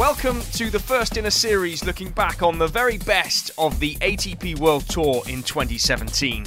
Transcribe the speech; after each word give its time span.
Welcome 0.00 0.40
to 0.52 0.70
the 0.70 0.78
first 0.78 1.18
in 1.18 1.26
a 1.26 1.30
series 1.30 1.84
looking 1.84 2.08
back 2.10 2.42
on 2.42 2.58
the 2.58 2.66
very 2.66 2.96
best 2.96 3.50
of 3.58 3.78
the 3.80 3.96
ATP 3.96 4.58
World 4.58 4.88
Tour 4.88 5.22
in 5.28 5.42
2017. 5.42 6.46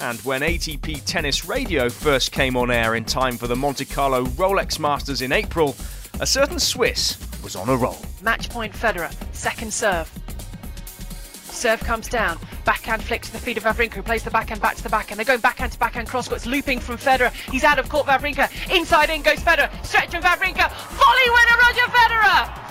And 0.00 0.20
when 0.20 0.42
ATP 0.42 1.04
Tennis 1.04 1.44
Radio 1.44 1.88
first 1.88 2.30
came 2.30 2.56
on 2.56 2.70
air 2.70 2.94
in 2.94 3.04
time 3.04 3.36
for 3.36 3.48
the 3.48 3.56
Monte 3.56 3.84
Carlo 3.84 4.24
Rolex 4.26 4.78
Masters 4.78 5.22
in 5.22 5.32
April, 5.32 5.74
a 6.20 6.26
certain 6.26 6.60
Swiss 6.60 7.18
was 7.42 7.56
on 7.56 7.68
a 7.68 7.76
roll. 7.76 7.98
Match 8.22 8.48
point 8.48 8.72
Federer, 8.72 9.12
second 9.34 9.72
serve. 9.72 10.08
Serve 11.32 11.80
comes 11.80 12.08
down, 12.08 12.38
backhand 12.64 13.02
flick 13.02 13.22
to 13.22 13.32
the 13.32 13.38
feet 13.38 13.56
of 13.56 13.64
Wawrinka, 13.64 13.94
who 13.94 14.02
plays 14.02 14.22
the 14.22 14.30
backhand 14.30 14.60
back 14.60 14.76
to 14.76 14.82
the 14.84 14.88
backhand. 14.88 15.18
They're 15.18 15.24
going 15.24 15.40
backhand 15.40 15.72
to 15.72 15.78
backhand 15.80 16.06
cross 16.06 16.28
court. 16.28 16.38
It's 16.38 16.46
looping 16.46 16.78
from 16.78 16.96
Federer. 16.96 17.32
He's 17.50 17.64
out 17.64 17.80
of 17.80 17.88
court, 17.88 18.06
Wawrinka. 18.06 18.48
Inside 18.74 19.10
in 19.10 19.22
goes 19.22 19.40
Federer. 19.40 19.68
Stretch 19.84 20.10
from 20.10 20.22
Wawrinka. 20.22 20.70
Volley 20.90 21.30
winner, 21.30 21.58
Roger 21.60 21.90
Federer! 21.90 22.67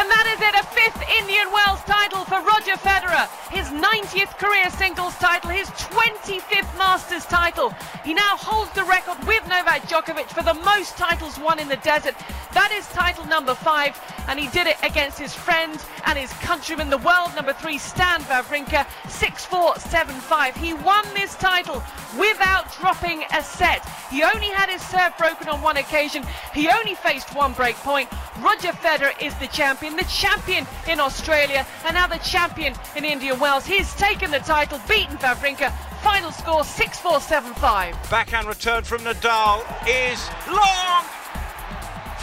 And 0.00 0.08
that 0.08 0.32
is 0.32 0.40
it, 0.40 0.56
a 0.56 0.64
fifth 0.64 1.04
Indian 1.20 1.52
Wells 1.52 1.84
title 1.84 2.24
for 2.24 2.40
Roger 2.40 2.72
Federer. 2.80 3.28
His 3.52 3.68
90th 3.68 4.32
career 4.38 4.70
singles 4.70 5.14
title, 5.18 5.50
his 5.50 5.68
25th 5.76 6.78
Masters 6.78 7.26
title. 7.26 7.74
He 8.02 8.14
now 8.14 8.34
holds 8.38 8.72
the 8.72 8.84
record 8.84 9.18
with 9.26 9.46
Novak 9.46 9.82
Djokovic 9.82 10.28
for 10.28 10.42
the 10.42 10.54
most 10.64 10.96
titles 10.96 11.38
won 11.38 11.58
in 11.58 11.68
the 11.68 11.76
desert. 11.84 12.14
That 12.54 12.72
is 12.72 12.88
title 12.88 13.26
number 13.26 13.54
five, 13.54 14.00
and 14.26 14.40
he 14.40 14.48
did 14.48 14.66
it 14.66 14.78
against 14.82 15.18
his 15.18 15.34
friend 15.34 15.78
and 16.06 16.18
his 16.18 16.32
countryman, 16.40 16.88
the 16.88 17.04
world 17.04 17.36
number 17.36 17.52
three, 17.52 17.76
Stan 17.76 18.22
Wawrinka, 18.22 18.86
6-4, 19.04 19.74
7-5. 19.84 20.56
He 20.56 20.72
won 20.72 21.04
this 21.12 21.36
title 21.36 21.82
without 22.18 22.72
dropping 22.80 23.22
a 23.34 23.42
set. 23.42 23.86
He 24.08 24.22
only 24.22 24.48
had 24.48 24.70
his 24.70 24.80
serve 24.80 25.12
broken 25.18 25.48
on 25.48 25.60
one 25.60 25.76
occasion. 25.76 26.24
He 26.54 26.68
only 26.68 26.94
faced 26.94 27.34
one 27.34 27.52
break 27.52 27.76
point. 27.76 28.08
Roger 28.38 28.72
Federer 28.72 29.12
is 29.20 29.34
the 29.36 29.48
champion, 29.48 29.96
the 29.96 30.04
champion 30.04 30.66
in 30.88 31.00
Australia, 31.00 31.66
and 31.84 31.94
now 31.94 32.06
the 32.06 32.18
champion 32.18 32.74
in 32.96 33.04
Indian 33.04 33.38
Wells. 33.38 33.66
He's 33.66 33.94
taken 33.96 34.30
the 34.30 34.38
title, 34.38 34.80
beaten 34.88 35.16
Wawrinka. 35.18 35.72
Final 36.02 36.32
score 36.32 36.62
6-4-7-5. 36.62 38.10
Backhand 38.10 38.46
return 38.46 38.84
from 38.84 39.02
Nadal 39.02 39.60
is 39.86 40.30
long. 40.48 41.04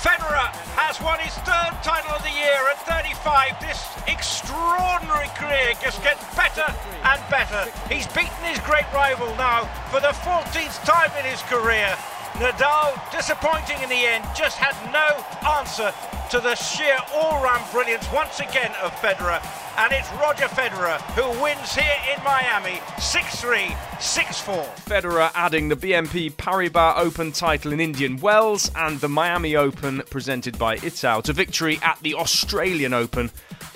Federer 0.02 0.50
has 0.78 1.02
won 1.02 1.20
his 1.20 1.34
third 1.42 1.74
title 1.84 2.14
of 2.16 2.24
the 2.24 2.32
year 2.32 2.62
at 2.70 2.80
35. 2.86 3.60
This 3.60 3.82
extraordinary 4.08 5.28
career 5.36 5.74
just 5.82 6.02
gets 6.02 6.24
better 6.34 6.66
and 7.04 7.20
better. 7.30 7.70
He's 7.90 8.08
beaten 8.08 8.42
his 8.46 8.58
great 8.62 8.86
rival 8.94 9.28
now 9.36 9.66
for 9.92 10.00
the 10.00 10.14
14th 10.26 10.86
time 10.86 11.12
in 11.20 11.26
his 11.26 11.42
career. 11.44 11.94
Nadal, 12.40 12.94
disappointing 13.12 13.82
in 13.82 13.90
the 13.90 13.96
end, 13.96 14.24
just 14.36 14.58
had 14.58 14.76
no 14.94 15.50
answer 15.50 15.92
to 16.30 16.42
the 16.42 16.56
sheer 16.56 16.98
all-round 17.14 17.64
brilliance 17.72 18.06
once 18.12 18.42
again 18.42 18.72
of 18.84 18.92
Federer. 18.96 19.42
And 19.78 19.94
it's 19.94 20.12
Roger 20.14 20.46
Federer 20.46 21.00
who 21.16 21.42
wins 21.42 21.74
here 21.74 21.86
in 22.14 22.22
Miami 22.22 22.80
6-3, 22.98 23.68
6-4. 23.68 24.66
Federer 24.84 25.32
adding 25.36 25.70
the 25.70 25.78
BNP 25.78 26.34
Paribas 26.34 26.98
Open 26.98 27.32
title 27.32 27.72
in 27.72 27.80
Indian 27.80 28.18
Wells 28.18 28.70
and 28.76 29.00
the 29.00 29.08
Miami 29.08 29.56
Open 29.56 30.02
presented 30.10 30.60
by 30.60 30.76
Itau 30.78 31.24
to 31.24 31.32
victory 31.32 31.80
at 31.82 31.98
the 32.02 32.16
Australian 32.16 32.94
Open 32.94 33.32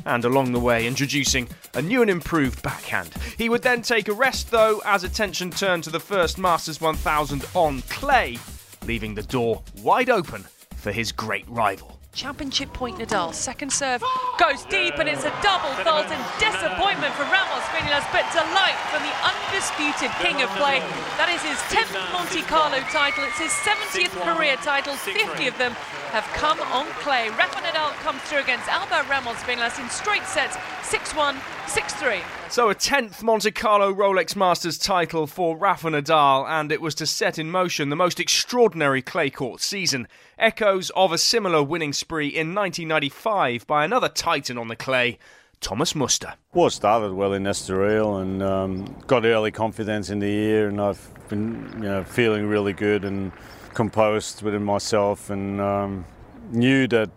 and 0.05 0.25
along 0.25 0.51
the 0.51 0.59
way 0.59 0.85
introducing 0.85 1.47
a 1.73 1.81
new 1.81 2.01
and 2.01 2.11
improved 2.11 2.61
backhand. 2.61 3.13
He 3.37 3.47
would 3.47 3.61
then 3.61 3.81
take 3.81 4.09
a 4.09 4.13
rest 4.13 4.51
though 4.51 4.81
as 4.83 5.05
attention 5.05 5.51
turned 5.51 5.85
to 5.85 5.89
the 5.89 6.01
first 6.01 6.37
Masters 6.37 6.81
1000 6.81 7.45
on 7.53 7.81
clay, 7.83 8.37
leaving 8.85 9.15
the 9.15 9.23
door 9.23 9.63
wide 9.81 10.09
open 10.09 10.43
for 10.75 10.91
his 10.91 11.13
great 11.13 11.47
rival. 11.47 12.00
Championship 12.13 12.73
point 12.73 12.97
Nadal. 12.99 13.33
Second 13.33 13.71
serve 13.71 14.03
goes 14.37 14.65
deep 14.65 14.99
and 14.99 15.07
it's 15.07 15.23
a 15.23 15.31
double 15.41 15.71
fault 15.79 16.11
and 16.11 16.19
disappointment 16.43 17.13
for 17.15 17.23
Ramos 17.23 17.63
Vinolas, 17.71 18.03
but 18.11 18.27
delight 18.35 18.75
from 18.91 18.99
the 19.07 19.15
undisputed 19.23 20.11
king 20.19 20.43
of 20.43 20.49
play. 20.59 20.83
That 21.15 21.31
is 21.31 21.39
his 21.39 21.55
10th 21.71 21.95
Monte 22.11 22.43
Carlo 22.51 22.83
title. 22.91 23.23
It's 23.23 23.39
his 23.39 23.55
70th 23.63 24.11
career 24.27 24.57
title. 24.57 24.93
50 24.95 25.47
of 25.47 25.57
them 25.57 25.71
have 26.11 26.25
come 26.33 26.59
on 26.59 26.85
clay. 26.99 27.29
Rafa 27.29 27.59
Nadal 27.61 27.93
comes 28.03 28.21
through 28.23 28.39
against 28.39 28.67
Albert 28.67 29.09
Ramos 29.09 29.37
Vinolas 29.43 29.79
in 29.81 29.89
straight 29.89 30.25
sets 30.25 30.57
6-1, 30.83 31.35
6-3. 31.67 32.21
So, 32.51 32.69
a 32.69 32.75
10th 32.75 33.23
Monte 33.23 33.51
Carlo 33.51 33.93
Rolex 33.93 34.35
Masters 34.35 34.77
title 34.77 35.25
for 35.25 35.55
Rafa 35.55 35.87
Nadal, 35.87 36.45
and 36.49 36.69
it 36.69 36.81
was 36.81 36.95
to 36.95 37.05
set 37.05 37.39
in 37.39 37.49
motion 37.49 37.87
the 37.87 37.95
most 37.95 38.19
extraordinary 38.19 39.01
clay 39.01 39.29
court 39.29 39.61
season. 39.61 40.05
Echoes 40.37 40.89
of 40.97 41.13
a 41.13 41.17
similar 41.17 41.63
winning 41.63 41.93
spree 41.93 42.27
in 42.27 42.53
1995 42.53 43.65
by 43.65 43.85
another 43.85 44.09
titan 44.09 44.57
on 44.57 44.67
the 44.67 44.75
clay, 44.75 45.17
Thomas 45.61 45.95
Muster. 45.95 46.33
Well, 46.53 46.69
started 46.69 47.13
well 47.13 47.31
in 47.31 47.43
Estoril 47.43 48.21
and 48.21 48.43
um, 48.43 48.95
got 49.07 49.23
early 49.23 49.51
confidence 49.51 50.09
in 50.09 50.19
the 50.19 50.29
year, 50.29 50.67
and 50.67 50.81
I've 50.81 51.09
been 51.29 51.71
you 51.77 51.87
know, 51.87 52.03
feeling 52.03 52.47
really 52.47 52.73
good 52.73 53.05
and 53.05 53.31
composed 53.73 54.41
within 54.41 54.63
myself, 54.63 55.29
and 55.29 55.59
um, 55.61 56.05
knew 56.51 56.87
that 56.87 57.09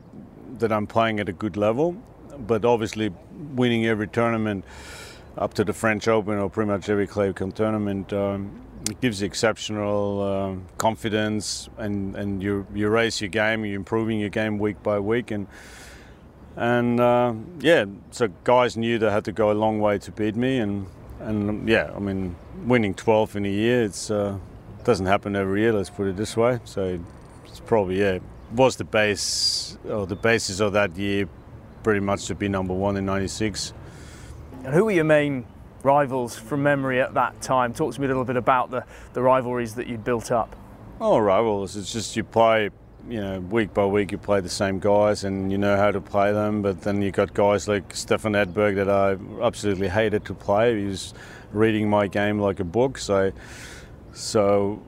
that 0.58 0.72
I'm 0.72 0.86
playing 0.86 1.20
at 1.20 1.28
a 1.28 1.32
good 1.32 1.56
level. 1.56 1.96
But 2.38 2.64
obviously, 2.64 3.12
winning 3.54 3.86
every 3.86 4.08
tournament 4.08 4.64
up 5.36 5.54
to 5.54 5.64
the 5.64 5.72
French 5.72 6.08
Open 6.08 6.38
or 6.38 6.48
pretty 6.48 6.70
much 6.70 6.88
every 6.88 7.06
clay 7.06 7.32
tournament. 7.32 8.12
Um, 8.12 8.60
gives 9.00 9.22
you 9.22 9.26
exceptional 9.26 10.20
uh, 10.22 10.76
confidence, 10.76 11.68
and, 11.78 12.14
and 12.16 12.42
you 12.42 12.66
you 12.74 12.88
raise 12.88 13.20
your 13.20 13.30
game. 13.30 13.64
You're 13.64 13.76
improving 13.76 14.20
your 14.20 14.28
game 14.28 14.58
week 14.58 14.82
by 14.82 14.98
week, 14.98 15.30
and 15.30 15.46
and 16.56 17.00
uh, 17.00 17.34
yeah, 17.60 17.86
so 18.10 18.28
guys 18.44 18.76
knew 18.76 18.98
they 18.98 19.10
had 19.10 19.24
to 19.24 19.32
go 19.32 19.50
a 19.50 19.54
long 19.54 19.80
way 19.80 19.98
to 19.98 20.12
beat 20.12 20.36
me, 20.36 20.58
and 20.58 20.86
and 21.20 21.68
yeah, 21.68 21.92
I 21.94 21.98
mean, 21.98 22.36
winning 22.64 22.94
12 22.94 23.36
in 23.36 23.46
a 23.46 23.50
year, 23.50 23.84
it's 23.84 24.10
uh, 24.10 24.38
doesn't 24.84 25.06
happen 25.06 25.36
every 25.36 25.62
year. 25.62 25.72
Let's 25.72 25.90
put 25.90 26.06
it 26.06 26.16
this 26.16 26.36
way. 26.36 26.60
So 26.64 27.00
it's 27.46 27.60
probably 27.60 28.00
yeah, 28.00 28.18
was 28.52 28.76
the 28.76 28.84
base 28.84 29.76
or 29.88 30.06
the 30.06 30.16
basis 30.16 30.60
of 30.60 30.72
that 30.74 30.96
year, 30.96 31.28
pretty 31.82 32.00
much 32.00 32.26
to 32.26 32.34
be 32.34 32.48
number 32.48 32.74
one 32.74 32.96
in 32.96 33.06
'96. 33.06 33.72
And 34.64 34.74
who 34.74 34.86
were 34.86 34.92
your 34.92 35.04
main 35.04 35.46
rivals 35.82 36.36
from 36.36 36.62
memory 36.62 37.00
at 37.00 37.14
that 37.14 37.40
time? 37.42 37.74
Talk 37.74 37.94
to 37.94 38.00
me 38.00 38.06
a 38.06 38.08
little 38.08 38.24
bit 38.24 38.36
about 38.36 38.70
the, 38.70 38.84
the 39.12 39.22
rivalries 39.22 39.74
that 39.74 39.86
you'd 39.86 40.04
built 40.04 40.32
up. 40.32 40.56
Oh, 41.00 41.18
rivals. 41.18 41.76
It's 41.76 41.92
just 41.92 42.16
you 42.16 42.24
play, 42.24 42.70
you 43.08 43.20
know, 43.20 43.40
week 43.40 43.74
by 43.74 43.84
week 43.84 44.12
you 44.12 44.18
play 44.18 44.40
the 44.40 44.48
same 44.48 44.78
guys 44.78 45.24
and 45.24 45.52
you 45.52 45.58
know 45.58 45.76
how 45.76 45.90
to 45.90 46.00
play 46.00 46.32
them. 46.32 46.62
But 46.62 46.82
then 46.82 47.02
you 47.02 47.10
got 47.10 47.34
guys 47.34 47.68
like 47.68 47.94
Stefan 47.94 48.32
Edberg 48.32 48.76
that 48.76 48.88
I 48.88 49.18
absolutely 49.44 49.88
hated 49.88 50.24
to 50.26 50.34
play. 50.34 50.78
He 50.78 50.86
was 50.86 51.12
reading 51.52 51.90
my 51.90 52.06
game 52.06 52.38
like 52.38 52.60
a 52.60 52.64
book. 52.64 52.96
So, 52.96 53.32
so 54.14 54.82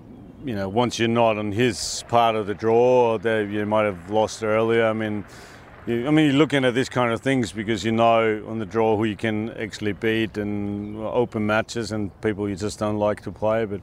you 0.46 0.54
know, 0.54 0.68
once 0.68 0.98
you're 0.98 1.08
not 1.08 1.38
on 1.38 1.50
his 1.50 2.04
part 2.08 2.36
of 2.36 2.46
the 2.46 2.54
draw, 2.54 3.18
that 3.18 3.48
you 3.48 3.66
might 3.66 3.84
have 3.84 4.10
lost 4.10 4.44
earlier. 4.44 4.86
I 4.86 4.92
mean, 4.92 5.24
you, 5.86 6.06
I 6.06 6.10
mean, 6.12 6.26
you're 6.26 6.34
looking 6.34 6.64
at 6.64 6.72
these 6.72 6.88
kind 6.88 7.12
of 7.12 7.20
things 7.20 7.50
because 7.50 7.84
you 7.84 7.90
know 7.90 8.44
on 8.46 8.60
the 8.60 8.66
draw 8.66 8.96
who 8.96 9.04
you 9.04 9.16
can 9.16 9.50
actually 9.50 9.92
beat 9.92 10.38
and 10.38 10.98
open 10.98 11.46
matches 11.46 11.90
and 11.90 12.18
people 12.20 12.48
you 12.48 12.54
just 12.54 12.78
don't 12.78 12.98
like 12.98 13.22
to 13.22 13.32
play. 13.32 13.64
But 13.64 13.80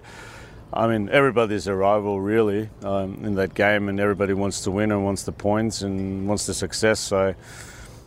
I 0.72 0.88
mean, 0.88 1.10
everybody's 1.10 1.68
a 1.68 1.76
rival 1.76 2.22
really 2.22 2.70
um, 2.82 3.26
in 3.26 3.36
that 3.36 3.54
game, 3.54 3.90
and 3.90 4.00
everybody 4.00 4.34
wants 4.34 4.62
to 4.62 4.72
win 4.72 4.92
and 4.92 5.04
wants 5.04 5.24
the 5.24 5.34
points 5.34 5.82
and 5.82 6.28
wants 6.30 6.46
the 6.46 6.54
success. 6.54 7.00
So 7.02 7.36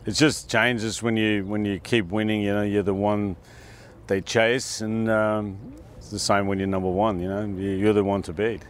it 0.06 0.12
just 0.12 0.50
changes 0.50 1.02
when 1.02 1.18
you 1.18 1.44
when 1.44 1.66
you 1.66 1.78
keep 1.78 2.06
winning. 2.06 2.40
You 2.40 2.54
know, 2.54 2.62
you're 2.62 2.82
the 2.82 2.94
one 2.94 3.36
they 4.06 4.22
chase, 4.22 4.80
and 4.80 5.10
um, 5.10 5.58
it's 6.06 6.12
the 6.12 6.18
same 6.20 6.46
when 6.46 6.60
you're 6.60 6.68
number 6.68 6.88
one. 6.88 7.18
You 7.18 7.28
know, 7.28 7.44
you're 7.58 7.92
the 7.92 8.04
one 8.04 8.22
to 8.22 8.32
beat. 8.32 8.62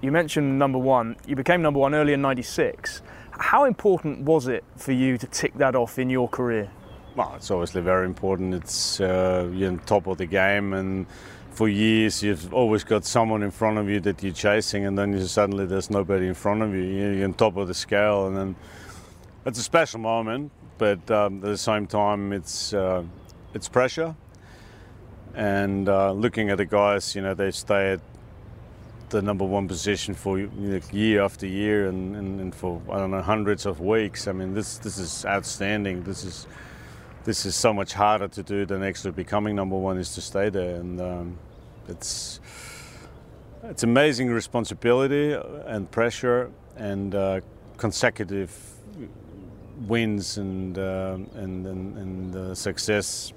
You 0.00 0.12
mentioned 0.12 0.60
number 0.60 0.78
one. 0.78 1.16
You 1.26 1.34
became 1.34 1.60
number 1.60 1.80
one 1.80 1.92
early 1.92 2.12
in 2.12 2.22
'96. 2.22 3.02
How 3.32 3.64
important 3.64 4.20
was 4.20 4.46
it 4.46 4.62
for 4.76 4.92
you 4.92 5.18
to 5.18 5.26
tick 5.26 5.54
that 5.54 5.74
off 5.74 5.98
in 5.98 6.08
your 6.08 6.28
career? 6.28 6.70
Well, 7.16 7.32
it's 7.34 7.50
obviously 7.50 7.80
very 7.82 8.06
important. 8.06 8.54
It's 8.54 9.00
uh, 9.00 9.50
you're 9.52 9.72
on 9.72 9.80
top 9.80 10.06
of 10.06 10.18
the 10.18 10.26
game, 10.26 10.72
and 10.72 11.06
for 11.50 11.68
years 11.68 12.22
you've 12.22 12.54
always 12.54 12.84
got 12.84 13.04
someone 13.04 13.42
in 13.42 13.50
front 13.50 13.78
of 13.78 13.88
you 13.90 13.98
that 13.98 14.22
you're 14.22 14.32
chasing, 14.32 14.86
and 14.86 14.96
then 14.96 15.12
you 15.12 15.26
suddenly 15.26 15.66
there's 15.66 15.90
nobody 15.90 16.28
in 16.28 16.34
front 16.34 16.62
of 16.62 16.72
you. 16.76 16.82
You're 16.82 17.24
on 17.24 17.34
top 17.34 17.56
of 17.56 17.66
the 17.66 17.74
scale, 17.74 18.28
and 18.28 18.36
then 18.36 18.54
it's 19.44 19.58
a 19.58 19.64
special 19.64 19.98
moment. 19.98 20.52
But 20.78 21.10
um, 21.10 21.38
at 21.38 21.50
the 21.50 21.58
same 21.58 21.88
time, 21.88 22.32
it's 22.32 22.72
uh, 22.72 23.02
it's 23.52 23.68
pressure. 23.68 24.14
And 25.34 25.88
uh, 25.88 26.12
looking 26.12 26.50
at 26.50 26.58
the 26.58 26.64
guys, 26.64 27.14
you 27.14 27.22
know, 27.22 27.34
they 27.34 27.50
stay 27.50 27.92
at 27.92 28.00
the 29.10 29.22
number 29.22 29.44
one 29.44 29.68
position 29.68 30.14
for 30.14 30.38
you 30.38 30.48
know, 30.48 30.80
year 30.92 31.22
after 31.22 31.46
year 31.46 31.88
and, 31.88 32.16
and, 32.16 32.40
and, 32.40 32.54
for 32.54 32.80
I 32.90 32.98
don't 32.98 33.10
know 33.10 33.22
hundreds 33.22 33.66
of 33.66 33.80
weeks. 33.80 34.26
I 34.26 34.32
mean, 34.32 34.54
this 34.54 34.78
this 34.78 34.98
is 34.98 35.24
outstanding. 35.24 36.02
This 36.02 36.24
is 36.24 36.46
this 37.24 37.46
is 37.46 37.54
so 37.54 37.72
much 37.72 37.92
harder 37.92 38.28
to 38.28 38.42
do 38.42 38.66
than 38.66 38.82
actually 38.82 39.12
becoming 39.12 39.56
number 39.56 39.76
one 39.76 39.98
is 39.98 40.14
to 40.14 40.20
stay 40.20 40.50
there, 40.50 40.76
and 40.76 41.00
um, 41.00 41.38
it's 41.88 42.40
it's 43.62 43.82
amazing 43.82 44.30
responsibility 44.30 45.32
and 45.66 45.90
pressure 45.90 46.50
and 46.76 47.14
uh, 47.14 47.40
consecutive 47.76 48.50
wins 49.86 50.38
and 50.38 50.78
uh, 50.78 51.16
and 51.34 51.66
and, 51.66 51.98
and 51.98 52.36
uh, 52.36 52.54
success 52.54 53.32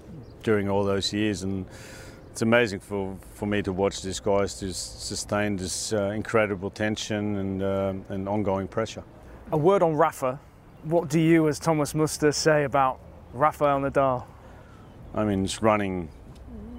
during 0.48 0.70
all 0.70 0.86
those 0.86 1.12
years 1.12 1.44
and 1.44 1.66
it's 2.32 2.42
amazing 2.42 2.80
for, 2.80 3.18
for 3.34 3.46
me 3.46 3.62
to 3.62 3.74
watch 3.74 4.02
these 4.02 4.22
guys 4.22 4.62
just 4.62 5.06
sustain 5.06 5.58
this 5.58 5.92
uh, 5.92 6.04
incredible 6.12 6.70
tension 6.70 7.36
and, 7.36 7.62
uh, 7.62 7.94
and 8.08 8.30
ongoing 8.30 8.66
pressure. 8.66 9.04
A 9.52 9.58
word 9.58 9.84
on 9.84 9.94
Rafa. 9.94 10.40
What 10.84 11.10
do 11.10 11.20
you, 11.20 11.50
as 11.50 11.60
Thomas 11.60 11.94
Muster, 11.94 12.32
say 12.32 12.64
about 12.64 13.02
Rafael 13.34 13.82
Nadal? 13.82 14.24
I 15.14 15.26
mean, 15.26 15.42
he's 15.42 15.62
running 15.62 16.08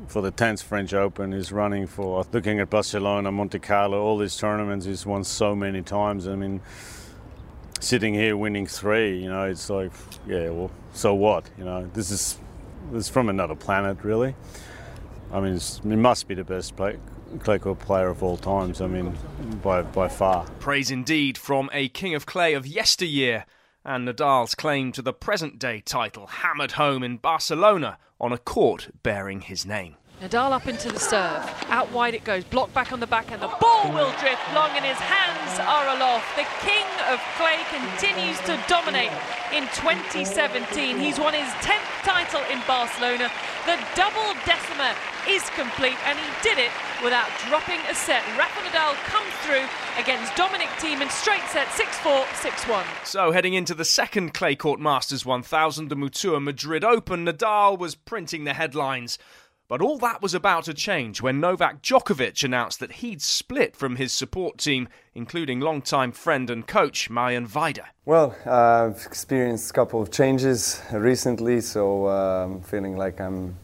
for 0.06 0.22
the 0.22 0.32
10th 0.32 0.62
French 0.62 0.94
Open. 0.94 1.32
He's 1.32 1.52
running 1.52 1.86
for 1.86 2.24
looking 2.32 2.60
at 2.60 2.70
Barcelona, 2.70 3.30
Monte 3.30 3.58
Carlo, 3.58 4.00
all 4.00 4.16
these 4.16 4.38
tournaments. 4.38 4.86
He's 4.86 5.04
won 5.04 5.24
so 5.24 5.54
many 5.54 5.82
times. 5.82 6.26
I 6.26 6.36
mean, 6.36 6.62
sitting 7.80 8.14
here 8.14 8.34
winning 8.34 8.66
three, 8.66 9.18
you 9.22 9.28
know, 9.28 9.44
it's 9.44 9.68
like, 9.68 9.92
yeah, 10.26 10.48
well, 10.48 10.70
so 10.94 11.12
what? 11.12 11.50
You 11.58 11.64
know, 11.66 11.90
this 11.92 12.10
is 12.10 12.38
is 12.94 13.08
from 13.08 13.28
another 13.28 13.54
planet, 13.54 14.02
really. 14.02 14.34
I 15.32 15.40
mean, 15.40 15.54
it 15.54 15.84
must 15.84 16.26
be 16.26 16.34
the 16.34 16.44
best 16.44 16.74
play, 16.74 16.98
clay 17.40 17.58
court 17.58 17.80
player 17.80 18.08
of 18.08 18.22
all 18.22 18.38
times. 18.38 18.80
I 18.80 18.86
mean, 18.86 19.16
by 19.62 19.82
by 19.82 20.08
far. 20.08 20.46
Praise 20.58 20.90
indeed 20.90 21.36
from 21.36 21.68
a 21.72 21.88
king 21.90 22.14
of 22.14 22.24
clay 22.24 22.54
of 22.54 22.66
yesteryear, 22.66 23.44
and 23.84 24.08
Nadal's 24.08 24.54
claim 24.54 24.90
to 24.92 25.02
the 25.02 25.12
present-day 25.12 25.80
title 25.80 26.26
hammered 26.26 26.72
home 26.72 27.02
in 27.02 27.18
Barcelona 27.18 27.98
on 28.18 28.32
a 28.32 28.38
court 28.38 28.88
bearing 29.02 29.42
his 29.42 29.66
name. 29.66 29.96
Nadal 30.20 30.50
up 30.50 30.66
into 30.66 30.90
the 30.90 30.98
serve. 30.98 31.46
Out 31.68 31.92
wide 31.92 32.12
it 32.12 32.24
goes. 32.24 32.42
Blocked 32.42 32.74
back 32.74 32.92
on 32.92 32.98
the 32.98 33.06
back 33.06 33.30
and 33.30 33.40
the 33.40 33.54
ball 33.60 33.92
will 33.92 34.10
drift 34.18 34.42
long 34.52 34.70
and 34.74 34.84
his 34.84 34.98
hands 34.98 35.60
are 35.62 35.94
aloft. 35.94 36.26
The 36.34 36.46
king 36.66 36.86
of 37.06 37.22
clay 37.38 37.62
continues 37.70 38.38
to 38.50 38.58
dominate 38.66 39.12
in 39.54 39.62
2017. 39.78 40.98
He's 40.98 41.20
won 41.20 41.34
his 41.34 41.46
10th 41.62 42.02
title 42.02 42.42
in 42.50 42.58
Barcelona. 42.66 43.30
The 43.64 43.78
double 43.94 44.34
decimer 44.42 44.90
is 45.28 45.48
complete 45.50 45.98
and 46.04 46.18
he 46.18 46.26
did 46.42 46.58
it 46.58 46.72
without 47.04 47.28
dropping 47.46 47.78
a 47.88 47.94
set. 47.94 48.26
Rafa 48.36 48.58
Nadal 48.66 48.94
comes 49.06 49.30
through 49.46 49.70
against 50.02 50.34
Dominic 50.34 50.68
Thiem 50.82 51.00
in 51.00 51.10
straight 51.10 51.46
set 51.46 51.68
6-4, 51.68 52.24
6-1. 52.42 53.06
So 53.06 53.30
heading 53.30 53.54
into 53.54 53.72
the 53.72 53.84
second 53.84 54.34
clay 54.34 54.56
court 54.56 54.80
Masters 54.80 55.24
1000, 55.24 55.88
the 55.88 55.94
Mutua 55.94 56.42
Madrid 56.42 56.82
Open, 56.82 57.24
Nadal 57.24 57.78
was 57.78 57.94
printing 57.94 58.42
the 58.42 58.54
headlines 58.54 59.16
but 59.68 59.82
all 59.82 59.98
that 59.98 60.22
was 60.22 60.32
about 60.32 60.64
to 60.64 60.72
change 60.72 61.20
when 61.20 61.40
Novak 61.40 61.82
Djokovic 61.82 62.42
announced 62.42 62.80
that 62.80 62.92
he'd 62.92 63.20
split 63.20 63.76
from 63.76 63.96
his 63.96 64.12
support 64.12 64.56
team, 64.56 64.88
including 65.14 65.60
longtime 65.60 66.12
friend 66.12 66.48
and 66.48 66.66
coach 66.66 67.10
Marian 67.10 67.46
Vajda. 67.46 67.84
Well, 68.06 68.34
uh, 68.46 68.86
I've 68.86 69.04
experienced 69.04 69.70
a 69.70 69.74
couple 69.74 70.00
of 70.00 70.10
changes 70.10 70.80
recently, 70.92 71.60
so 71.60 72.06
uh, 72.06 72.46
I'm 72.46 72.62
feeling 72.62 72.96
like 72.96 73.20
I'm 73.20 73.54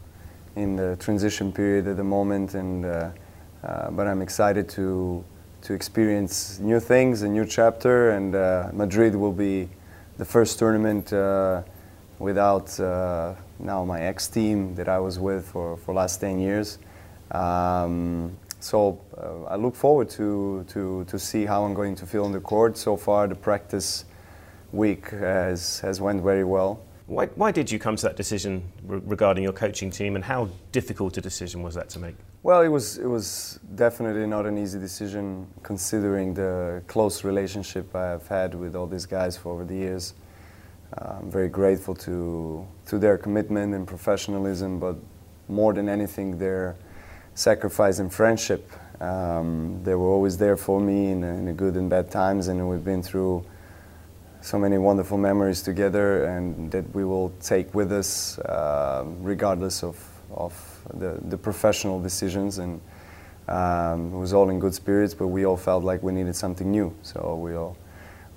in 0.55 0.75
the 0.75 0.95
transition 0.97 1.51
period 1.51 1.87
at 1.87 1.97
the 1.97 2.03
moment, 2.03 2.53
and 2.53 2.85
uh, 2.85 3.09
uh 3.63 3.89
but 3.89 4.07
I'm 4.07 4.21
excited 4.21 4.69
to 4.69 5.23
to 5.63 5.73
experience 5.73 6.59
new 6.59 6.79
things, 6.79 7.23
a 7.23 7.27
new 7.27 7.45
chapter, 7.45 8.11
and 8.11 8.35
uh, 8.35 8.69
Madrid 8.71 9.15
will 9.15 9.33
be 9.33 9.67
the 10.17 10.25
first 10.25 10.59
tournament 10.59 11.11
uh, 11.11 11.63
without 12.19 12.79
now 13.59 13.85
my 13.85 14.01
ex 14.01 14.27
team 14.27 14.75
that 14.75 14.87
I 14.87 14.99
was 14.99 15.19
with 15.19 15.47
for 15.47 15.77
for 15.77 15.93
last 15.93 16.21
10 16.21 16.39
years. 16.39 16.79
Um, 17.31 18.37
so 18.59 18.99
uh, 19.15 19.43
I 19.43 19.55
look 19.57 19.75
forward 19.75 20.09
to, 20.11 20.65
to, 20.69 21.05
to 21.05 21.19
see 21.19 21.45
how 21.45 21.63
I'm 21.65 21.75
going 21.75 21.95
to 21.95 22.05
feel 22.05 22.25
on 22.25 22.31
the 22.31 22.39
court. 22.39 22.77
So 22.77 22.97
far, 22.97 23.27
the 23.27 23.35
practice 23.35 24.05
week 24.71 25.09
has, 25.11 25.79
has 25.81 26.01
went 26.01 26.23
very 26.23 26.43
well. 26.43 26.81
Why, 27.05 27.27
why 27.27 27.51
did 27.51 27.69
you 27.69 27.77
come 27.77 27.95
to 27.95 28.01
that 28.07 28.15
decision 28.15 28.63
re- 28.83 29.01
regarding 29.05 29.43
your 29.43 29.53
coaching 29.53 29.91
team, 29.91 30.15
and 30.15 30.25
how 30.25 30.49
difficult 30.71 31.15
a 31.17 31.21
decision 31.21 31.61
was 31.61 31.75
that 31.75 31.89
to 31.89 31.99
make? 31.99 32.15
Well, 32.41 32.61
it 32.61 32.67
was 32.69 32.97
it 32.97 33.05
was 33.05 33.59
definitely 33.75 34.25
not 34.25 34.47
an 34.47 34.57
easy 34.57 34.79
decision, 34.79 35.45
considering 35.61 36.33
the 36.33 36.81
close 36.87 37.23
relationship 37.23 37.95
I 37.95 38.05
have 38.05 38.27
had 38.27 38.55
with 38.55 38.75
all 38.75 38.87
these 38.87 39.05
guys 39.05 39.37
for 39.37 39.51
over 39.51 39.63
the 39.63 39.75
years. 39.75 40.15
I'm 40.97 41.29
very 41.29 41.49
grateful 41.49 41.93
to, 41.95 42.65
to 42.85 42.97
their 42.97 43.17
commitment 43.17 43.73
and 43.73 43.85
professionalism, 43.85 44.79
but 44.79 44.95
more 45.49 45.73
than 45.73 45.89
anything, 45.89 46.37
their 46.37 46.75
sacrifice 47.33 47.99
and 47.99 48.13
friendship. 48.13 48.71
Um, 49.01 49.81
they 49.83 49.93
were 49.93 50.07
always 50.07 50.37
there 50.37 50.55
for 50.55 50.79
me 50.79 51.11
in, 51.11 51.23
in, 51.23 51.45
the 51.45 51.53
good 51.53 51.75
and 51.75 51.89
bad 51.89 52.09
times, 52.09 52.47
and 52.47 52.69
we've 52.69 52.83
been 52.83 53.03
through 53.03 53.45
so 54.39 54.57
many 54.57 54.77
wonderful 54.77 55.17
memories 55.17 55.61
together, 55.61 56.25
and 56.25 56.71
that 56.71 56.93
we 56.95 57.03
will 57.03 57.33
take 57.41 57.73
with 57.75 57.91
us, 57.91 58.39
uh, 58.39 59.03
regardless 59.19 59.83
of, 59.83 59.97
of 60.31 60.53
the, 60.93 61.19
the 61.25 61.37
professional 61.37 61.99
decisions. 61.99 62.57
And 62.57 62.79
um, 63.49 64.13
it 64.13 64.17
was 64.17 64.33
all 64.33 64.49
in 64.49 64.59
good 64.59 64.73
spirits, 64.73 65.13
but 65.13 65.27
we 65.27 65.45
all 65.45 65.57
felt 65.57 65.83
like 65.83 66.01
we 66.01 66.13
needed 66.13 66.37
something 66.37 66.71
new, 66.71 66.95
so 67.01 67.35
we 67.35 67.53
all 67.55 67.75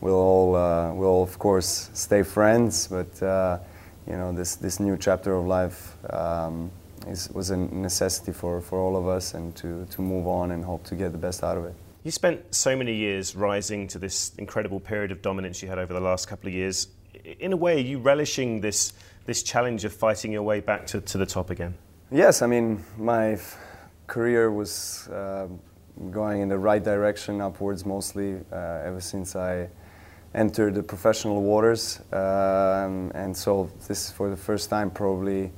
we'll 0.01 0.15
all 0.15 0.57
uh, 0.57 0.93
we'll 0.93 1.23
of 1.23 1.39
course 1.39 1.91
stay 1.93 2.23
friends, 2.23 2.89
but 2.89 3.23
uh, 3.23 3.59
you 4.07 4.15
know 4.15 4.33
this 4.33 4.57
this 4.57 4.81
new 4.81 4.97
chapter 4.97 5.35
of 5.35 5.47
life 5.47 5.97
um, 6.11 6.71
is, 7.07 7.31
was 7.31 7.51
a 7.51 7.57
necessity 7.57 8.33
for, 8.33 8.61
for 8.61 8.79
all 8.79 8.97
of 8.97 9.09
us, 9.09 9.35
and 9.35 9.55
to 9.57 9.87
to 9.87 10.03
move 10.03 10.27
on 10.27 10.53
and 10.53 10.65
hope 10.65 10.85
to 10.85 10.95
get 10.95 11.13
the 11.13 11.19
best 11.19 11.43
out 11.43 11.57
of 11.57 11.65
it. 11.65 11.75
You 12.05 12.11
spent 12.11 12.55
so 12.55 12.77
many 12.77 12.95
years 12.95 13.35
rising 13.35 13.89
to 13.89 13.99
this 13.99 14.33
incredible 14.39 14.81
period 14.81 15.13
of 15.13 15.21
dominance 15.21 15.63
you 15.63 15.69
had 15.69 15.79
over 15.79 15.93
the 15.93 16.01
last 16.01 16.29
couple 16.29 16.49
of 16.49 16.55
years. 16.55 16.89
In 17.41 17.53
a 17.53 17.57
way, 17.57 17.77
are 17.77 17.87
you 17.87 17.99
relishing 17.99 18.61
this 18.61 18.93
this 19.27 19.43
challenge 19.43 19.85
of 19.85 19.93
fighting 19.93 20.33
your 20.33 20.43
way 20.43 20.61
back 20.61 20.87
to, 20.89 21.01
to 21.01 21.19
the 21.19 21.27
top 21.27 21.51
again? 21.51 21.75
Yes, 22.11 22.41
I 22.41 22.47
mean 22.47 22.85
my 22.97 23.33
f- 23.33 23.59
career 24.07 24.51
was. 24.51 25.09
Uh, 25.09 25.49
going 26.11 26.43
in 26.43 26.49
the 26.49 26.59
right 26.59 26.83
direction 26.83 27.41
upwards 27.41 27.85
mostly 27.85 28.37
uh, 28.53 28.83
ever 28.85 29.01
since 29.01 29.35
I 29.35 29.69
entered 30.35 30.75
the 30.75 30.83
professional 30.83 31.43
waters. 31.43 32.01
Um, 32.13 33.11
and 33.15 33.37
so 33.37 33.71
this 33.87 34.07
is 34.07 34.13
for 34.13 34.31
the 34.31 34.37
first 34.37 34.71
time 34.71 34.91
probably 34.91 35.51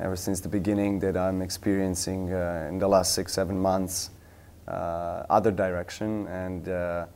ever 0.00 0.16
since 0.16 0.40
the 0.40 0.48
beginning 0.48 0.98
that 1.00 1.16
I'm 1.16 1.42
experiencing 1.42 2.32
uh, 2.32 2.66
in 2.68 2.78
the 2.78 2.88
last 2.88 3.14
six, 3.14 3.32
seven 3.32 3.58
months 3.58 4.10
uh, 4.68 5.24
other 5.30 5.50
direction. 5.50 6.26
And 6.28 6.68
uh, 6.68 7.06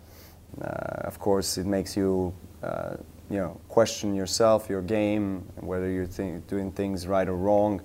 uh 0.60 0.66
of 1.04 1.18
course 1.18 1.58
it 1.58 1.66
makes 1.66 1.96
you, 1.96 2.34
uh, 2.62 2.96
you 3.30 3.38
know, 3.38 3.60
question 3.68 4.14
yourself, 4.14 4.68
your 4.68 4.82
game, 4.82 5.40
whether 5.60 5.88
you're 5.88 6.06
th- 6.06 6.42
doing 6.48 6.72
things 6.72 7.06
right 7.06 7.28
or 7.28 7.36
wrong. 7.36 7.80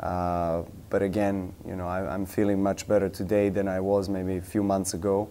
Uh, 0.00 0.62
but 0.90 1.02
again, 1.02 1.52
you 1.66 1.74
know, 1.76 1.86
I, 1.86 2.06
I'm 2.06 2.24
feeling 2.24 2.62
much 2.62 2.86
better 2.86 3.08
today 3.08 3.48
than 3.48 3.66
I 3.68 3.80
was 3.80 4.08
maybe 4.08 4.36
a 4.36 4.42
few 4.42 4.62
months 4.62 4.94
ago. 4.94 5.28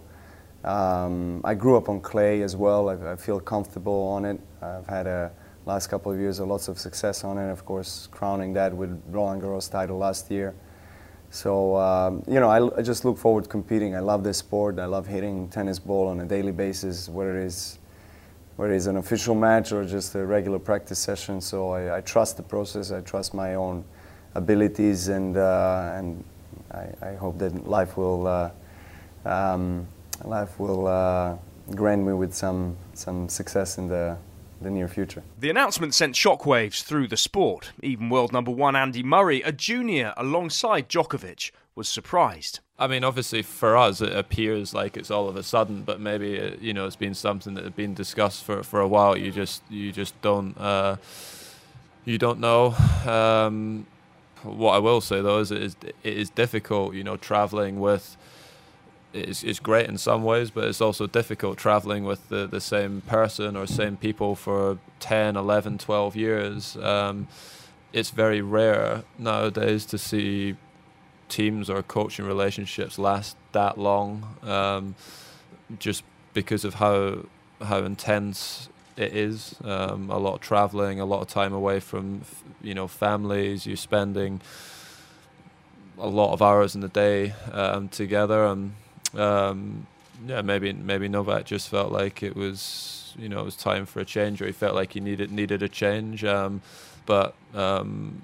Um, 0.64 1.42
I 1.44 1.54
grew 1.54 1.78
up 1.78 1.88
on 1.88 2.02
clay 2.02 2.42
as 2.42 2.56
well. 2.56 2.90
I, 2.90 3.14
I, 3.14 3.16
feel 3.16 3.40
comfortable 3.40 4.08
on 4.08 4.26
it. 4.26 4.40
I've 4.62 4.88
had 4.88 5.08
a 5.08 5.32
last 5.66 5.88
couple 5.88 6.12
of 6.12 6.20
years 6.20 6.40
of 6.40 6.48
lots 6.48 6.68
of 6.68 6.80
success 6.80 7.24
on 7.24 7.38
it. 7.38 7.50
Of 7.52 7.64
course, 7.64 8.08
crowning 8.12 8.54
that 8.54 8.76
with 8.76 9.02
Roland 9.10 9.42
Garros 9.42 9.72
title 9.72 9.98
last 9.98 10.32
year. 10.32 10.56
So 11.30 11.78
um, 11.78 12.24
you 12.28 12.40
know, 12.40 12.50
I, 12.50 12.80
I, 12.80 12.82
just 12.82 13.06
look 13.06 13.18
forward 13.18 13.44
to 13.44 13.50
competing. 13.50 13.96
I 13.96 14.00
love 14.00 14.24
this 14.24 14.38
sport. 14.38 14.80
I 14.80 14.86
love 14.86 15.06
hitting 15.08 15.50
tennis 15.50 15.78
ball 15.78 16.08
on 16.08 16.22
a 16.22 16.26
daily 16.26 16.52
basis, 16.52 17.08
whether 17.08 17.38
it 17.38 17.46
is 17.46 17.80
whether 18.56 18.74
it's 18.74 18.88
an 18.88 18.98
official 18.98 19.36
match 19.36 19.72
or 19.72 19.86
just 19.86 20.16
a 20.16 20.26
regular 20.26 20.58
practice 20.58 20.98
session. 20.98 21.40
So 21.40 21.70
I, 21.70 21.98
I 21.98 22.02
trust 22.02 22.38
the 22.38 22.44
process. 22.44 22.92
I 22.92 23.02
trust 23.02 23.34
my 23.34 23.54
own 23.54 23.86
abilities, 24.34 25.10
and 25.10 25.38
uh, 25.38 25.92
and 25.96 26.24
I, 26.72 26.88
I, 27.02 27.16
hope 27.16 27.38
that 27.40 27.68
life 27.68 27.98
will. 27.98 28.26
Uh, 28.28 28.52
um, 29.26 29.88
life 30.26 30.60
will 30.60 30.88
uh, 30.88 31.36
grant 31.76 32.06
me 32.06 32.14
with 32.14 32.34
some 32.34 32.76
some 32.94 33.30
success 33.30 33.78
in 33.78 33.88
the 33.88 34.18
the 34.62 34.70
near 34.70 34.88
future. 34.88 35.24
The 35.40 35.50
announcement 35.50 35.94
sent 35.94 36.16
shockwaves 36.16 36.82
through 36.82 37.08
the 37.08 37.18
sport. 37.18 37.72
Even 37.84 38.10
world 38.10 38.32
number 38.34 38.52
one 38.52 38.76
Andy 38.76 39.04
Murray, 39.04 39.42
a 39.44 39.52
junior 39.52 40.14
alongside 40.18 40.90
Djokovic, 40.90 41.52
was 41.76 41.88
surprised. 41.88 42.60
I 42.80 42.88
mean, 42.88 43.04
obviously 43.04 43.44
for 43.44 43.78
us 43.78 44.02
it 44.02 44.16
appears 44.16 44.74
like 44.74 44.98
it's 44.98 45.12
all 45.12 45.28
of 45.30 45.36
a 45.36 45.44
sudden, 45.44 45.84
but 45.84 46.00
maybe 46.00 46.36
it, 46.36 46.54
uh, 46.54 46.58
you 46.60 46.74
know 46.74 46.88
it's 46.88 46.96
been 46.96 47.14
something 47.14 47.54
that 47.54 47.64
had 47.64 47.76
been 47.76 47.94
discussed 47.94 48.44
for, 48.44 48.64
for 48.64 48.80
a 48.80 48.88
while. 48.88 49.16
You 49.16 49.32
just 49.32 49.62
you 49.70 49.92
just 49.92 50.20
don't 50.22 50.58
uh, 50.58 50.98
you 52.06 52.18
don't 52.18 52.40
know. 52.40 52.74
Um, 53.06 53.86
What 54.44 54.74
I 54.74 54.80
will 54.80 55.02
say 55.02 55.22
though 55.22 55.40
is 55.40 55.52
it 55.52 55.62
is, 55.62 55.76
it 56.04 56.18
is 56.18 56.30
difficult, 56.30 56.94
you 56.96 57.04
know, 57.04 57.18
traveling 57.18 57.80
with. 57.80 58.17
It's, 59.14 59.44
it's 59.44 59.60
great 59.60 59.88
in 59.88 59.98
some 59.98 60.24
ways, 60.24 60.52
but 60.52 60.66
it's 60.66 60.82
also 60.82 61.08
difficult 61.08 61.58
traveling 61.58 62.04
with 62.04 62.28
the, 62.30 62.46
the 62.46 62.62
same 62.62 63.02
person 63.02 63.56
or 63.56 63.66
same 63.66 63.98
people 63.98 64.36
for 64.36 64.78
10, 65.00 65.36
11, 65.36 65.78
12 65.78 66.16
years. 66.16 66.78
Um, 66.78 67.28
it's 67.94 68.12
very 68.12 68.42
rare 68.42 69.04
nowadays 69.18 69.86
to 69.88 69.98
see 69.98 70.56
teams 71.30 71.70
or 71.70 71.84
coaching 71.84 72.26
relationships 72.26 72.98
last 72.98 73.36
that 73.52 73.78
long, 73.78 74.36
um, 74.44 74.96
just 75.80 76.04
because 76.34 76.64
of 76.64 76.76
how 76.76 77.26
how 77.62 77.80
intense 77.80 78.70
it 78.96 79.16
is. 79.16 79.56
Um, 79.64 80.10
a 80.10 80.18
lot 80.18 80.36
of 80.36 80.42
traveling, 80.42 81.00
a 81.00 81.06
lot 81.06 81.22
of 81.22 81.28
time 81.28 81.54
away 81.54 81.80
from 81.80 82.22
you 82.62 82.74
know 82.74 82.88
families. 82.88 83.66
You're 83.66 83.78
spending 83.78 84.42
a 85.98 86.08
lot 86.08 86.34
of 86.34 86.42
hours 86.42 86.76
in 86.76 86.82
the 86.82 86.90
day 86.90 87.34
um, 87.52 87.90
together, 87.90 88.46
and 88.46 88.74
um, 89.16 89.88
yeah, 90.26 90.42
maybe 90.42 90.74
maybe 90.74 91.08
Novak 91.08 91.46
just 91.46 91.70
felt 91.70 91.92
like 91.92 92.24
it 92.24 92.36
was 92.36 93.14
you 93.18 93.30
know 93.30 93.40
it 93.40 93.46
was 93.46 93.56
time 93.56 93.86
for 93.86 94.00
a 94.00 94.06
change, 94.06 94.42
or 94.42 94.46
he 94.46 94.52
felt 94.52 94.76
like 94.76 94.94
he 94.94 95.00
needed 95.00 95.32
needed 95.32 95.64
a 95.64 95.70
change. 95.70 96.24
Um, 96.24 96.62
but 97.06 97.36
um, 97.54 98.22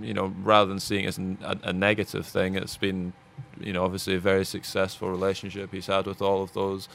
you 0.00 0.14
know, 0.14 0.32
rather 0.42 0.68
than 0.68 0.80
seeing 0.80 1.04
it 1.04 1.08
as 1.08 1.18
a, 1.18 1.58
a, 1.64 1.72
negative 1.72 2.26
thing, 2.26 2.54
it's 2.54 2.76
been, 2.76 3.12
you 3.60 3.72
know, 3.72 3.84
obviously 3.84 4.14
a 4.14 4.20
very 4.20 4.44
successful 4.44 5.10
relationship 5.10 5.72
he's 5.72 5.86
had 5.86 6.06
with 6.06 6.22
all 6.22 6.42
of 6.42 6.52
those, 6.52 6.88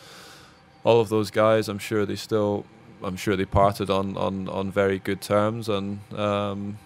all 0.84 1.00
of 1.00 1.10
those 1.10 1.32
guys. 1.32 1.68
I'm 1.68 1.80
sure 1.80 2.06
they 2.06 2.16
still, 2.16 2.66
I'm 3.04 3.18
sure 3.18 3.36
they 3.36 3.46
parted 3.46 3.90
on 3.90 4.18
on, 4.18 4.48
on 4.48 4.72
very 4.72 5.00
good 5.00 5.22
terms, 5.22 5.68
and 5.68 6.00
um, 6.14 6.78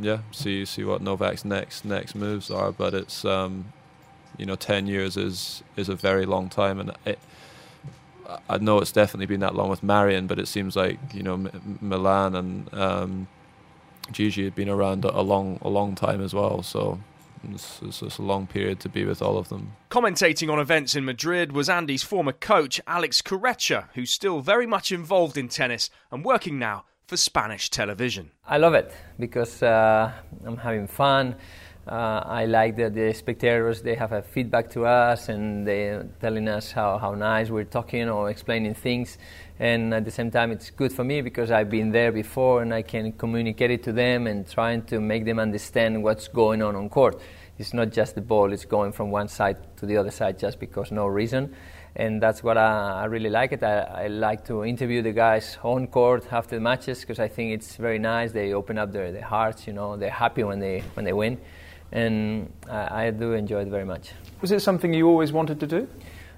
yeah, 0.00 0.18
see 0.30 0.64
see 0.64 0.84
what 0.84 1.02
Novak's 1.02 1.44
next 1.44 1.84
next 1.84 2.14
moves 2.14 2.50
are. 2.50 2.72
But 2.72 2.94
it's, 2.94 3.24
um, 3.24 3.72
you 4.40 4.46
know, 4.46 4.56
ten 4.56 4.86
years 4.86 5.16
is 5.18 5.62
is 5.76 5.90
a 5.90 5.94
very 5.94 6.24
long 6.24 6.48
time, 6.48 6.80
and 6.80 6.92
it, 7.04 7.18
I 8.48 8.56
know 8.58 8.78
it's 8.78 8.92
definitely 8.92 9.26
been 9.26 9.40
that 9.40 9.54
long 9.54 9.68
with 9.68 9.82
Marian, 9.82 10.26
but 10.26 10.38
it 10.38 10.48
seems 10.48 10.76
like 10.76 10.98
you 11.12 11.22
know 11.22 11.34
M- 11.34 11.78
Milan 11.82 12.34
and 12.34 12.74
um, 12.74 13.28
Gigi 14.12 14.44
had 14.44 14.54
been 14.54 14.70
around 14.70 15.04
a 15.04 15.20
long, 15.20 15.58
a 15.62 15.68
long 15.68 15.94
time 15.94 16.22
as 16.22 16.34
well. 16.34 16.62
So 16.62 16.98
it's, 17.52 17.80
it's, 17.82 18.02
it's, 18.02 18.18
a 18.18 18.22
long 18.22 18.46
period 18.46 18.80
to 18.80 18.88
be 18.88 19.04
with 19.04 19.22
all 19.22 19.36
of 19.36 19.48
them. 19.48 19.72
Commentating 19.90 20.50
on 20.50 20.58
events 20.58 20.94
in 20.94 21.04
Madrid 21.04 21.52
was 21.52 21.68
Andy's 21.68 22.02
former 22.02 22.32
coach, 22.32 22.80
Alex 22.86 23.22
Corretja, 23.22 23.88
who's 23.94 24.10
still 24.10 24.40
very 24.40 24.66
much 24.66 24.90
involved 24.90 25.36
in 25.36 25.48
tennis 25.48 25.90
and 26.10 26.24
working 26.24 26.58
now 26.58 26.84
for 27.06 27.16
Spanish 27.16 27.70
television. 27.70 28.30
I 28.46 28.58
love 28.58 28.74
it 28.74 28.92
because 29.18 29.62
uh, 29.62 30.12
I'm 30.44 30.56
having 30.56 30.86
fun. 30.86 31.36
Uh, 31.90 32.22
I 32.24 32.44
like 32.46 32.76
that 32.76 32.94
the 32.94 33.12
spectators 33.12 33.82
they 33.82 33.96
have 33.96 34.12
a 34.12 34.22
feedback 34.22 34.70
to 34.70 34.86
us 34.86 35.28
and 35.28 35.66
they're 35.66 36.06
telling 36.20 36.46
us 36.46 36.70
how, 36.70 36.98
how 36.98 37.16
nice 37.16 37.50
we're 37.50 37.64
talking 37.64 38.08
or 38.08 38.30
explaining 38.30 38.74
things 38.74 39.18
and 39.58 39.92
at 39.92 40.04
the 40.04 40.10
same 40.12 40.30
time 40.30 40.52
it's 40.52 40.70
good 40.70 40.92
for 40.92 41.02
me 41.02 41.20
because 41.20 41.50
I've 41.50 41.68
been 41.68 41.90
there 41.90 42.12
before 42.12 42.62
and 42.62 42.72
I 42.72 42.82
can 42.82 43.10
communicate 43.10 43.72
it 43.72 43.82
to 43.82 43.92
them 43.92 44.28
and 44.28 44.48
trying 44.48 44.82
to 44.82 45.00
make 45.00 45.24
them 45.24 45.40
understand 45.40 46.00
what's 46.00 46.28
going 46.28 46.62
on 46.62 46.76
on 46.76 46.88
court. 46.90 47.20
It's 47.58 47.74
not 47.74 47.90
just 47.90 48.14
the 48.14 48.22
ball; 48.22 48.52
it's 48.52 48.64
going 48.64 48.92
from 48.92 49.10
one 49.10 49.28
side 49.28 49.58
to 49.76 49.84
the 49.84 49.98
other 49.98 50.10
side 50.10 50.38
just 50.38 50.58
because 50.58 50.90
no 50.90 51.06
reason, 51.06 51.54
and 51.94 52.22
that's 52.22 52.42
what 52.42 52.56
I, 52.56 53.02
I 53.02 53.04
really 53.04 53.28
like 53.28 53.52
it. 53.52 53.62
I, 53.62 53.80
I, 53.80 54.06
like 54.06 54.46
to 54.46 54.64
interview 54.64 55.02
the 55.02 55.12
guys 55.12 55.58
on 55.62 55.86
court 55.88 56.32
after 56.32 56.54
the 56.54 56.60
matches 56.62 57.00
because 57.00 57.18
I 57.18 57.28
think 57.28 57.52
it's 57.52 57.76
very 57.76 57.98
nice. 57.98 58.32
They 58.32 58.54
open 58.54 58.78
up 58.78 58.92
their, 58.92 59.12
their 59.12 59.24
hearts, 59.24 59.66
you 59.66 59.74
know, 59.74 59.98
they're 59.98 60.08
happy 60.08 60.42
when 60.42 60.58
they 60.58 60.82
when 60.94 61.04
they 61.04 61.12
win, 61.12 61.38
and 61.92 62.52
I, 62.68 63.06
I 63.06 63.10
do 63.10 63.32
enjoy 63.32 63.62
it 63.62 63.68
very 63.68 63.84
much. 63.84 64.10
Was 64.40 64.52
it 64.52 64.60
something 64.60 64.94
you 64.94 65.08
always 65.08 65.32
wanted 65.32 65.60
to 65.60 65.66
do? 65.66 65.88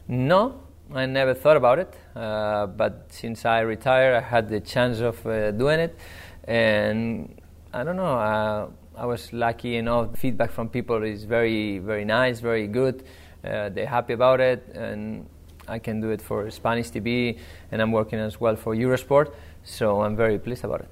No, 0.08 0.60
I 0.94 1.06
never 1.06 1.34
thought 1.34 1.56
about 1.56 1.78
it, 1.78 1.94
uh, 2.14 2.66
but 2.66 3.06
since 3.08 3.44
I 3.44 3.60
retired, 3.60 4.14
I 4.14 4.20
had 4.20 4.48
the 4.48 4.60
chance 4.60 5.00
of 5.00 5.24
uh, 5.26 5.50
doing 5.52 5.80
it, 5.80 5.96
and 6.44 7.40
I 7.72 7.84
don't 7.84 7.96
know. 7.96 8.18
Uh, 8.18 8.68
I 8.96 9.06
was 9.06 9.32
lucky 9.32 9.76
enough. 9.76 10.18
Feedback 10.18 10.50
from 10.50 10.68
people 10.68 11.02
is 11.02 11.24
very, 11.24 11.78
very 11.78 12.04
nice, 12.04 12.40
very 12.40 12.66
good. 12.66 13.04
Uh, 13.44 13.70
they're 13.70 13.86
happy 13.86 14.12
about 14.12 14.40
it, 14.40 14.68
and 14.74 15.26
I 15.66 15.78
can 15.78 16.00
do 16.00 16.10
it 16.10 16.20
for 16.20 16.50
Spanish 16.50 16.90
TV, 16.90 17.38
and 17.70 17.80
I'm 17.80 17.92
working 17.92 18.18
as 18.18 18.40
well 18.40 18.56
for 18.56 18.74
Eurosport, 18.74 19.32
so 19.64 20.02
I'm 20.02 20.16
very 20.16 20.38
pleased 20.38 20.64
about 20.64 20.80
it. 20.80 20.90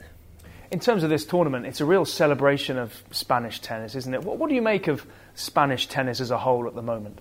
In 0.71 0.79
terms 0.79 1.03
of 1.03 1.11
this 1.11 1.25
tournament, 1.25 1.67
it's 1.67 1.81
a 1.81 1.85
real 1.85 2.05
celebration 2.05 2.79
of 2.79 3.03
Spanish 3.11 3.59
tennis, 3.59 3.97
isn't 3.97 4.15
it? 4.15 4.23
What, 4.23 4.39
what 4.39 4.49
do 4.49 4.55
you 4.55 4.63
make 4.63 4.87
of 4.87 5.05
Spanish 5.35 5.89
tennis 5.89 6.21
as 6.21 6.31
a 6.31 6.39
whole 6.39 6.69
at 6.69 6.77
the 6.77 6.83
moment? 6.83 7.19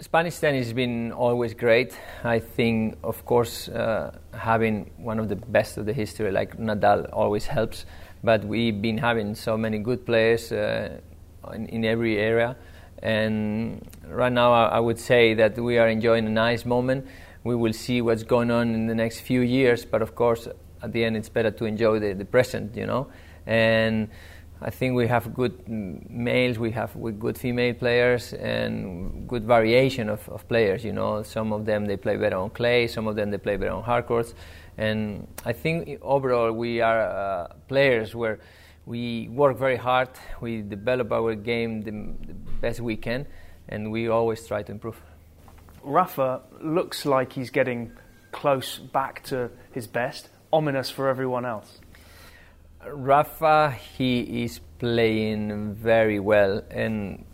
Spanish 0.00 0.38
tennis 0.38 0.66
has 0.66 0.72
been 0.72 1.12
always 1.12 1.54
great. 1.54 1.96
I 2.24 2.40
think, 2.40 2.98
of 3.04 3.24
course, 3.24 3.68
uh, 3.68 4.18
having 4.34 4.90
one 4.96 5.20
of 5.20 5.28
the 5.28 5.36
best 5.36 5.78
of 5.78 5.86
the 5.86 5.92
history 5.92 6.32
like 6.32 6.58
Nadal 6.58 7.08
always 7.12 7.46
helps. 7.46 7.86
But 8.24 8.44
we've 8.44 8.82
been 8.82 8.98
having 8.98 9.36
so 9.36 9.56
many 9.56 9.78
good 9.78 10.04
players 10.04 10.50
uh, 10.50 10.98
in, 11.54 11.66
in, 11.66 11.84
every 11.84 12.18
area. 12.18 12.56
And 13.04 13.88
right 14.08 14.32
now, 14.32 14.52
I, 14.52 14.64
I, 14.64 14.80
would 14.80 14.98
say 14.98 15.34
that 15.34 15.56
we 15.56 15.78
are 15.78 15.88
enjoying 15.88 16.26
a 16.26 16.30
nice 16.30 16.64
moment. 16.64 17.06
We 17.44 17.54
will 17.54 17.72
see 17.72 18.00
what's 18.00 18.24
going 18.24 18.50
on 18.50 18.74
in 18.74 18.88
the 18.88 18.94
next 18.96 19.20
few 19.20 19.42
years. 19.42 19.84
But 19.84 20.02
of 20.02 20.16
course, 20.16 20.48
at 20.82 20.92
the 20.92 21.04
end, 21.04 21.16
it's 21.16 21.28
better 21.28 21.50
to 21.50 21.64
enjoy 21.64 21.98
the, 21.98 22.12
the 22.14 22.24
present, 22.24 22.76
you 22.76 22.86
know. 22.86 23.08
And 23.46 24.08
I 24.60 24.70
think 24.70 24.94
we 24.94 25.08
have 25.08 25.34
good 25.34 25.68
males, 25.68 26.58
we 26.58 26.70
have 26.72 26.96
good 27.18 27.36
female 27.36 27.74
players, 27.74 28.32
and 28.32 29.28
good 29.28 29.44
variation 29.44 30.08
of, 30.08 30.28
of 30.28 30.46
players. 30.48 30.84
You 30.84 30.92
know, 30.92 31.22
some 31.22 31.52
of 31.52 31.66
them 31.66 31.86
they 31.86 31.96
play 31.96 32.16
better 32.16 32.36
on 32.36 32.50
clay, 32.50 32.86
some 32.86 33.06
of 33.06 33.16
them 33.16 33.30
they 33.30 33.38
play 33.38 33.56
better 33.56 33.72
on 33.72 33.82
hard 33.82 34.06
courts, 34.06 34.34
and 34.78 35.26
I 35.44 35.52
think 35.52 35.98
overall 36.02 36.52
we 36.52 36.80
are 36.80 37.00
uh, 37.00 37.48
players 37.68 38.14
where 38.14 38.38
we 38.86 39.28
work 39.28 39.58
very 39.58 39.76
hard, 39.76 40.08
we 40.40 40.62
develop 40.62 41.12
our 41.12 41.34
game 41.34 41.82
the, 41.82 41.90
the 42.26 42.34
best 42.60 42.80
we 42.80 42.96
can, 42.96 43.26
and 43.68 43.90
we 43.92 44.08
always 44.08 44.46
try 44.46 44.62
to 44.62 44.72
improve. 44.72 45.00
Rafa 45.82 46.40
looks 46.60 47.04
like 47.04 47.32
he's 47.32 47.50
getting 47.50 47.92
close 48.30 48.78
back 48.78 49.22
to 49.24 49.50
his 49.72 49.86
best, 49.86 50.28
ominous 50.52 50.90
for 50.90 51.08
everyone 51.08 51.44
else. 51.44 51.80
Rafa, 52.86 53.70
he 53.70 54.44
is 54.44 54.60
playing 54.78 55.74
very 55.74 56.18
well, 56.18 56.62
and 56.70 57.24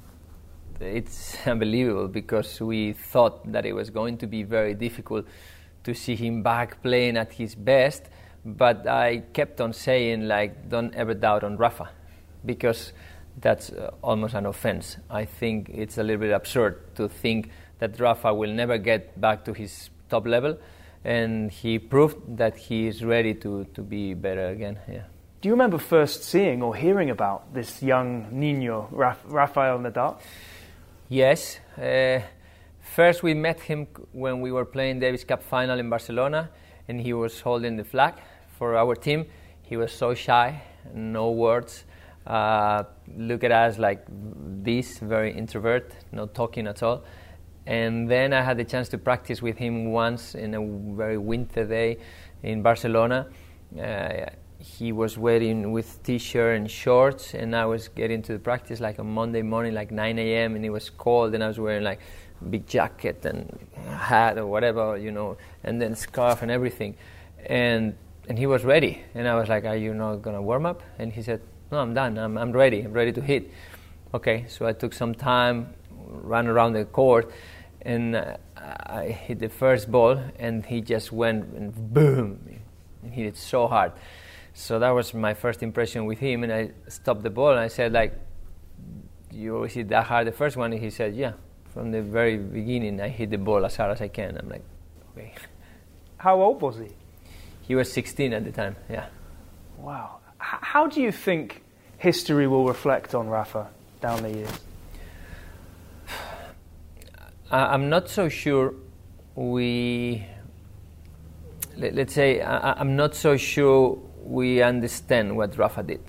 it's 0.80 1.36
unbelievable 1.46 2.08
because 2.08 2.60
we 2.60 2.92
thought 2.92 3.50
that 3.50 3.64
it 3.64 3.72
was 3.72 3.90
going 3.90 4.18
to 4.18 4.26
be 4.26 4.42
very 4.42 4.74
difficult 4.74 5.26
to 5.84 5.94
see 5.94 6.14
him 6.14 6.42
back 6.42 6.82
playing 6.82 7.16
at 7.16 7.32
his 7.32 7.54
best. 7.54 8.04
But 8.44 8.86
I 8.86 9.24
kept 9.32 9.60
on 9.60 9.72
saying, 9.72 10.28
like, 10.28 10.68
don't 10.68 10.94
ever 10.94 11.14
doubt 11.14 11.44
on 11.44 11.56
Rafa, 11.56 11.90
because 12.44 12.92
that's 13.40 13.70
uh, 13.70 13.90
almost 14.02 14.34
an 14.34 14.46
offense. 14.46 14.96
I 15.10 15.24
think 15.24 15.70
it's 15.70 15.98
a 15.98 16.02
little 16.02 16.20
bit 16.20 16.32
absurd 16.32 16.94
to 16.96 17.08
think 17.08 17.50
that 17.78 17.98
Rafa 17.98 18.32
will 18.34 18.52
never 18.52 18.78
get 18.78 19.20
back 19.20 19.44
to 19.46 19.52
his 19.52 19.90
top 20.08 20.26
level, 20.26 20.58
and 21.04 21.50
he 21.50 21.78
proved 21.78 22.36
that 22.36 22.56
he 22.56 22.86
is 22.86 23.04
ready 23.04 23.34
to, 23.34 23.64
to 23.74 23.82
be 23.82 24.14
better 24.14 24.48
again. 24.48 24.78
Yeah. 24.88 25.04
Do 25.40 25.48
you 25.48 25.52
remember 25.52 25.78
first 25.78 26.24
seeing 26.24 26.62
or 26.62 26.74
hearing 26.74 27.10
about 27.10 27.54
this 27.54 27.80
young 27.82 28.26
Nino, 28.32 28.88
Raf- 28.90 29.22
Rafael 29.24 29.78
Nadal? 29.78 30.18
Yes. 31.08 31.60
Uh, 31.80 32.20
first, 32.80 33.22
we 33.22 33.34
met 33.34 33.60
him 33.60 33.86
when 34.12 34.40
we 34.40 34.50
were 34.50 34.64
playing 34.64 34.98
Davis 34.98 35.22
Cup 35.24 35.42
final 35.42 35.78
in 35.78 35.88
Barcelona, 35.88 36.50
and 36.88 37.00
he 37.00 37.12
was 37.12 37.40
holding 37.40 37.76
the 37.76 37.84
flag 37.84 38.14
for 38.58 38.76
our 38.76 38.96
team. 38.96 39.26
He 39.62 39.76
was 39.76 39.92
so 39.92 40.12
shy, 40.12 40.60
no 40.92 41.30
words. 41.30 41.84
Uh, 42.26 42.82
look 43.16 43.44
at 43.44 43.52
us 43.52 43.78
like 43.78 44.04
this, 44.08 44.98
very 44.98 45.32
introvert, 45.32 45.92
not 46.10 46.34
talking 46.34 46.66
at 46.66 46.82
all. 46.82 47.04
And 47.68 48.10
then 48.10 48.32
I 48.32 48.42
had 48.42 48.56
the 48.56 48.64
chance 48.64 48.88
to 48.88 48.98
practice 48.98 49.42
with 49.42 49.58
him 49.58 49.92
once 49.92 50.34
in 50.34 50.54
a 50.54 50.94
very 50.96 51.18
winter 51.18 51.64
day 51.64 51.98
in 52.42 52.62
Barcelona. 52.62 53.26
Uh, 53.78 54.26
he 54.58 54.90
was 54.90 55.16
wearing 55.16 55.70
with 55.70 56.02
t-shirt 56.02 56.56
and 56.56 56.68
shorts 56.68 57.32
and 57.32 57.54
i 57.54 57.64
was 57.64 57.86
getting 57.86 58.20
to 58.20 58.32
the 58.32 58.40
practice 58.40 58.80
like 58.80 58.98
on 58.98 59.08
monday 59.08 59.40
morning 59.40 59.72
like 59.72 59.92
9 59.92 60.18
a.m 60.18 60.56
and 60.56 60.64
it 60.64 60.70
was 60.70 60.90
cold 60.90 61.32
and 61.32 61.44
i 61.44 61.46
was 61.46 61.60
wearing 61.60 61.84
like 61.84 62.00
big 62.50 62.66
jacket 62.66 63.24
and 63.24 63.58
hat 63.86 64.38
or 64.38 64.46
whatever 64.46 64.96
you 64.96 65.10
know 65.10 65.36
and 65.64 65.80
then 65.80 65.94
scarf 65.94 66.42
and 66.42 66.50
everything. 66.50 66.96
And 67.46 67.96
and 68.28 68.38
he 68.38 68.46
was 68.46 68.64
ready. 68.64 69.02
And 69.14 69.26
i 69.26 69.34
was 69.34 69.48
like 69.48 69.64
are 69.64 69.76
you 69.76 69.94
not 69.94 70.22
to 70.22 70.42
warm 70.42 70.66
up? 70.66 70.82
And 70.98 71.12
he 71.12 71.22
said 71.22 71.40
no 71.70 71.78
i'm 71.78 71.94
done. 71.94 72.18
I'm, 72.18 72.38
I'm 72.38 72.52
ready. 72.52 72.82
I'm 72.82 72.92
ready 72.92 73.12
to 73.12 73.20
hit. 73.20 73.50
Okay 74.14 74.44
so 74.48 74.66
i 74.66 74.72
took 74.72 74.92
some 74.92 75.14
time 75.14 75.74
ran 76.06 76.46
around 76.46 76.72
the 76.72 76.84
court 76.84 77.30
and 77.82 78.16
uh, 78.16 78.36
i 78.86 79.06
hit 79.06 79.38
the 79.38 79.48
first 79.48 79.90
ball 79.90 80.18
and 80.38 80.66
he 80.66 80.80
just 80.80 81.12
went 81.12 81.44
and 81.54 81.74
boom 81.94 82.38
and 83.02 83.12
hit 83.12 83.26
it 83.26 83.36
so 83.36 83.66
hard 83.68 83.92
So 84.58 84.80
that 84.80 84.90
was 84.90 85.14
my 85.14 85.34
first 85.34 85.62
impression 85.62 86.04
with 86.04 86.18
him, 86.18 86.42
and 86.42 86.52
I 86.52 86.72
stopped 86.88 87.22
the 87.22 87.30
ball 87.30 87.52
and 87.52 87.60
I 87.60 87.68
said, 87.68 87.92
like, 87.92 88.12
you 89.30 89.54
always 89.54 89.72
hit 89.72 89.88
that 89.90 90.06
hard 90.06 90.26
the 90.26 90.32
first 90.32 90.56
one? 90.56 90.72
And 90.72 90.82
he 90.82 90.90
said, 90.90 91.14
yeah. 91.14 91.34
From 91.72 91.92
the 91.92 92.02
very 92.02 92.36
beginning, 92.38 93.00
I 93.00 93.08
hit 93.08 93.30
the 93.30 93.38
ball 93.38 93.64
as 93.64 93.76
hard 93.76 93.92
as 93.92 94.00
I 94.00 94.08
can. 94.08 94.36
I'm 94.36 94.48
like, 94.48 94.64
okay. 95.12 95.32
How 96.16 96.42
old 96.42 96.60
was 96.60 96.78
he? 96.78 96.88
He 97.68 97.76
was 97.76 97.92
16 97.92 98.32
at 98.32 98.42
the 98.44 98.50
time, 98.50 98.74
yeah. 98.90 99.06
Wow. 99.76 100.18
H- 100.42 100.64
how 100.74 100.88
do 100.88 101.00
you 101.00 101.12
think 101.12 101.62
history 101.98 102.48
will 102.48 102.66
reflect 102.66 103.14
on 103.14 103.28
Rafa 103.28 103.68
down 104.00 104.22
the 104.24 104.32
years? 104.38 104.50
I'm 107.50 107.88
not 107.88 108.10
so 108.10 108.28
sure 108.28 108.74
we, 109.34 110.26
let, 111.78 111.98
us 111.98 112.12
say, 112.12 112.42
I, 112.42 112.78
am 112.78 112.94
not 112.94 113.14
so 113.14 113.38
sure 113.38 113.98
we 114.22 114.60
understand 114.60 115.34
what 115.34 115.56
Rafa 115.56 115.82
did. 115.82 116.00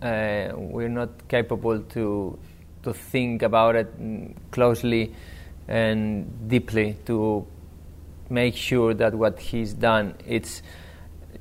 Uh, 0.00 0.56
we're 0.56 0.88
not 0.88 1.28
capable 1.28 1.80
to, 1.80 2.38
to 2.82 2.94
think 2.94 3.42
about 3.42 3.76
it 3.76 3.92
closely 4.50 5.14
and 5.66 6.48
deeply 6.48 6.96
to 7.04 7.46
make 8.30 8.56
sure 8.56 8.94
that 8.94 9.14
what 9.14 9.38
he's 9.38 9.74
done 9.74 10.14
it's 10.26 10.62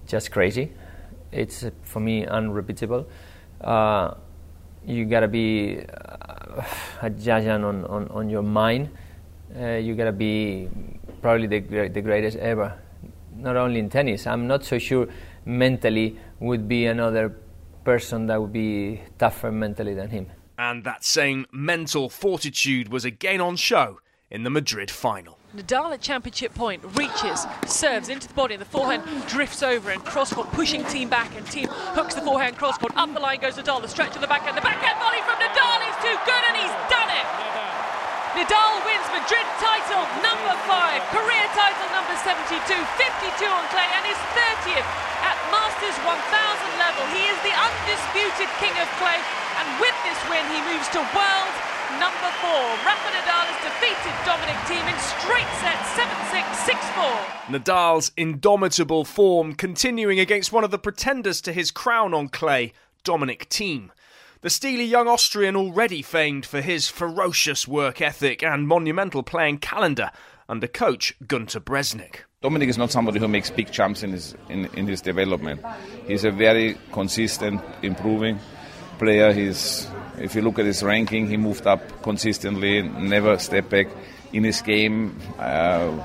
just 0.06 0.32
crazy. 0.32 0.74
It's 1.32 1.66
for 1.84 2.02
me 2.02 2.26
unrepeatable. 2.26 3.08
Uh, 3.62 4.16
you 4.86 5.06
gotta 5.06 5.28
be 5.30 5.86
a 7.02 7.10
giant 7.10 7.64
on, 7.64 7.86
on, 7.86 8.08
on 8.10 8.30
your 8.30 8.44
mind. 8.44 8.90
Uh, 9.56 9.74
you 9.76 9.96
gotta 9.96 10.12
be 10.12 10.70
probably 11.22 11.48
the, 11.48 11.88
the 11.90 12.02
greatest 12.02 12.38
ever. 12.38 12.78
Not 13.36 13.56
only 13.56 13.80
in 13.80 13.90
tennis, 13.90 14.28
I'm 14.28 14.48
not 14.48 14.64
so 14.64 14.78
sure 14.78 15.08
mentally 15.46 16.18
would 16.40 16.68
be 16.68 16.86
another 16.86 17.38
person 17.84 18.28
that 18.28 18.42
would 18.42 18.52
be 18.52 19.02
tougher 19.18 19.52
mentally 19.52 19.94
than 19.94 20.10
him. 20.10 20.28
And 20.58 20.84
that 20.84 21.06
same 21.06 21.46
mental 21.52 22.10
fortitude 22.10 22.90
was 22.90 23.06
again 23.06 23.40
on 23.40 23.56
show 23.56 24.00
in 24.30 24.44
the 24.44 24.50
Madrid 24.50 24.92
final. 24.92 25.38
Nadal 25.56 25.94
at 25.94 26.02
championship 26.02 26.54
point 26.54 26.84
reaches, 26.98 27.46
serves 27.66 28.10
into 28.10 28.28
the 28.28 28.34
body, 28.34 28.56
and 28.56 28.62
the 28.62 28.66
forehand 28.66 29.04
drifts 29.28 29.64
over 29.64 29.92
and 29.92 30.04
crosscourt 30.04 30.52
pushing 30.52 30.84
Thiem 30.84 31.10
back, 31.10 31.34
and 31.38 31.46
Thiem 31.46 31.68
hooks 31.96 32.16
the 32.16 32.22
forehand 32.22 32.58
crosscourt. 32.58 32.92
Up 32.96 33.14
the 33.14 33.20
line 33.20 33.40
goes 33.40 33.56
Nadal, 33.56 33.82
the 33.82 33.88
stretch 33.88 34.16
of 34.16 34.22
the 34.22 34.28
backhand, 34.28 34.58
the 34.58 34.62
backhand 34.62 35.00
volley 35.00 35.22
from 35.22 35.36
Nadal 35.40 35.77
is 35.98 36.04
too 36.06 36.18
good, 36.26 36.44
and 36.50 36.56
he's 36.58 36.78
done 36.94 37.10
it! 37.10 37.26
Nadal 38.38 38.86
wins 38.86 39.08
Madrid 39.10 39.48
title 39.58 40.06
number 40.22 40.54
five, 40.70 41.02
career 41.10 41.46
title 41.58 41.90
number 41.90 42.14
72, 42.22 42.54
52 42.62 43.50
on 43.50 43.66
clay, 43.74 43.90
and 43.98 44.06
his 44.06 44.22
30th 44.38 44.86
at 45.26 45.38
Masters 45.50 45.98
1000 46.06 46.14
level. 46.78 47.02
He 47.18 47.26
is 47.26 47.40
the 47.42 47.56
undisputed 47.58 48.50
king 48.62 48.76
of 48.78 48.86
clay, 49.02 49.18
and 49.58 49.68
with 49.82 49.98
this 50.06 50.20
win, 50.30 50.46
he 50.54 50.62
moves 50.70 50.86
to 50.94 51.02
world 51.18 51.56
number 51.98 52.30
four. 52.46 52.62
Rafa 52.86 53.10
Nadal 53.10 53.50
has 53.50 53.60
defeated 53.66 54.14
Dominic 54.22 54.60
Thiem 54.70 54.86
in 54.86 54.98
straight 55.02 55.50
sets 55.66 55.98
7-6, 55.98 56.78
6-4. 56.94 57.58
Nadal's 57.58 58.12
indomitable 58.18 59.04
form 59.04 59.56
continuing 59.56 60.20
against 60.20 60.54
one 60.54 60.64
of 60.64 60.70
the 60.70 60.78
pretenders 60.78 61.42
to 61.42 61.54
his 61.54 61.72
crown 61.72 62.14
on 62.14 62.28
clay, 62.30 62.74
Dominic 63.04 63.50
Thiem. 63.50 63.90
The 64.42 64.52
steely 64.52 64.84
young 64.84 65.08
Austrian 65.08 65.56
already 65.56 66.04
famed 66.04 66.46
for 66.46 66.62
his 66.62 66.88
ferocious 66.88 67.68
work 67.68 68.02
ethic 68.02 68.44
and 68.44 68.68
monumental 68.68 69.24
playing 69.24 69.58
calendar 69.58 70.12
under 70.48 70.68
coach 70.68 71.16
Gunter 71.28 71.60
Bresnik. 71.60 72.18
Dominic 72.44 72.70
is 72.70 72.78
not 72.78 72.92
somebody 72.92 73.20
who 73.20 73.28
makes 73.28 73.50
big 73.50 73.72
jumps 73.72 74.04
in 74.04 74.12
his 74.12 74.36
in, 74.48 74.66
in 74.76 74.88
his 74.88 75.02
development. 75.02 75.66
He's 76.06 76.24
a 76.24 76.30
very 76.30 76.78
consistent, 76.92 77.62
improving 77.82 78.40
player. 79.00 79.34
He's 79.34 79.88
if 80.20 80.36
you 80.36 80.44
look 80.44 80.60
at 80.60 80.66
his 80.66 80.84
ranking, 80.84 81.28
he 81.28 81.38
moved 81.38 81.66
up 81.66 82.04
consistently, 82.04 82.84
never 82.84 83.40
step 83.40 83.70
back. 83.70 83.88
In 84.34 84.44
his 84.44 84.62
game, 84.62 85.20
uh, 85.40 86.00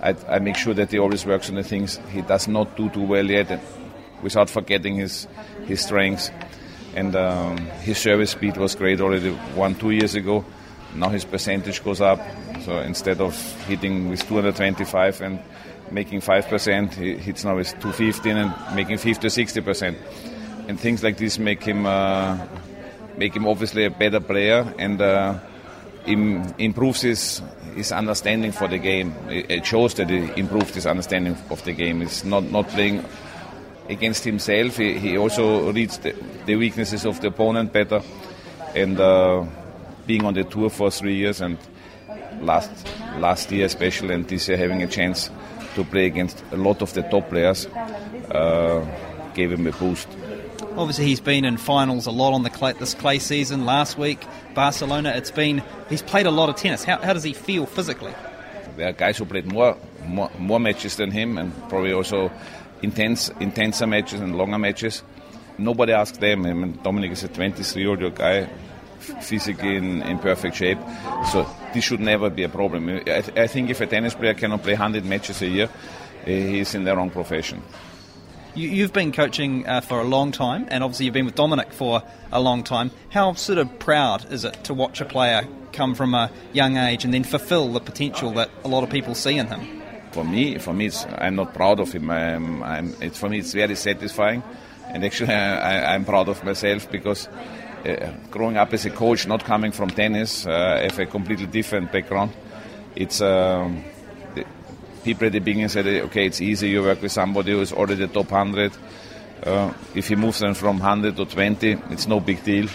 I, 0.00 0.14
I, 0.26 0.38
make 0.38 0.56
sure 0.56 0.72
that 0.74 0.90
he 0.90 0.98
always 0.98 1.26
works 1.26 1.50
on 1.50 1.56
the 1.56 1.64
things 1.64 1.98
he 2.12 2.22
does 2.22 2.46
not 2.46 2.76
do 2.76 2.88
too 2.88 3.02
well 3.02 3.28
yet, 3.28 3.60
without 4.22 4.48
forgetting 4.48 4.94
his 4.94 5.26
his 5.66 5.82
strengths. 5.82 6.30
And 6.98 7.14
um, 7.14 7.58
his 7.82 7.96
service 7.96 8.32
speed 8.32 8.56
was 8.56 8.74
great 8.74 9.00
already 9.00 9.30
one 9.54 9.76
two 9.76 9.90
years 9.90 10.16
ago. 10.16 10.44
Now 10.96 11.10
his 11.10 11.24
percentage 11.24 11.84
goes 11.84 12.00
up. 12.00 12.18
So 12.64 12.78
instead 12.78 13.20
of 13.20 13.36
hitting 13.66 14.08
with 14.10 14.26
225 14.26 15.20
and 15.20 15.38
making 15.92 16.22
5%, 16.22 16.94
he 16.94 17.16
hits 17.16 17.44
now 17.44 17.54
with 17.54 17.70
215 17.78 18.36
and 18.36 18.52
making 18.74 18.98
50 18.98 19.28
60%. 19.28 19.94
And 20.66 20.80
things 20.80 21.04
like 21.04 21.18
this 21.18 21.38
make 21.38 21.62
him 21.62 21.86
uh, 21.86 22.36
make 23.16 23.36
him 23.36 23.46
obviously 23.46 23.84
a 23.84 23.90
better 23.90 24.18
player 24.18 24.66
and 24.76 25.00
uh, 25.00 25.38
Im- 26.04 26.52
improves 26.58 27.02
his 27.02 27.42
his 27.76 27.92
understanding 27.92 28.50
for 28.50 28.66
the 28.66 28.78
game. 28.78 29.14
It 29.28 29.64
shows 29.64 29.94
that 29.94 30.10
he 30.10 30.32
improved 30.36 30.74
his 30.74 30.86
understanding 30.86 31.36
of 31.48 31.62
the 31.62 31.72
game. 31.72 32.02
It's 32.02 32.24
not 32.24 32.42
not 32.50 32.66
playing 32.68 33.04
against 33.88 34.24
himself. 34.24 34.76
He, 34.76 34.98
he 34.98 35.16
also 35.16 35.72
reads 35.72 35.98
the, 35.98 36.14
the, 36.46 36.56
weaknesses 36.56 37.04
of 37.04 37.20
the 37.20 37.28
opponent 37.28 37.72
better, 37.72 38.02
and 38.74 38.98
uh, 39.00 39.44
being 40.06 40.24
on 40.24 40.34
the 40.34 40.44
tour 40.44 40.70
for 40.70 40.90
three 40.90 41.16
years 41.16 41.40
and 41.40 41.58
last 42.40 42.70
last 43.18 43.50
year 43.50 43.66
especially, 43.66 44.14
and 44.14 44.28
this 44.28 44.48
year 44.48 44.56
having 44.56 44.82
a 44.82 44.86
chance 44.86 45.30
to 45.74 45.84
play 45.84 46.06
against 46.06 46.42
a 46.52 46.56
lot 46.56 46.82
of 46.82 46.92
the 46.94 47.02
top 47.02 47.28
players 47.28 47.66
uh, 48.30 48.84
gave 49.34 49.52
him 49.52 49.66
a 49.66 49.72
boost. 49.72 50.08
Obviously, 50.76 51.06
he's 51.06 51.20
been 51.20 51.44
in 51.44 51.56
finals 51.56 52.06
a 52.06 52.10
lot 52.10 52.32
on 52.32 52.44
the 52.44 52.50
clay, 52.50 52.72
this 52.72 52.94
clay 52.94 53.18
season. 53.18 53.64
Last 53.64 53.98
week, 53.98 54.24
Barcelona. 54.54 55.10
It's 55.16 55.30
been 55.30 55.62
he's 55.88 56.02
played 56.02 56.26
a 56.26 56.30
lot 56.30 56.48
of 56.48 56.56
tennis. 56.56 56.84
How, 56.84 56.98
how 56.98 57.12
does 57.12 57.24
he 57.24 57.32
feel 57.32 57.66
physically? 57.66 58.12
There 58.76 58.88
are 58.88 58.92
guys 58.92 59.18
who 59.18 59.24
played 59.24 59.52
more, 59.52 59.76
more, 60.06 60.30
more 60.38 60.60
matches 60.60 60.96
than 60.96 61.10
him, 61.10 61.36
and 61.36 61.52
probably 61.68 61.92
also 61.92 62.30
intense, 62.82 63.30
intenser 63.40 63.86
matches 63.86 64.20
and 64.20 64.36
longer 64.36 64.58
matches. 64.58 65.02
Nobody 65.58 65.92
asked 65.92 66.20
them. 66.20 66.46
I 66.46 66.52
mean, 66.52 66.78
Dominic 66.82 67.12
is 67.12 67.24
a 67.24 67.28
23-year-old 67.28 68.14
guy, 68.14 68.48
physically 68.98 69.76
in, 69.76 70.02
in, 70.02 70.18
perfect 70.18 70.56
shape. 70.56 70.78
So 71.32 71.46
this 71.74 71.84
should 71.84 72.00
never 72.00 72.30
be 72.30 72.44
a 72.44 72.48
problem. 72.48 72.88
I, 72.88 73.24
I 73.36 73.46
think 73.46 73.70
if 73.70 73.80
a 73.80 73.86
tennis 73.86 74.14
player 74.14 74.34
cannot 74.34 74.62
play 74.62 74.74
100 74.74 75.04
matches 75.04 75.42
a 75.42 75.48
year, 75.48 75.68
eh, 76.26 76.46
he's 76.46 76.74
in 76.74 76.84
the 76.84 76.94
wrong 76.94 77.10
profession. 77.10 77.62
You, 78.54 78.82
have 78.82 78.92
been 78.92 79.12
coaching 79.12 79.68
uh, 79.68 79.80
for 79.80 80.00
a 80.00 80.04
long 80.04 80.32
time, 80.32 80.66
and 80.68 80.82
obviously 80.82 81.06
you've 81.06 81.14
been 81.14 81.26
with 81.26 81.36
Dominic 81.36 81.72
for 81.72 82.02
a 82.32 82.40
long 82.40 82.64
time. 82.64 82.90
How 83.10 83.34
sort 83.34 83.58
of 83.58 83.78
proud 83.78 84.32
is 84.32 84.44
it 84.44 84.64
to 84.64 84.74
watch 84.74 85.00
a 85.00 85.04
player 85.04 85.46
come 85.72 85.94
from 85.94 86.14
a 86.14 86.30
young 86.52 86.76
age 86.76 87.04
and 87.04 87.14
then 87.14 87.22
fulfil 87.22 87.72
the 87.72 87.80
potential 87.80 88.32
that 88.32 88.50
a 88.64 88.68
lot 88.68 88.82
of 88.82 88.90
people 88.90 89.14
see 89.14 89.36
in 89.36 89.46
him? 89.46 89.77
For 90.18 90.24
me, 90.24 90.58
for 90.58 90.74
me, 90.74 90.90
I'm 91.16 91.36
not 91.36 91.54
proud 91.54 91.78
of 91.78 91.92
him. 91.92 92.10
I'm, 92.10 92.60
I'm, 92.64 92.92
it's, 93.00 93.20
for 93.20 93.28
me, 93.28 93.38
it's 93.38 93.52
very 93.52 93.76
satisfying, 93.76 94.42
and 94.88 95.04
actually, 95.04 95.32
I, 95.32 95.94
am 95.94 96.04
proud 96.04 96.28
of 96.28 96.42
myself 96.42 96.90
because 96.90 97.28
uh, 97.86 98.12
growing 98.28 98.56
up 98.56 98.74
as 98.74 98.84
a 98.84 98.90
coach, 98.90 99.28
not 99.28 99.44
coming 99.44 99.70
from 99.70 99.90
tennis, 99.90 100.44
uh, 100.44 100.80
have 100.82 100.98
a 100.98 101.06
completely 101.06 101.46
different 101.46 101.92
background. 101.92 102.32
It's 102.96 103.20
um, 103.20 103.84
people 105.04 105.28
at 105.28 105.34
the 105.34 105.38
beginning 105.38 105.68
said, 105.68 105.86
okay, 105.86 106.26
it's 106.26 106.40
easy. 106.40 106.70
You 106.70 106.82
work 106.82 107.00
with 107.00 107.12
somebody 107.12 107.52
who 107.52 107.60
is 107.60 107.72
already 107.72 108.08
top 108.08 108.32
100. 108.32 108.72
Uh, 109.44 109.72
if 109.94 110.08
he 110.08 110.16
moves 110.16 110.40
them 110.40 110.54
from 110.54 110.80
100 110.80 111.16
to 111.16 111.26
20, 111.26 111.78
it's 111.90 112.08
no 112.08 112.18
big 112.18 112.42
deal. 112.42 112.66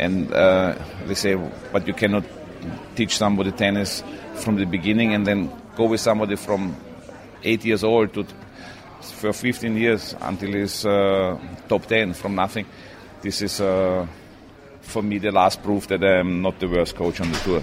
And 0.00 0.32
uh, 0.32 0.74
they 1.06 1.14
say, 1.14 1.38
but 1.70 1.86
you 1.86 1.94
cannot 1.94 2.24
teach 2.96 3.16
somebody 3.16 3.52
tennis 3.52 4.02
from 4.34 4.56
the 4.56 4.64
beginning 4.66 5.14
and 5.14 5.24
then 5.24 5.52
go 5.80 5.86
with 5.86 6.00
somebody 6.00 6.36
from 6.36 6.76
eight 7.42 7.64
years 7.64 7.82
old 7.82 8.12
to 8.12 8.26
for 9.00 9.32
15 9.32 9.76
years 9.76 10.14
until 10.20 10.52
he's 10.52 10.84
uh, 10.84 11.38
top 11.68 11.86
10 11.86 12.12
from 12.12 12.34
nothing. 12.34 12.66
This 13.22 13.40
is, 13.40 13.60
uh, 13.60 14.06
for 14.82 15.02
me, 15.02 15.18
the 15.18 15.32
last 15.32 15.62
proof 15.62 15.86
that 15.88 16.04
I'm 16.04 16.42
not 16.42 16.60
the 16.60 16.68
worst 16.68 16.96
coach 16.96 17.20
on 17.20 17.32
the 17.32 17.38
tour 17.38 17.62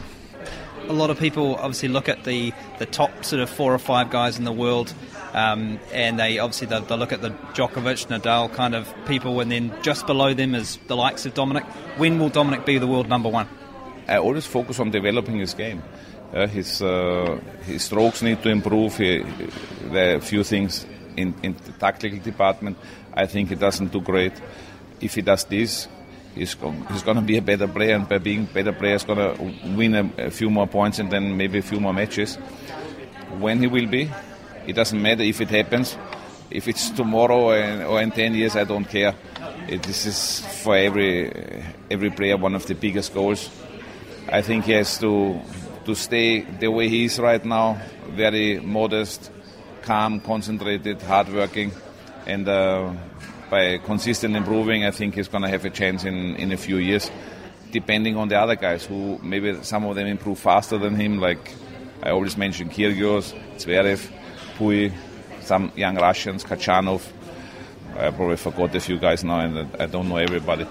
a 0.89 0.93
lot 0.93 1.10
of 1.10 1.19
people 1.19 1.56
obviously 1.56 1.89
look 1.89 2.08
at 2.08 2.23
the, 2.23 2.53
the 2.80 2.86
top 2.86 3.25
sort 3.25 3.41
of 3.41 3.49
four 3.49 3.73
or 3.73 3.80
five 3.80 4.10
guys 4.10 4.38
in 4.38 4.45
the 4.45 4.53
world, 4.53 4.93
um, 5.34 5.80
and 5.91 6.17
they 6.17 6.39
obviously 6.39 6.67
they, 6.67 6.80
they, 6.80 6.95
look 6.95 7.12
at 7.12 7.21
the 7.21 7.32
Djokovic, 7.53 8.08
Nadal 8.08 8.53
kind 8.53 8.73
of 8.73 8.93
people, 9.06 9.41
and 9.41 9.51
then 9.51 9.73
just 9.82 10.08
below 10.08 10.34
them 10.34 10.56
is 10.56 10.80
the 10.88 10.95
likes 10.95 11.25
of 11.25 11.34
Dominic. 11.34 11.65
When 11.97 12.19
will 12.19 12.30
Dominic 12.30 12.65
be 12.65 12.77
the 12.77 12.88
world 12.88 13.10
number 13.10 13.27
one? 13.27 13.49
I 14.08 14.17
always 14.17 14.45
focus 14.45 14.80
on 14.80 14.91
developing 14.91 15.39
his 15.39 15.53
game. 15.53 15.84
Uh, 16.33 16.47
his 16.47 16.81
uh, 16.81 17.39
his 17.65 17.83
strokes 17.83 18.21
need 18.21 18.41
to 18.43 18.49
improve. 18.49 18.97
He, 18.97 19.23
there 19.91 20.13
are 20.13 20.17
a 20.17 20.21
few 20.21 20.43
things 20.43 20.85
in, 21.15 21.33
in 21.41 21.55
the 21.65 21.71
tactical 21.73 22.19
department. 22.19 22.77
I 23.13 23.25
think 23.25 23.49
he 23.49 23.55
doesn't 23.55 23.91
do 23.91 24.01
great. 24.01 24.33
If 24.99 25.15
he 25.15 25.21
does 25.21 25.45
this, 25.45 25.87
he's, 26.35 26.55
he's 26.89 27.03
going 27.03 27.15
to 27.15 27.21
be 27.21 27.37
a 27.37 27.41
better 27.41 27.67
player, 27.67 27.95
and 27.95 28.07
by 28.07 28.17
being 28.17 28.45
better 28.45 28.73
player, 28.73 28.93
he's 28.93 29.05
going 29.05 29.19
to 29.19 29.75
win 29.75 29.95
a, 29.95 30.25
a, 30.25 30.31
few 30.31 30.49
more 30.49 30.67
points 30.67 30.99
and 30.99 31.09
then 31.09 31.35
maybe 31.37 31.59
a 31.59 31.61
few 31.61 31.79
more 31.79 31.93
matches. 31.93 32.35
When 33.39 33.59
he 33.59 33.67
will 33.67 33.87
be, 33.87 34.11
it 34.65 34.73
doesn't 34.73 35.01
matter 35.01 35.23
if 35.23 35.41
it 35.41 35.49
happens. 35.49 35.97
if 36.49 36.67
it's 36.67 36.89
tomorrow 36.91 37.85
or 37.87 38.01
in 38.01 38.11
10 38.11 38.33
years, 38.33 38.55
I 38.55 38.63
don't 38.63 38.85
care. 38.85 39.15
It, 39.67 39.83
this 39.83 40.05
is 40.05 40.39
for 40.63 40.77
every 40.77 41.31
every 41.91 42.09
player 42.09 42.37
one 42.37 42.55
of 42.55 42.65
the 42.65 42.75
biggest 42.75 43.13
goals. 43.13 43.49
I 44.31 44.41
think 44.41 44.65
he 44.65 44.73
has 44.73 44.97
to 44.99 45.41
to 45.88 45.95
stay 45.95 46.41
the 46.41 46.67
way 46.67 46.89
he 46.89 47.06
is 47.06 47.17
right 47.17 47.43
now, 47.43 47.82
very 48.10 48.60
modest, 48.60 49.32
calm, 49.82 50.19
concentrated, 50.19 51.02
hardworking, 51.02 51.71
and 52.26 52.47
uh, 52.47 52.93
by 53.50 53.78
consistent 53.78 54.36
improving, 54.36 54.84
I 54.84 54.91
think 54.91 55.15
he's 55.15 55.30
going 55.30 55.43
to 55.43 55.50
have 55.50 55.63
a 55.63 55.69
chance 55.69 56.04
in, 56.04 56.36
in 56.36 56.52
a 56.52 56.58
few 56.58 56.78
years. 56.78 57.10
Depending 57.71 58.17
on 58.17 58.28
the 58.28 58.38
other 58.38 58.56
guys, 58.56 58.86
who 58.86 59.17
maybe 59.23 59.63
some 59.63 59.86
of 59.86 59.95
them 59.95 60.08
improve 60.08 60.39
faster 60.39 60.78
than 60.78 60.95
him, 60.95 61.19
like 61.19 61.54
I 62.04 62.10
always 62.10 62.36
mention 62.36 62.69
Kyrgios, 62.69 63.34
Zverev, 63.56 64.12
Pouille, 64.58 64.91
some 65.41 65.71
young 65.76 65.95
Russians, 65.95 66.43
Khachanov. 66.43 67.02
I 67.97 68.12
probably 68.12 68.38
forgot 68.38 68.76
a 68.76 68.80
few 68.82 69.00
guys 69.00 69.23
now, 69.23 69.39
and 69.39 69.76
I 69.80 69.86
don't 69.86 70.10
know 70.10 70.17
everybody. 70.17 70.67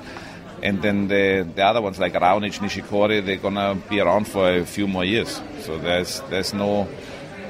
And 0.62 0.83
then 0.83 1.09
the, 1.09 1.47
the 1.55 1.64
other 1.64 1.83
ones 1.83 1.99
like 1.99 2.14
Raonic, 2.14 2.59
Nishikori, 2.59 3.25
they're 3.25 3.37
gonna 3.37 3.75
be 3.88 4.01
around 4.01 4.27
for 4.27 4.51
a 4.51 4.64
few 4.64 4.87
more 4.87 5.05
years. 5.05 5.40
So 5.61 5.79
there's 5.79 6.21
there's 6.31 6.55
no 6.55 6.88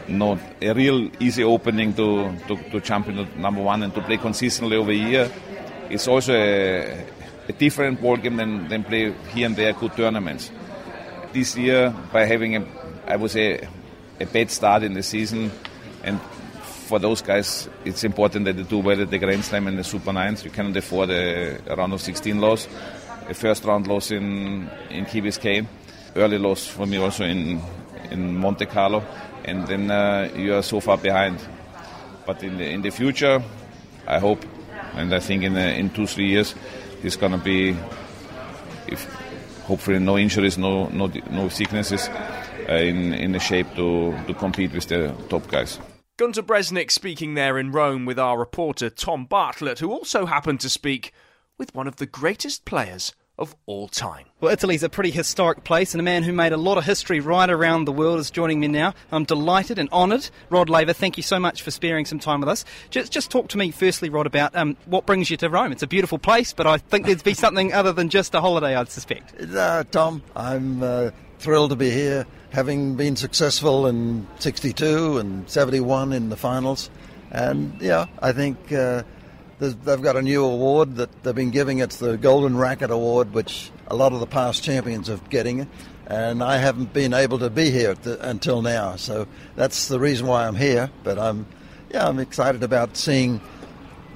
no 0.09 0.39
a 0.61 0.73
real 0.73 1.11
easy 1.21 1.45
opening 1.45 1.95
to, 1.95 2.37
to, 2.49 2.57
to 2.71 2.81
jump 2.81 3.09
into 3.09 3.25
number 3.39 3.63
one 3.63 3.83
and 3.83 3.95
to 3.95 4.01
play 4.03 4.17
consistently 4.17 4.77
over 4.77 4.91
a 4.91 4.95
year. 4.95 5.31
It's 5.91 6.09
also 6.09 6.35
a, 6.35 7.05
a 7.49 7.53
different 7.53 8.01
ball 8.01 8.17
game 8.17 8.37
than, 8.37 8.69
than 8.69 8.85
play 8.85 9.13
here 9.33 9.47
and 9.47 9.57
there 9.57 9.73
good 9.73 9.93
tournaments. 9.97 10.51
This 11.33 11.57
year, 11.57 11.95
by 12.13 12.25
having 12.25 12.57
a, 12.57 12.67
I 13.07 13.17
would 13.17 13.31
say, 13.31 13.69
a 14.19 14.27
bad 14.27 14.51
start 14.51 14.83
in 14.83 14.95
the 14.95 15.03
season, 15.03 15.51
and 16.03 16.21
for 16.87 16.99
those 16.99 17.21
guys, 17.21 17.69
it's 17.85 18.05
important 18.05 18.45
that 18.47 18.57
they 18.57 18.63
do 18.63 18.79
well 18.79 19.01
at 19.01 19.11
the 19.11 19.19
Grand 19.19 19.45
Slam 19.45 19.67
and 19.67 19.79
the 19.79 19.85
Super 19.85 20.13
Nines. 20.13 20.45
You 20.45 20.51
cannot 20.51 20.77
afford 20.77 21.11
a, 21.11 21.59
a 21.67 21.77
round 21.77 21.93
of 21.93 22.01
16 22.01 22.41
loss, 22.41 22.69
a 23.29 23.35
first 23.35 23.65
round 23.65 23.87
loss 23.87 24.11
in 24.11 24.69
in 24.91 25.05
Key 25.07 25.21
Biscayne, 25.21 25.67
early 26.15 26.39
loss 26.39 26.67
for 26.67 26.87
me 26.87 26.97
also 26.99 27.25
in 27.25 27.61
in 28.11 28.37
Monte 28.37 28.67
Carlo, 28.67 29.03
and 29.45 29.67
then 29.67 29.91
uh, 29.91 30.31
you 30.37 30.55
are 30.55 30.63
so 30.63 30.81
far 30.81 30.99
behind. 30.99 31.39
But 32.27 32.43
in 32.43 32.59
the 32.59 32.69
in 32.69 32.83
the 32.83 32.91
future, 32.91 33.43
I 34.07 34.19
hope, 34.19 34.45
and 34.95 35.15
I 35.15 35.21
think 35.21 35.43
in 35.43 35.55
the, 35.55 35.75
in 35.75 35.91
two 35.91 36.07
three 36.07 36.29
years, 36.29 36.55
he's 37.03 37.17
gonna 37.17 37.39
be, 37.39 37.77
if 38.89 39.05
hopefully 39.67 39.99
no 39.99 40.19
injuries, 40.19 40.59
no 40.59 40.89
no 40.89 41.11
no 41.31 41.49
sicknesses, 41.49 42.09
uh, 42.69 42.73
in 42.73 43.13
in 43.13 43.33
the 43.33 43.41
shape 43.41 43.67
to 43.77 44.15
to 44.27 44.35
compete 44.35 44.73
with 44.73 44.89
the 44.89 45.15
top 45.29 45.49
guys. 45.49 45.79
Gunter 46.19 46.43
Bresnik 46.43 46.91
speaking 46.91 47.35
there 47.35 47.59
in 47.59 47.73
Rome 47.73 48.07
with 48.07 48.19
our 48.19 48.39
reporter 48.39 48.89
Tom 48.89 49.27
Bartlett, 49.27 49.81
who 49.81 49.93
also 49.93 50.25
happened 50.25 50.61
to 50.61 50.71
speak 50.71 51.13
with 51.59 51.75
one 51.75 51.87
of 51.87 51.97
the 51.97 52.07
greatest 52.07 52.65
players 52.65 53.15
of 53.39 53.55
all 53.67 53.89
time. 53.89 54.27
Well, 54.41 54.53
Italy's 54.53 54.83
a 54.83 54.89
pretty 54.89 55.11
historic 55.11 55.65
place, 55.65 55.93
and 55.93 56.01
a 56.01 56.05
man 56.05 56.23
who 56.23 56.33
made 56.33 56.53
a 56.53 56.57
lot 56.57 56.79
of 56.79 56.85
history 56.85 57.21
right 57.21 57.49
around 57.49 57.85
the 57.85 57.93
world 57.93 58.19
is 58.19 58.31
joining 58.31 58.61
me 58.61 58.69
now. 58.69 58.95
I'm 59.13 59.25
delighted 59.25 59.79
and 59.79 59.91
honoured. 59.91 60.29
Rod 60.49 60.71
Laver, 60.71 60.95
thank 60.95 61.17
you 61.17 61.23
so 61.23 61.39
much 61.39 61.63
for 61.63 61.71
sparing 61.71 62.07
some 62.07 62.19
time 62.19 62.41
with 62.41 62.49
us. 62.49 62.65
Just, 62.89 63.13
just 63.13 63.31
talk 63.31 63.49
to 63.49 63.59
me, 63.59 63.71
firstly, 63.71 64.09
Rod, 64.09 64.27
about 64.27 64.57
um, 64.57 64.77
what 64.87 65.05
brings 65.05 65.31
you 65.31 65.37
to 65.39 65.51
Rome. 65.51 65.73
It's 65.73 65.83
a 65.83 65.87
beautiful 65.87 66.19
place, 66.19 66.53
but 66.53 66.67
I 66.67 66.79
think 66.79 67.07
there'd 67.07 67.25
be 67.25 67.35
something 67.35 67.73
other 67.73 67.93
than 67.93 68.09
just 68.09 68.35
a 68.35 68.41
holiday, 68.41 68.75
I'd 68.75 68.89
suspect. 68.89 69.39
Uh, 69.39 69.85
Tom, 69.91 70.23
I'm 70.35 70.83
uh, 70.83 71.11
thrilled 71.39 71.71
to 71.71 71.77
be 71.77 71.91
here, 71.91 72.27
having 72.51 72.97
been 72.97 73.17
successful 73.17 73.87
in 73.87 74.27
62 74.39 75.19
and 75.19 75.49
71 75.49 76.13
in 76.15 76.31
the 76.31 76.37
finals. 76.37 76.89
And, 77.31 77.79
yeah, 77.83 78.07
I 78.23 78.33
think. 78.33 78.73
Uh, 78.73 79.03
they've 79.59 80.03
got 80.03 80.17
a 80.17 80.23
new 80.23 80.45
award 80.45 80.97
that 80.97 81.23
they've 81.23 81.35
been 81.35 81.51
giving. 81.51 81.79
It's 81.79 81.97
the 81.97 82.17
Golden 82.17 82.57
Racket 82.57 82.91
Award, 82.91 83.33
which 83.33 83.71
a 83.89 83.97
lot 83.97 84.13
of 84.13 84.21
the 84.21 84.27
past 84.27 84.63
champions 84.63 85.09
are 85.09 85.19
getting. 85.31 85.69
And 86.07 86.43
I 86.43 86.59
haven't 86.59 86.93
been 86.93 87.13
able 87.13 87.41
to 87.41 87.51
be 87.51 87.71
here 87.71 87.95
the, 87.95 88.29
until 88.29 88.63
now, 88.63 88.95
so 88.95 89.27
that's 89.57 89.89
the 89.89 89.99
reason 89.99 90.27
why 90.27 90.47
I'm 90.47 90.55
here. 90.55 90.91
But 91.03 91.19
I'm, 91.19 91.47
yeah, 91.91 92.07
I'm 92.07 92.21
excited 92.21 92.63
about 92.63 92.97
seeing, 92.97 93.41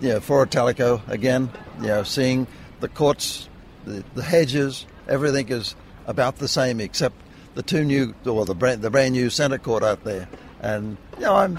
you 0.01 0.11
know, 0.11 0.21
Foro 0.21 0.45
Italico 0.45 1.03
again. 1.09 1.51
You 1.81 1.89
know, 1.89 2.03
seeing 2.05 2.47
the 2.79 2.89
courts, 2.89 3.49
the, 3.85 4.05
the 4.15 4.23
hedges, 4.23 4.87
everything 5.09 5.49
is 5.49 5.75
about 6.07 6.37
the 6.37 6.47
same 6.47 6.81
except 6.81 7.17
the 7.55 7.63
two 7.63 7.85
new 7.85 8.15
or 8.25 8.45
the 8.45 8.55
brand, 8.55 8.83
the 8.83 8.91
brand 8.91 9.15
new 9.15 9.29
centre 9.29 9.59
court 9.59 9.83
out 9.83 10.05
there. 10.05 10.29
And 10.61 10.97
you 11.17 11.25
know, 11.25 11.35
I'm, 11.35 11.59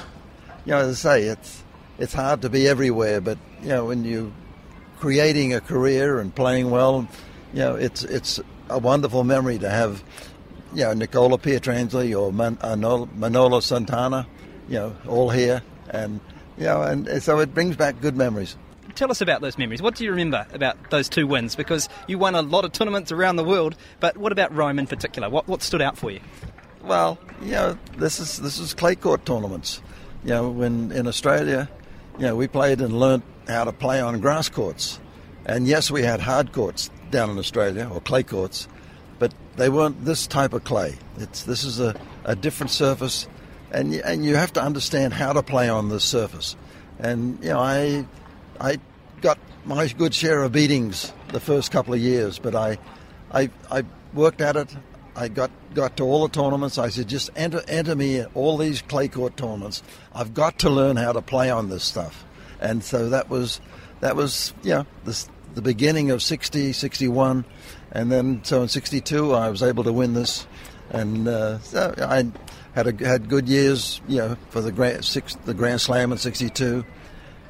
you 0.66 0.72
know, 0.72 0.78
as 0.78 1.06
I 1.06 1.18
say, 1.20 1.24
it's 1.24 1.62
it's 2.02 2.14
hard 2.14 2.42
to 2.42 2.50
be 2.50 2.68
everywhere, 2.68 3.22
but 3.22 3.38
you 3.62 3.70
know, 3.70 3.86
when 3.86 4.04
you're 4.04 4.32
creating 5.00 5.54
a 5.54 5.62
career 5.62 6.20
and 6.20 6.34
playing 6.34 6.72
well, 6.72 7.08
you 7.54 7.60
know, 7.60 7.76
it's 7.76 8.04
it's 8.04 8.40
a 8.70 8.80
wonderful 8.80 9.24
memory 9.24 9.60
to 9.60 9.70
have, 9.70 10.04
you 10.74 10.84
know, 10.84 10.94
Nicola 10.94 11.38
Pietrangeli 11.38 12.20
or 12.20 12.34
Man- 12.34 12.58
uh, 12.62 12.76
Manolo 12.76 13.60
Santana, 13.60 14.28
you 14.68 14.76
know, 14.76 14.96
all 15.08 15.30
here, 15.30 15.62
and 15.92 16.20
you 16.58 16.66
know, 16.66 16.82
and 16.82 17.22
so 17.22 17.40
it 17.40 17.54
brings 17.54 17.76
back 17.76 18.02
good 18.02 18.18
memories. 18.18 18.58
Tell 18.96 19.12
us 19.12 19.22
about 19.22 19.42
those 19.42 19.60
memories. 19.60 19.82
What 19.82 19.96
do 19.96 20.04
you 20.04 20.10
remember 20.10 20.48
about 20.54 20.90
those 20.90 21.08
two 21.08 21.28
wins? 21.28 21.56
Because 21.56 21.88
you 22.08 22.18
won 22.18 22.34
a 22.34 22.42
lot 22.42 22.66
of 22.66 22.72
tournaments 22.72 23.12
around 23.12 23.36
the 23.36 23.44
world, 23.44 23.76
but 24.00 24.18
what 24.18 24.32
about 24.32 24.54
Rome 24.54 24.80
in 24.80 24.88
particular? 24.88 25.30
What 25.30 25.48
what 25.48 25.62
stood 25.62 25.84
out 25.84 25.98
for 26.00 26.10
you? 26.10 26.20
Well, 26.84 27.20
you 27.44 27.52
know, 27.52 27.78
this 27.98 28.20
is 28.20 28.38
this 28.38 28.58
is 28.58 28.74
clay 28.74 28.96
court 28.96 29.24
tournaments. 29.24 29.84
You 30.24 30.32
know, 30.32 30.50
when 30.50 30.92
in 30.92 31.08
Australia, 31.08 31.70
you 32.22 32.28
know, 32.28 32.36
we 32.36 32.48
played 32.48 32.82
and 32.82 33.00
learnt 33.00 33.24
how 33.48 33.64
to 33.64 33.72
play 33.72 34.00
on 34.00 34.20
grass 34.20 34.48
courts. 34.48 35.00
And 35.44 35.66
yes, 35.68 35.90
we 35.90 36.04
had 36.04 36.20
hard 36.20 36.52
courts 36.52 36.92
down 37.10 37.32
in 37.32 37.40
Australia, 37.40 37.90
or 37.92 38.00
clay 38.00 38.22
courts, 38.22 38.68
but 39.18 39.34
they 39.56 39.70
weren't 39.70 40.06
this 40.06 40.28
type 40.28 40.54
of 40.54 40.64
clay. 40.64 40.94
It's, 41.18 41.42
this 41.46 41.64
is 41.64 41.80
a, 41.80 42.00
a 42.24 42.36
different 42.36 42.70
surface, 42.70 43.28
and, 43.72 43.96
and 43.96 44.24
you 44.24 44.36
have 44.36 44.54
to 44.54 44.62
understand 44.62 45.14
how 45.14 45.34
to 45.34 45.42
play 45.42 45.68
on 45.68 45.90
this 45.90 46.04
surface. 46.04 46.56
And, 47.00 47.44
you 47.44 47.50
know, 47.50 47.60
I, 47.60 48.06
I 48.60 48.78
got 49.22 49.40
my 49.66 49.88
good 49.88 50.14
share 50.14 50.44
of 50.44 50.52
beatings 50.52 51.12
the 51.30 51.40
first 51.40 51.72
couple 51.72 51.96
of 51.96 52.00
years, 52.00 52.38
but 52.38 52.54
I, 52.54 52.78
I, 53.32 53.50
I 53.72 53.84
worked 54.14 54.42
at 54.42 54.56
it. 54.58 54.70
I 55.16 55.28
got, 55.28 55.52
got 55.74 55.98
to 55.98 56.04
all 56.04 56.28
the 56.28 56.34
tournaments. 56.34 56.78
I 56.78 56.90
said, 56.90 57.08
just 57.08 57.30
enter, 57.36 57.62
enter 57.68 57.96
me 57.96 58.20
in 58.20 58.26
all 58.34 58.58
these 58.58 58.82
clay 58.82 59.08
court 59.08 59.38
tournaments. 59.38 59.84
I've 60.14 60.34
got 60.34 60.60
to 60.60 60.70
learn 60.70 60.96
how 60.96 61.12
to 61.12 61.22
play 61.22 61.50
on 61.50 61.70
this 61.70 61.84
stuff. 61.84 62.26
And 62.62 62.84
so 62.84 63.10
that 63.10 63.30
was 63.30 63.60
that 64.02 64.16
was 64.16 64.54
yeah 64.62 64.84
the, 65.04 65.26
the 65.56 65.62
beginning 65.62 66.12
of 66.12 66.22
60 66.22 66.74
61 66.74 67.46
and 67.92 68.12
then 68.12 68.44
so 68.44 68.62
in 68.62 68.68
62 68.68 69.34
I 69.34 69.50
was 69.50 69.64
able 69.64 69.84
to 69.84 69.94
win 69.94 70.14
this. 70.14 70.46
And 70.92 71.28
uh, 71.28 71.60
so 71.60 71.94
I 71.98 72.32
had 72.74 72.88
a, 72.88 73.06
had 73.06 73.30
good 73.30 73.50
years 73.50 74.00
you 74.08 74.18
know 74.18 74.38
for 74.50 74.62
the 74.62 74.72
grand 74.72 75.04
six 75.04 75.36
the 75.46 75.54
Grand 75.54 75.82
Slam 75.82 76.12
in 76.12 76.18
62 76.18 76.86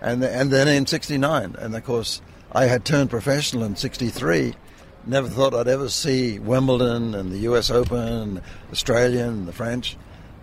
and 0.02 0.24
the, 0.24 0.30
and 0.32 0.50
then 0.50 0.68
in 0.68 0.88
69 0.88 1.56
and 1.60 1.76
of 1.76 1.84
course 1.84 2.22
I 2.54 2.66
had 2.66 2.86
turned 2.86 3.10
professional 3.10 3.64
in 3.64 3.76
63 3.76 4.56
never 5.06 5.28
thought 5.28 5.54
I'd 5.54 5.68
ever 5.68 5.90
see 5.90 6.40
Wimbledon 6.40 7.16
and 7.16 7.32
the 7.32 7.40
US 7.40 7.70
Open 7.70 7.98
and 7.98 8.42
Australian 8.72 9.30
and 9.30 9.48
the 9.48 9.54
French 9.54 9.98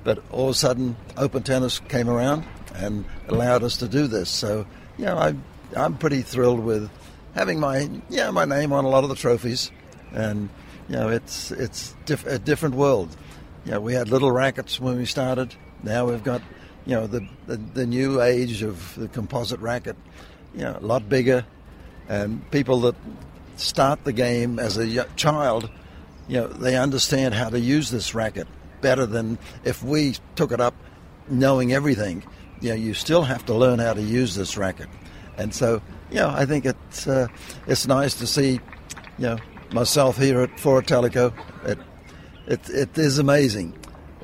but 0.09 0.23
all 0.31 0.45
of 0.45 0.51
a 0.51 0.55
sudden 0.55 0.97
open 1.19 1.43
tennis 1.43 1.81
came 1.81 2.09
around 2.09 2.45
and 2.75 3.05
allowed 3.29 3.63
us 3.63 3.77
to 3.79 3.89
do 3.89 4.07
this. 4.07 4.31
So, 4.31 4.67
you 4.97 5.05
know, 5.05 5.19
I, 5.19 5.35
I'm 5.77 5.99
pretty 5.99 6.23
thrilled 6.23 6.61
with 6.61 6.91
having 7.35 7.61
my 7.61 7.91
yeah 8.09 8.31
my 8.31 8.47
name 8.47 8.73
on 8.73 8.87
a 8.87 8.89
lot 8.89 9.05
of 9.05 9.11
the 9.11 9.17
trophies, 9.17 9.71
and 10.13 10.49
you 10.89 10.97
know, 10.97 11.09
it's 11.09 11.51
it's 11.51 11.95
diff- 12.07 12.27
a 12.27 12.39
different 12.39 12.75
world. 12.75 13.15
You 13.67 13.73
know, 13.73 13.81
we 13.81 13.93
had 13.93 14.09
little 14.09 14.33
rackets 14.33 14.81
when 14.81 14.97
we 14.97 15.05
started. 15.05 15.55
Now 15.83 16.07
we've 16.07 16.25
got 16.25 16.41
you 16.87 16.95
know 16.95 17.07
the, 17.07 17.29
the, 17.47 17.57
the 17.57 17.87
new 17.87 18.23
age 18.23 18.63
of 18.63 18.95
the 18.95 19.09
composite 19.09 19.61
racket. 19.61 19.97
You 20.55 20.63
know, 20.63 20.79
a 20.81 20.87
lot 20.87 21.07
bigger, 21.07 21.45
and 22.09 22.51
people 22.51 22.81
that 22.81 22.95
start 23.59 24.05
the 24.05 24.13
game 24.13 24.59
as 24.59 24.77
a 24.77 25.05
child, 25.17 25.71
you 26.27 26.41
know, 26.41 26.49
they 26.49 26.77
understand 26.77 27.35
how 27.35 27.51
to 27.51 27.59
use 27.59 27.91
this 27.91 28.15
racket 28.15 28.47
better 28.81 29.07
than 29.07 29.39
if 29.65 29.83
we 29.83 30.15
took 30.37 30.53
it 30.53 30.61
up 30.61 30.75
knowing 31.29 31.73
everything 31.73 32.23
you 32.61 32.71
know, 32.71 32.75
you 32.75 32.95
still 32.95 33.23
have 33.23 33.45
to 33.47 33.55
learn 33.55 33.79
how 33.79 33.95
to 33.95 34.03
use 34.03 34.35
this 34.35 34.57
racket. 34.57 34.89
And 35.37 35.55
so, 35.55 35.81
you 36.11 36.17
know, 36.17 36.31
I 36.31 36.47
think 36.47 36.67
it's 36.67 37.07
uh, 37.07 37.29
it's 37.67 37.87
nice 37.87 38.15
to 38.15 38.27
see, 38.27 38.53
you 39.19 39.27
know, 39.27 39.39
myself 39.73 40.19
here 40.19 40.41
at 40.41 40.59
Foro 40.59 40.79
Italico. 40.79 41.33
It, 41.65 41.79
it, 42.47 42.71
it 42.71 42.99
is 42.99 43.19
amazing. 43.19 43.79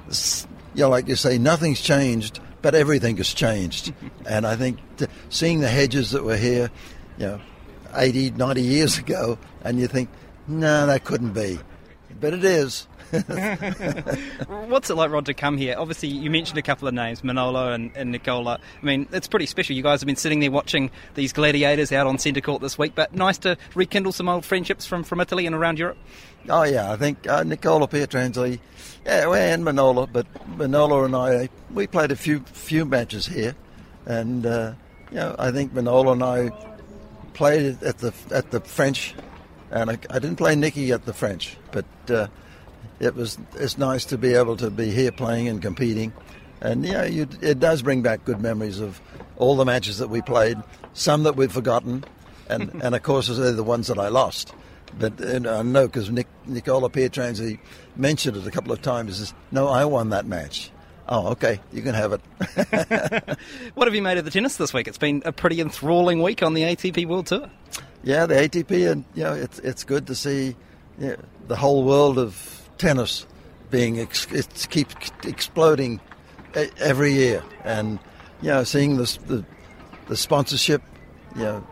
It's, 0.08 0.46
you 0.74 0.82
know, 0.82 0.88
like 0.88 1.08
you 1.08 1.16
say, 1.16 1.38
nothing's 1.38 1.80
changed, 1.80 2.40
but 2.62 2.74
everything 2.74 3.16
has 3.18 3.32
changed. 3.32 3.92
and 4.28 4.46
I 4.46 4.56
think 4.56 4.78
seeing 5.28 5.60
the 5.60 5.68
hedges 5.68 6.10
that 6.10 6.24
were 6.24 6.36
here, 6.36 6.70
you 7.18 7.26
know, 7.26 7.40
80, 7.96 8.30
90 8.32 8.62
years 8.62 8.98
ago, 8.98 9.38
and 9.62 9.78
you 9.78 9.86
think, 9.86 10.08
no, 10.46 10.86
that 10.86 11.04
couldn't 11.04 11.32
be. 11.32 11.58
But 12.20 12.34
it 12.34 12.44
is. 12.44 12.86
What's 14.48 14.90
it 14.90 14.94
like, 14.94 15.10
Rod, 15.10 15.26
to 15.26 15.34
come 15.34 15.56
here? 15.56 15.76
Obviously, 15.78 16.08
you 16.08 16.30
mentioned 16.30 16.58
a 16.58 16.62
couple 16.62 16.88
of 16.88 16.94
names, 16.94 17.22
Manolo 17.22 17.72
and, 17.72 17.92
and 17.96 18.10
Nicola. 18.10 18.58
I 18.82 18.84
mean, 18.84 19.06
it's 19.12 19.28
pretty 19.28 19.46
special. 19.46 19.76
You 19.76 19.82
guys 19.82 20.00
have 20.00 20.06
been 20.06 20.16
sitting 20.16 20.40
there 20.40 20.50
watching 20.50 20.90
these 21.14 21.32
gladiators 21.32 21.92
out 21.92 22.06
on 22.06 22.18
centre 22.18 22.40
court 22.40 22.60
this 22.62 22.78
week, 22.78 22.92
but 22.94 23.14
nice 23.14 23.38
to 23.38 23.56
rekindle 23.74 24.12
some 24.12 24.28
old 24.28 24.44
friendships 24.44 24.86
from, 24.86 25.04
from 25.04 25.20
Italy 25.20 25.46
and 25.46 25.54
around 25.54 25.78
Europe. 25.78 25.98
Oh 26.48 26.64
yeah, 26.64 26.92
I 26.92 26.96
think 26.96 27.26
uh, 27.26 27.42
Nicola 27.42 27.88
Pietrangeli, 27.88 28.58
yeah, 29.06 29.32
and 29.32 29.64
Manolo, 29.64 30.06
but 30.06 30.26
Manolo 30.58 31.04
and 31.04 31.16
I, 31.16 31.48
we 31.72 31.86
played 31.86 32.10
a 32.10 32.16
few 32.16 32.40
few 32.40 32.84
matches 32.84 33.26
here, 33.26 33.54
and 34.04 34.44
uh, 34.44 34.72
you 35.10 35.16
know, 35.16 35.34
I 35.38 35.50
think 35.52 35.72
Manolo 35.72 36.12
and 36.12 36.22
I 36.22 36.50
played 37.34 37.82
at 37.82 37.98
the 37.98 38.12
at 38.30 38.50
the 38.50 38.60
French, 38.60 39.14
and 39.70 39.90
I, 39.90 39.98
I 40.10 40.18
didn't 40.18 40.36
play 40.36 40.56
Nicky 40.56 40.92
at 40.92 41.04
the 41.04 41.12
French, 41.12 41.56
but 41.72 41.84
uh, 42.08 42.28
it 43.00 43.14
was 43.14 43.38
it's 43.56 43.76
nice 43.76 44.04
to 44.06 44.18
be 44.18 44.34
able 44.34 44.56
to 44.56 44.70
be 44.70 44.90
here 44.90 45.12
playing 45.12 45.48
and 45.48 45.60
competing, 45.60 46.12
and 46.60 46.84
yeah, 46.84 47.04
you, 47.04 47.28
it 47.42 47.58
does 47.58 47.82
bring 47.82 48.02
back 48.02 48.24
good 48.24 48.40
memories 48.40 48.80
of 48.80 49.00
all 49.36 49.56
the 49.56 49.64
matches 49.64 49.98
that 49.98 50.08
we 50.08 50.22
played, 50.22 50.56
some 50.94 51.24
that 51.24 51.36
we've 51.36 51.52
forgotten, 51.52 52.04
and 52.48 52.70
and 52.82 52.94
of 52.94 53.02
course 53.02 53.28
they're 53.28 53.52
the 53.52 53.62
ones 53.62 53.88
that 53.88 53.98
I 53.98 54.08
lost. 54.08 54.54
But 54.98 55.20
and 55.20 55.46
I 55.46 55.62
know 55.62 55.86
because 55.86 56.10
Nick, 56.10 56.28
Nicola 56.46 56.88
Pietrangeli 56.88 57.58
mentioned 57.96 58.36
it 58.36 58.46
a 58.46 58.50
couple 58.50 58.72
of 58.72 58.80
times. 58.80 59.18
Says, 59.18 59.34
"No, 59.50 59.68
I 59.68 59.84
won 59.84 60.10
that 60.10 60.26
match." 60.26 60.70
Oh, 61.06 61.28
okay, 61.32 61.60
you 61.72 61.82
can 61.82 61.94
have 61.94 62.12
it. 62.12 63.38
what 63.74 63.86
have 63.86 63.94
you 63.94 64.00
made 64.00 64.16
of 64.16 64.24
the 64.24 64.30
tennis 64.30 64.56
this 64.56 64.72
week? 64.72 64.88
It's 64.88 64.98
been 64.98 65.22
a 65.26 65.32
pretty 65.32 65.60
enthralling 65.60 66.22
week 66.22 66.42
on 66.42 66.54
the 66.54 66.62
ATP 66.62 67.06
World 67.06 67.26
Tour. 67.26 67.50
Yeah, 68.02 68.24
the 68.26 68.34
ATP, 68.34 68.90
and 68.90 69.04
you 69.14 69.24
know, 69.24 69.34
it's 69.34 69.58
it's 69.58 69.84
good 69.84 70.06
to 70.06 70.14
see 70.14 70.56
you 70.98 71.08
know, 71.08 71.16
the 71.48 71.56
whole 71.56 71.84
world 71.84 72.18
of 72.18 72.68
tennis 72.78 73.26
being 73.70 74.00
ex- 74.00 74.30
it 74.32 74.66
keeps 74.70 74.94
exploding 75.24 76.00
every 76.78 77.12
year, 77.12 77.42
and 77.64 77.98
you 78.40 78.48
know, 78.48 78.64
seeing 78.64 78.96
this, 78.96 79.18
the 79.18 79.44
the 80.08 80.16
sponsorship, 80.16 80.82
you 81.36 81.42
know, 81.42 81.66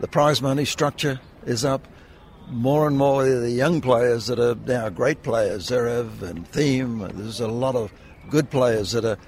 the 0.00 0.08
prize 0.08 0.40
money 0.40 0.64
structure 0.64 1.20
is 1.44 1.64
up. 1.64 1.86
More 2.50 2.86
and 2.86 2.96
more 2.96 3.28
the 3.28 3.50
young 3.50 3.82
players 3.82 4.28
that 4.28 4.38
are 4.38 4.54
now 4.54 4.88
great 4.88 5.22
players, 5.22 5.68
Zverev 5.68 6.22
and 6.22 6.50
Thiem. 6.50 7.12
There's 7.12 7.40
a 7.40 7.48
lot 7.48 7.76
of 7.76 7.92
good 8.30 8.50
players 8.50 8.92
that 8.92 9.04
are 9.04 9.18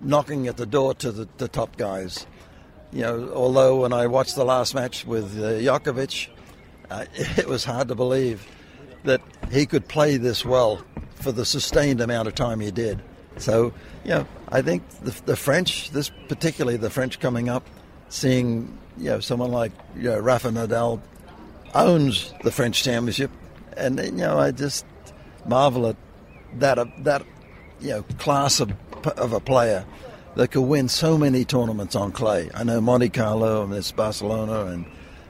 knocking 0.00 0.46
at 0.48 0.56
the 0.56 0.66
door 0.66 0.94
to 0.94 1.12
the, 1.12 1.28
the 1.38 1.48
top 1.48 1.76
guys. 1.76 2.26
You 2.92 3.02
know, 3.02 3.32
although 3.34 3.82
when 3.82 3.92
I 3.92 4.06
watched 4.06 4.36
the 4.36 4.44
last 4.44 4.74
match 4.74 5.04
with 5.04 5.36
uh, 5.38 5.60
Djokovic, 5.60 6.28
uh, 6.90 7.04
it 7.14 7.48
was 7.48 7.64
hard 7.64 7.88
to 7.88 7.94
believe 7.94 8.46
that 9.04 9.20
he 9.50 9.66
could 9.66 9.88
play 9.88 10.16
this 10.16 10.44
well 10.44 10.82
for 11.16 11.32
the 11.32 11.44
sustained 11.44 12.00
amount 12.00 12.28
of 12.28 12.34
time 12.34 12.60
he 12.60 12.70
did. 12.70 13.02
So, 13.36 13.72
you 14.04 14.10
know, 14.10 14.26
I 14.48 14.62
think 14.62 14.88
the, 15.00 15.10
the 15.26 15.36
French, 15.36 15.90
this 15.90 16.10
particularly 16.28 16.76
the 16.76 16.90
French 16.90 17.18
coming 17.18 17.48
up, 17.48 17.66
seeing 18.08 18.78
you 18.96 19.10
know 19.10 19.20
someone 19.20 19.50
like 19.50 19.72
you 19.96 20.04
know, 20.04 20.18
Rafa 20.18 20.50
Nadal 20.50 21.00
owns 21.74 22.32
the 22.44 22.52
French 22.52 22.84
Championship, 22.84 23.30
and 23.76 23.98
you 23.98 24.12
know 24.12 24.38
I 24.38 24.52
just 24.52 24.86
marvel 25.46 25.88
at 25.88 25.96
that 26.58 26.78
uh, 26.78 26.86
that 26.98 27.24
you 27.80 27.90
know 27.90 28.02
class 28.18 28.60
of, 28.60 28.72
of 29.16 29.32
a 29.32 29.40
player 29.40 29.84
that 30.36 30.50
could 30.50 30.62
win 30.62 30.88
so 30.88 31.16
many 31.16 31.44
tournaments 31.44 31.94
on 31.94 32.12
clay. 32.12 32.50
I 32.54 32.64
know 32.64 32.80
Monte 32.80 33.10
Carlo 33.10 33.62
and 33.62 33.72
this 33.72 33.92
Barcelona 33.92 34.66
and 34.66 34.84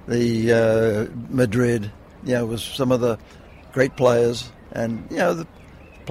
the 0.08 0.52
uh, 0.52 1.16
Madrid. 1.28 1.90
You 2.24 2.34
know, 2.34 2.46
was 2.46 2.64
some 2.64 2.90
of 2.90 3.00
the 3.00 3.18
great 3.72 3.96
players, 3.96 4.50
and 4.72 5.06
you 5.10 5.18
know, 5.18 5.34
the, 5.34 5.46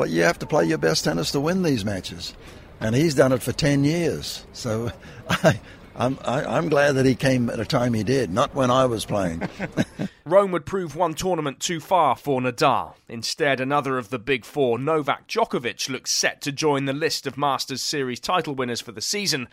you 0.07 0.23
have 0.23 0.37
to 0.39 0.45
play 0.45 0.65
your 0.65 0.77
best 0.77 1.03
tennis 1.05 1.31
to 1.31 1.39
win 1.39 1.63
these 1.63 1.83
matches. 1.83 2.35
And 2.79 2.95
he's 2.95 3.15
done 3.15 3.31
it 3.31 3.41
for 3.41 3.51
ten 3.51 3.83
years. 3.83 4.45
So 4.53 4.91
I, 5.29 5.59
I'm, 5.95 6.17
I, 6.25 6.43
I'm 6.43 6.69
glad 6.69 6.93
that 6.93 7.05
he 7.05 7.15
came 7.15 7.49
at 7.49 7.59
a 7.59 7.65
time 7.65 7.93
he 7.93 8.03
did, 8.03 8.31
not 8.31 8.55
when 8.55 8.71
I 8.71 8.85
was 8.85 9.05
playing. 9.05 9.47
Rome 10.25 10.51
would 10.51 10.65
prove 10.65 10.95
one 10.95 11.13
tournament 11.13 11.59
too 11.59 11.79
far 11.79 12.15
for 12.15 12.41
Nadal. 12.41 12.95
Instead, 13.07 13.59
another 13.59 13.97
of 13.97 14.09
the 14.09 14.19
big 14.19 14.45
four, 14.45 14.79
Novak 14.79 15.27
Djokovic, 15.27 15.89
looks 15.89 16.11
set 16.11 16.41
to 16.41 16.51
join 16.51 16.85
the 16.85 16.93
list 16.93 17.27
of 17.27 17.37
Masters 17.37 17.81
Series 17.81 18.19
title 18.19 18.55
winners 18.55 18.81
for 18.81 18.91
the 18.91 19.01
season. 19.01 19.47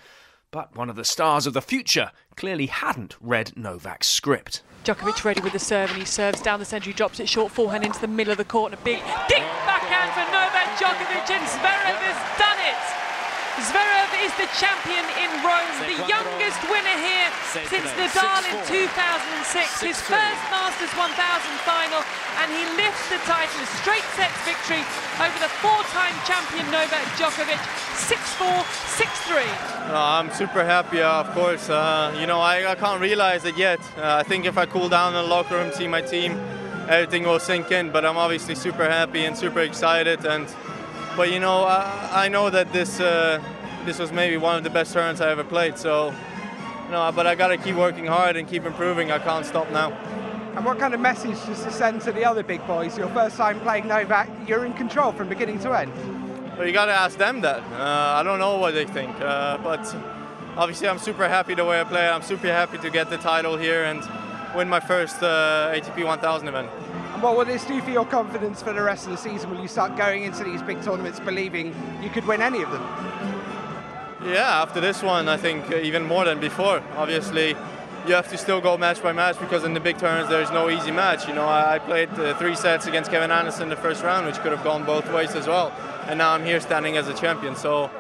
But 0.51 0.75
one 0.75 0.89
of 0.91 0.97
the 0.97 1.05
stars 1.05 1.47
of 1.47 1.53
the 1.53 1.63
future 1.63 2.11
clearly 2.37 2.67
hadn't 2.67 3.17
read 3.21 3.53
Novak's 3.57 4.09
script. 4.09 4.63
Djokovic 4.85 5.25
ready 5.25 5.41
with 5.41 5.53
the 5.53 5.59
serve, 5.59 5.91
and 5.91 5.99
he 5.99 6.07
serves 6.07 6.41
down 6.41 6.59
the 6.59 6.65
centre. 6.65 6.89
He 6.89 6.95
drops 6.95 7.21
it 7.21 7.29
short 7.29 7.53
forehand 7.53 7.85
into 7.85 8.01
the 8.01 8.09
middle 8.09 8.33
of 8.33 8.39
the 8.39 8.45
court, 8.45 8.73
and 8.73 8.81
a 8.81 8.85
big 8.85 8.99
deep 9.29 9.45
backhand 9.69 10.11
for 10.17 10.25
Novak 10.33 10.75
Djokovic, 10.81 11.31
and 11.31 11.45
Zverev 11.45 12.01
has 12.01 12.19
done 12.41 12.59
it. 12.65 12.83
Zverev 13.61 14.00
is 14.00 14.00
the 14.41 14.49
champion 14.57 15.05
in 15.21 15.29
Rome, 15.45 15.69
the 15.85 16.01
youngest 16.09 16.57
winner 16.73 16.97
here 16.97 17.29
since 17.53 17.93
Nadal 17.93 18.41
in 18.49 18.57
2006, 18.73 19.85
his 19.85 20.01
first 20.01 20.41
Masters 20.49 20.89
1000 20.97 21.13
final, 21.69 22.01
and 22.41 22.49
he 22.49 22.65
lifts 22.81 23.05
the 23.13 23.21
title, 23.29 23.61
straight 23.85 24.07
sets 24.17 24.41
victory 24.49 24.81
over 25.21 25.37
the 25.45 25.53
four-time 25.61 26.17
champion 26.25 26.65
Novak 26.73 27.05
Djokovic, 27.21 27.61
6-4, 28.09 28.65
6-3. 29.29 29.45
I'm 29.93 30.31
super 30.33 30.65
happy, 30.65 31.03
uh, 31.03 31.21
of 31.21 31.29
course. 31.33 31.69
Uh, 31.69 32.17
you 32.19 32.27
know, 32.27 32.41
I, 32.41 32.71
I, 32.71 32.75
can't 32.77 33.01
realize 33.01 33.45
it 33.45 33.59
yet. 33.59 33.81
Uh, 33.99 34.17
I 34.17 34.23
think 34.23 34.47
if 34.47 34.57
I 34.57 34.65
cool 34.65 34.89
down 34.89 35.15
in 35.15 35.23
the 35.23 35.29
locker 35.29 35.57
room, 35.57 35.71
see 35.73 35.87
my 35.87 36.01
team, 36.01 36.33
everything 36.89 37.25
will 37.25 37.41
sink 37.41 37.71
in. 37.73 37.91
But 37.91 38.07
I'm 38.07 38.17
obviously 38.17 38.55
super 38.55 38.89
happy 38.89 39.27
and 39.27 39.37
super 39.37 39.61
excited 39.61 40.25
and 40.25 40.47
but 41.17 41.33
you 41.33 41.41
know, 41.41 41.65
I, 41.65 42.27
I 42.27 42.29
know 42.29 42.49
that 42.51 42.73
this 42.73 43.01
uh, 43.01 43.43
this 43.85 43.99
was 43.99 44.13
maybe 44.13 44.37
one 44.37 44.57
of 44.57 44.65
the 44.65 44.71
best 44.71 44.93
turns 44.93 45.21
I 45.21 45.31
ever 45.31 45.45
played. 45.45 45.79
So, 45.79 46.15
you 46.87 46.91
know, 46.91 47.11
but 47.15 47.27
I 47.27 47.35
got 47.35 47.49
to 47.49 47.57
keep 47.57 47.77
working 47.77 48.07
hard 48.07 48.37
and 48.37 48.49
keep 48.49 48.65
improving. 48.65 49.11
I 49.11 49.19
can't 49.19 49.47
stop 49.47 49.71
now. 49.71 49.91
And 50.57 50.65
what 50.65 50.79
kind 50.79 50.95
of 50.95 51.01
message 51.01 51.39
does 51.47 51.65
this 51.65 51.75
send 51.75 52.01
to 52.03 52.13
the 52.13 52.25
other 52.25 52.43
big 52.43 52.67
boys? 52.67 52.99
Your 52.99 53.09
first 53.09 53.37
time 53.37 53.61
playing 53.61 53.87
Novak, 53.87 54.29
you're 54.49 54.65
in 54.65 54.73
control 54.75 55.13
from 55.13 55.29
beginning 55.29 55.61
to 55.61 55.73
end. 55.73 55.93
Well, 56.59 56.67
you 56.67 56.73
got 56.73 56.87
to 56.87 56.93
ask 56.93 57.17
them 57.17 57.41
that. 57.43 57.63
Uh, 57.73 58.19
I 58.19 58.23
don't 58.23 58.39
know 58.39 58.59
what 58.59 58.75
they 58.75 58.85
think, 58.85 59.19
uh, 59.21 59.59
but 59.59 59.81
obviously 60.57 60.89
I'm 60.89 60.99
super 60.99 61.29
happy 61.29 61.55
the 61.55 61.65
way 61.65 61.81
I 61.81 61.85
play. 61.85 62.09
I'm 62.09 62.23
super 62.23 62.49
happy 62.49 62.79
to 62.79 62.91
get 62.91 63.09
the 63.09 63.17
title 63.19 63.57
here 63.57 63.85
and 63.85 64.03
win 64.55 64.69
my 64.69 64.81
first 64.81 65.23
uh, 65.23 65.73
ATP 65.73 66.05
1000 66.05 66.49
event. 66.49 66.69
And 67.15 67.23
what 67.23 67.37
will 67.37 67.45
this 67.45 67.65
do 67.65 67.81
for 67.81 67.91
your 67.91 68.05
confidence 68.05 68.61
for 68.61 68.73
the 68.73 68.83
rest 68.83 69.07
of 69.07 69.13
the 69.13 69.19
season? 69.19 69.51
Will 69.51 69.63
you 69.63 69.69
start 69.69 69.97
going 69.97 70.25
into 70.25 70.43
these 70.43 70.63
big 70.63 70.83
tournaments 70.83 71.21
believing 71.21 71.75
you 72.03 72.11
could 72.11 72.27
win 72.27 72.43
any 72.43 72.63
of 72.63 72.71
them? 72.71 72.83
Yeah, 74.25 74.63
after 74.63 74.81
this 74.81 75.03
one, 75.03 75.29
I 75.29 75.39
think 75.39 75.71
uh, 75.71 75.77
even 75.77 76.05
more 76.05 76.27
than 76.27 76.41
before. 76.41 76.83
Obviously, 76.97 77.57
you 78.07 78.15
have 78.15 78.29
to 78.31 78.37
still 78.37 78.61
go 78.61 78.77
match 78.77 79.03
by 79.03 79.13
match 79.13 79.39
because 79.41 79.65
in 79.65 79.73
the 79.73 79.81
big 79.81 79.99
turns 79.99 80.29
there's 80.29 80.51
no 80.51 80.69
easy 80.69 80.91
match. 80.91 81.27
You 81.27 81.35
know, 81.35 81.49
I, 81.49 81.79
played 81.79 82.11
uh, 82.11 82.37
three 82.37 82.55
sets 82.55 82.87
against 82.87 83.11
Kevin 83.11 83.31
Anderson 83.31 83.65
in 83.65 83.69
the 83.71 83.77
first 83.77 84.03
round, 84.03 84.27
which 84.27 84.37
could 84.37 84.53
have 84.53 84.63
gone 84.63 84.85
both 84.85 85.11
ways 85.13 85.35
as 85.35 85.47
well. 85.47 85.73
And 86.07 86.19
now 86.19 86.33
I'm 86.33 86.45
here 86.45 86.61
standing 86.61 86.97
as 86.97 87.09
a 87.09 87.15
champion. 87.15 87.57
So 87.57 87.91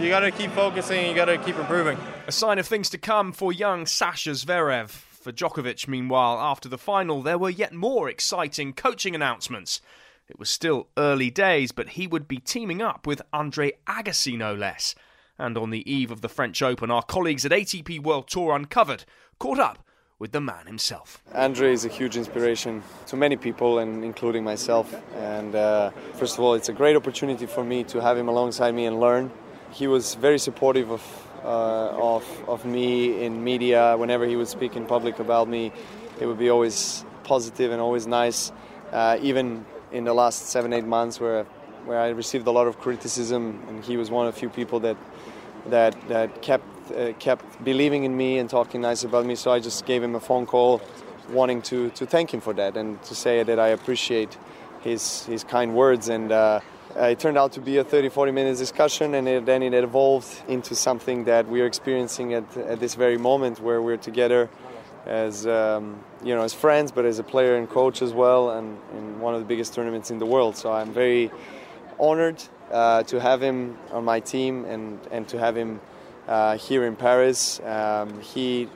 you 0.00 0.08
got 0.08 0.20
to 0.20 0.30
keep 0.30 0.50
focusing. 0.52 1.06
You 1.06 1.14
got 1.14 1.26
to 1.26 1.38
keep 1.38 1.58
improving. 1.58 1.98
A 2.26 2.32
sign 2.32 2.58
of 2.58 2.66
things 2.66 2.88
to 2.90 2.98
come 2.98 3.32
for 3.32 3.52
young 3.52 3.84
Sascha 3.84 4.32
Zverev. 4.32 4.88
For 4.88 5.32
Djokovic, 5.32 5.86
meanwhile, 5.88 6.38
after 6.38 6.68
the 6.68 6.78
final, 6.78 7.20
there 7.20 7.36
were 7.36 7.50
yet 7.50 7.74
more 7.74 8.08
exciting 8.08 8.72
coaching 8.72 9.14
announcements. 9.14 9.82
It 10.28 10.38
was 10.38 10.48
still 10.48 10.88
early 10.96 11.30
days, 11.30 11.72
but 11.72 11.90
he 11.90 12.06
would 12.06 12.28
be 12.28 12.38
teaming 12.38 12.80
up 12.80 13.06
with 13.06 13.20
Andre 13.32 13.72
Agassi, 13.86 14.38
no 14.38 14.54
less. 14.54 14.94
And 15.38 15.56
on 15.56 15.70
the 15.70 15.90
eve 15.90 16.10
of 16.10 16.20
the 16.20 16.28
French 16.28 16.62
Open, 16.62 16.90
our 16.90 17.02
colleagues 17.02 17.44
at 17.44 17.52
ATP 17.52 18.02
World 18.02 18.26
Tour 18.26 18.56
Uncovered 18.56 19.04
caught 19.38 19.58
up 19.58 19.84
with 20.18 20.32
the 20.32 20.40
man 20.40 20.66
himself. 20.66 21.22
Andre 21.32 21.72
is 21.72 21.84
a 21.84 21.88
huge 21.88 22.16
inspiration 22.16 22.82
to 23.06 23.16
many 23.16 23.36
people, 23.36 23.78
and 23.78 24.04
including 24.04 24.42
myself. 24.42 24.92
And 25.14 25.54
uh, 25.54 25.90
first 26.14 26.34
of 26.34 26.40
all, 26.40 26.54
it's 26.54 26.68
a 26.68 26.72
great 26.72 26.96
opportunity 26.96 27.46
for 27.46 27.62
me 27.62 27.84
to 27.84 28.00
have 28.00 28.18
him 28.18 28.28
alongside 28.28 28.74
me 28.74 28.86
and 28.86 28.98
learn. 28.98 29.30
He 29.70 29.86
was 29.86 30.14
very 30.16 30.38
supportive 30.38 30.90
of 30.90 31.28
uh, 31.44 31.90
of, 31.96 32.48
of 32.48 32.64
me 32.64 33.24
in 33.24 33.44
media. 33.44 33.96
Whenever 33.96 34.26
he 34.26 34.36
would 34.36 34.48
speak 34.48 34.76
in 34.76 34.86
public 34.86 35.18
about 35.18 35.48
me, 35.48 35.72
it 36.20 36.26
would 36.26 36.38
be 36.38 36.50
always 36.50 37.04
positive 37.22 37.70
and 37.70 37.80
always 37.80 38.06
nice. 38.06 38.52
Uh, 38.92 39.18
even 39.22 39.64
in 39.92 40.04
the 40.04 40.12
last 40.12 40.48
seven, 40.48 40.72
eight 40.72 40.84
months 40.84 41.20
where, 41.20 41.44
where 41.84 42.00
I 42.00 42.08
received 42.08 42.46
a 42.46 42.50
lot 42.50 42.66
of 42.66 42.78
criticism, 42.80 43.62
and 43.68 43.84
he 43.84 43.96
was 43.96 44.10
one 44.10 44.26
of 44.26 44.34
the 44.34 44.40
few 44.40 44.48
people 44.48 44.80
that, 44.80 44.96
that, 45.66 45.96
that 46.08 46.42
kept, 46.42 46.92
uh, 46.92 47.12
kept 47.14 47.62
believing 47.64 48.04
in 48.04 48.16
me 48.16 48.38
and 48.38 48.48
talking 48.48 48.80
nice 48.80 49.04
about 49.04 49.26
me. 49.26 49.34
So 49.34 49.52
I 49.52 49.60
just 49.60 49.86
gave 49.86 50.02
him 50.02 50.14
a 50.14 50.20
phone 50.20 50.46
call 50.46 50.80
wanting 51.30 51.62
to, 51.62 51.90
to 51.90 52.06
thank 52.06 52.32
him 52.32 52.40
for 52.40 52.54
that 52.54 52.76
and 52.76 53.02
to 53.04 53.14
say 53.14 53.42
that 53.42 53.58
I 53.58 53.68
appreciate 53.68 54.36
his, 54.80 55.24
his 55.26 55.44
kind 55.44 55.74
words 55.74 56.08
and 56.08 56.32
uh, 56.32 56.60
it 56.96 57.18
turned 57.18 57.38
out 57.38 57.52
to 57.52 57.60
be 57.60 57.76
a 57.76 57.84
30 57.84 58.08
40 58.08 58.32
minutes 58.32 58.58
discussion 58.58 59.14
and 59.14 59.28
it, 59.28 59.46
then 59.46 59.62
it 59.62 59.74
evolved 59.74 60.42
into 60.48 60.74
something 60.74 61.24
that 61.24 61.46
we're 61.46 61.66
experiencing 61.66 62.34
at, 62.34 62.56
at 62.56 62.80
this 62.80 62.94
very 62.94 63.18
moment 63.18 63.60
where 63.60 63.82
we're 63.82 63.96
together 63.96 64.48
as 65.06 65.46
um, 65.46 65.98
you 66.22 66.34
know 66.34 66.42
as 66.42 66.54
friends 66.54 66.92
but 66.92 67.04
as 67.04 67.18
a 67.18 67.22
player 67.22 67.56
and 67.56 67.68
coach 67.68 68.02
as 68.02 68.12
well 68.12 68.50
and 68.50 68.78
in 68.92 69.20
one 69.20 69.34
of 69.34 69.40
the 69.40 69.46
biggest 69.46 69.74
tournaments 69.74 70.10
in 70.10 70.18
the 70.18 70.26
world 70.26 70.56
so 70.56 70.72
i'm 70.72 70.92
very 70.92 71.30
honored 72.00 72.42
uh, 72.70 73.02
to 73.04 73.20
have 73.20 73.42
him 73.42 73.76
on 73.92 74.04
my 74.04 74.20
team 74.20 74.64
and, 74.64 74.98
and 75.10 75.28
to 75.28 75.38
have 75.38 75.56
him 75.56 75.80
uh, 76.26 76.56
here 76.56 76.84
in 76.84 76.96
Paris. 76.96 77.60
Um, 77.60 78.20
he 78.20 78.68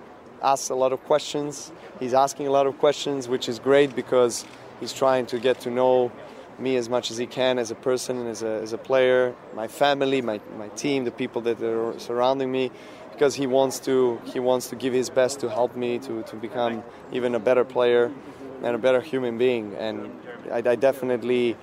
asks 0.43 0.71
a 0.71 0.75
lot 0.75 0.93
of 0.93 1.03
questions. 1.05 1.73
He's 2.01 2.15
asking 2.15 2.47
a 2.47 2.51
lot 2.51 2.67
of 2.67 2.79
questions, 2.79 3.29
which 3.29 3.49
is 3.49 3.59
great 3.59 3.95
because 3.95 4.45
he's 4.81 4.93
trying 4.93 5.27
to 5.27 5.39
get 5.39 5.61
to 5.61 5.71
know 5.71 6.11
me 6.59 6.77
as 6.77 6.89
much 6.89 7.11
as 7.11 7.17
he 7.17 7.27
can 7.27 7.59
as 7.59 7.71
a 7.71 7.75
person 7.75 8.19
and 8.19 8.29
as 8.29 8.43
a, 8.43 8.61
as 8.63 8.73
a 8.73 8.79
player, 8.79 9.35
my 9.55 9.69
family, 9.69 10.21
my, 10.21 10.41
my 10.59 10.69
team, 10.69 11.05
the 11.05 11.11
people 11.11 11.43
that 11.43 11.63
are 11.63 11.99
surrounding 11.99 12.51
me, 12.51 12.71
because 13.13 13.35
he 13.35 13.47
wants 13.47 13.79
to 13.81 14.21
he 14.25 14.41
wants 14.41 14.69
to 14.69 14.77
give 14.77 14.93
his 14.93 15.11
best 15.11 15.41
to 15.41 15.49
help 15.49 15.77
me 15.77 15.99
to, 15.99 16.23
to 16.23 16.37
become 16.37 16.83
even 17.13 17.35
a 17.35 17.39
better 17.39 17.65
player 17.65 18.11
and 18.63 18.75
a 18.75 18.79
better 18.79 19.01
human 19.01 19.39
being. 19.39 19.75
And 19.75 20.11
I, 20.51 20.59
I 20.59 20.77
definitely 20.77 21.57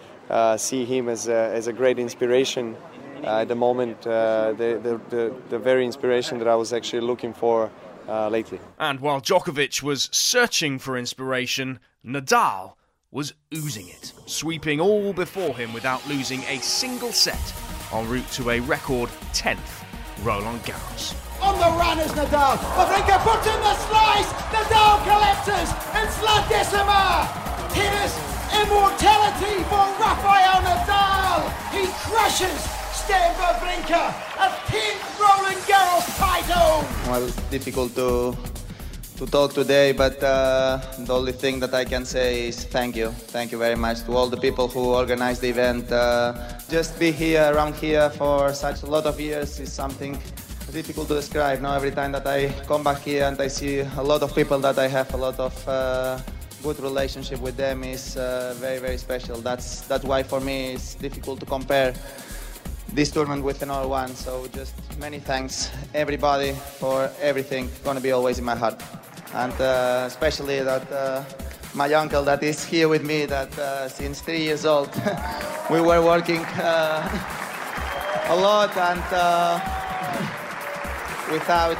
see 0.58 0.86
him 0.86 1.10
as 1.10 1.28
a, 1.28 1.52
as 1.54 1.68
a 1.68 1.74
great 1.74 2.00
inspiration 2.00 2.76
uh, 3.24 3.42
at 3.42 3.48
the 3.48 3.56
moment, 3.56 4.06
uh, 4.08 4.54
the, 4.54 4.80
the, 4.82 5.16
the, 5.16 5.34
the 5.50 5.60
very 5.60 5.86
inspiration 5.86 6.40
that 6.40 6.48
I 6.48 6.56
was 6.56 6.74
actually 6.74 7.02
looking 7.02 7.34
for 7.34 7.70
uh, 8.08 8.30
lately. 8.30 8.60
And 8.80 9.00
while 9.00 9.22
Djokovic 9.22 9.84
was 9.84 10.10
searching 10.12 10.80
for 10.80 10.98
inspiration, 10.98 11.80
Nadal 12.06 12.74
was 13.12 13.34
oozing 13.54 13.90
it, 13.90 14.14
sweeping 14.26 14.80
all 14.80 15.14
before 15.14 15.56
him 15.56 15.74
without 15.74 16.08
losing 16.08 16.44
a 16.44 16.60
single 16.60 17.12
set, 17.12 17.54
en 17.94 18.08
route 18.08 18.30
to 18.32 18.52
a 18.52 18.60
record 18.62 19.10
10th 19.34 19.84
Roland 20.24 20.62
Garros. 20.62 21.16
On 21.42 21.56
the 21.56 21.78
run 21.78 22.00
is 22.00 22.12
Nadal. 22.12 22.58
Wawrinka 22.58 23.20
puts 23.24 23.48
in 23.48 23.60
the 23.62 23.76
slice. 23.88 24.32
Nadal 24.52 25.04
collapses. 25.04 25.70
It's 25.96 26.22
La 26.22 26.48
Decima. 26.50 27.70
Tennis 27.74 28.29
immortality 28.62 29.56
for 29.70 29.86
Rafael 30.02 30.60
Nadal. 30.68 31.42
He 31.72 31.88
crushes 32.06 32.60
Stan 32.92 33.34
Wawrinka. 33.36 34.14
A 34.46 34.48
10th 34.70 35.04
Roland 35.20 35.62
Garros 35.70 36.08
title. 36.18 36.86
Well, 37.10 37.26
it's 37.28 37.36
difficult 37.50 37.96
to 37.96 38.36
to 39.20 39.26
talk 39.28 39.52
today, 39.54 39.92
but 39.92 40.24
uh, 40.24 40.80
the 41.00 41.14
only 41.14 41.34
thing 41.34 41.60
that 41.60 41.74
I 41.74 41.84
can 41.84 42.06
say 42.06 42.48
is 42.48 42.64
thank 42.64 42.96
you. 42.96 43.10
Thank 43.36 43.52
you 43.52 43.58
very 43.58 43.76
much 43.76 44.04
to 44.06 44.16
all 44.16 44.30
the 44.30 44.38
people 44.38 44.70
who 44.70 44.96
organized 44.96 45.42
the 45.42 45.50
event. 45.50 45.92
Uh, 45.92 46.34
just 46.70 46.98
be 46.98 47.12
here, 47.12 47.52
around 47.54 47.76
here 47.76 48.10
for 48.12 48.54
such 48.54 48.84
a 48.84 48.86
lot 48.86 49.06
of 49.06 49.20
years 49.20 49.60
is 49.60 49.74
something 49.74 50.18
difficult 50.72 51.10
to 51.10 51.16
describe. 51.16 51.60
Now, 51.62 51.76
every 51.76 51.92
time 51.92 52.14
that 52.14 52.26
I 52.26 52.48
come 52.66 52.84
back 52.84 53.00
here 53.02 53.26
and 53.26 53.40
I 53.42 53.48
see 53.50 53.80
a 53.80 54.04
lot 54.04 54.22
of 54.24 54.34
people 54.34 54.60
that 54.60 54.80
I 54.80 54.88
have 54.88 55.14
a 55.14 55.18
lot 55.18 55.38
of 55.38 55.68
uh, 55.68 56.20
good 56.64 56.80
relationship 56.80 57.40
with 57.40 57.56
them 57.58 57.84
is 57.84 58.18
uh, 58.18 58.56
very, 58.58 58.80
very 58.80 58.98
special. 58.98 59.38
That's, 59.38 59.82
that's 59.82 60.04
why 60.04 60.24
for 60.24 60.40
me 60.40 60.74
it's 60.74 60.96
difficult 60.96 61.40
to 61.40 61.46
compare 61.46 61.94
this 62.94 63.12
tournament 63.12 63.44
with 63.44 63.62
another 63.62 63.88
one. 63.88 64.16
So 64.16 64.48
just 64.48 64.74
many 65.00 65.20
thanks 65.20 65.70
everybody 65.94 66.54
for 66.54 67.10
everything. 67.22 67.70
Gonna 67.84 68.02
be 68.02 68.12
always 68.12 68.40
in 68.40 68.46
my 68.46 68.56
heart 68.56 68.82
and 69.34 69.54
uh, 69.62 70.06
especially 70.08 70.62
that 70.62 70.92
uh, 70.92 71.24
my 71.74 71.92
uncle 71.94 72.24
that 72.24 72.42
is 72.42 72.66
here 72.66 72.88
with 72.88 73.04
me 73.04 73.26
that 73.26 73.58
uh, 73.60 73.88
since 73.88 74.22
three 74.22 74.42
years 74.42 74.66
old 74.66 74.90
we 75.70 75.80
were 75.80 76.04
working 76.04 76.44
uh, 76.58 77.08
a 78.30 78.36
lot 78.36 78.76
and 78.76 79.04
uh, 79.12 79.60
without 81.32 81.78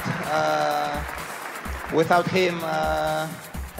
without 1.92 2.26
him 2.28 2.60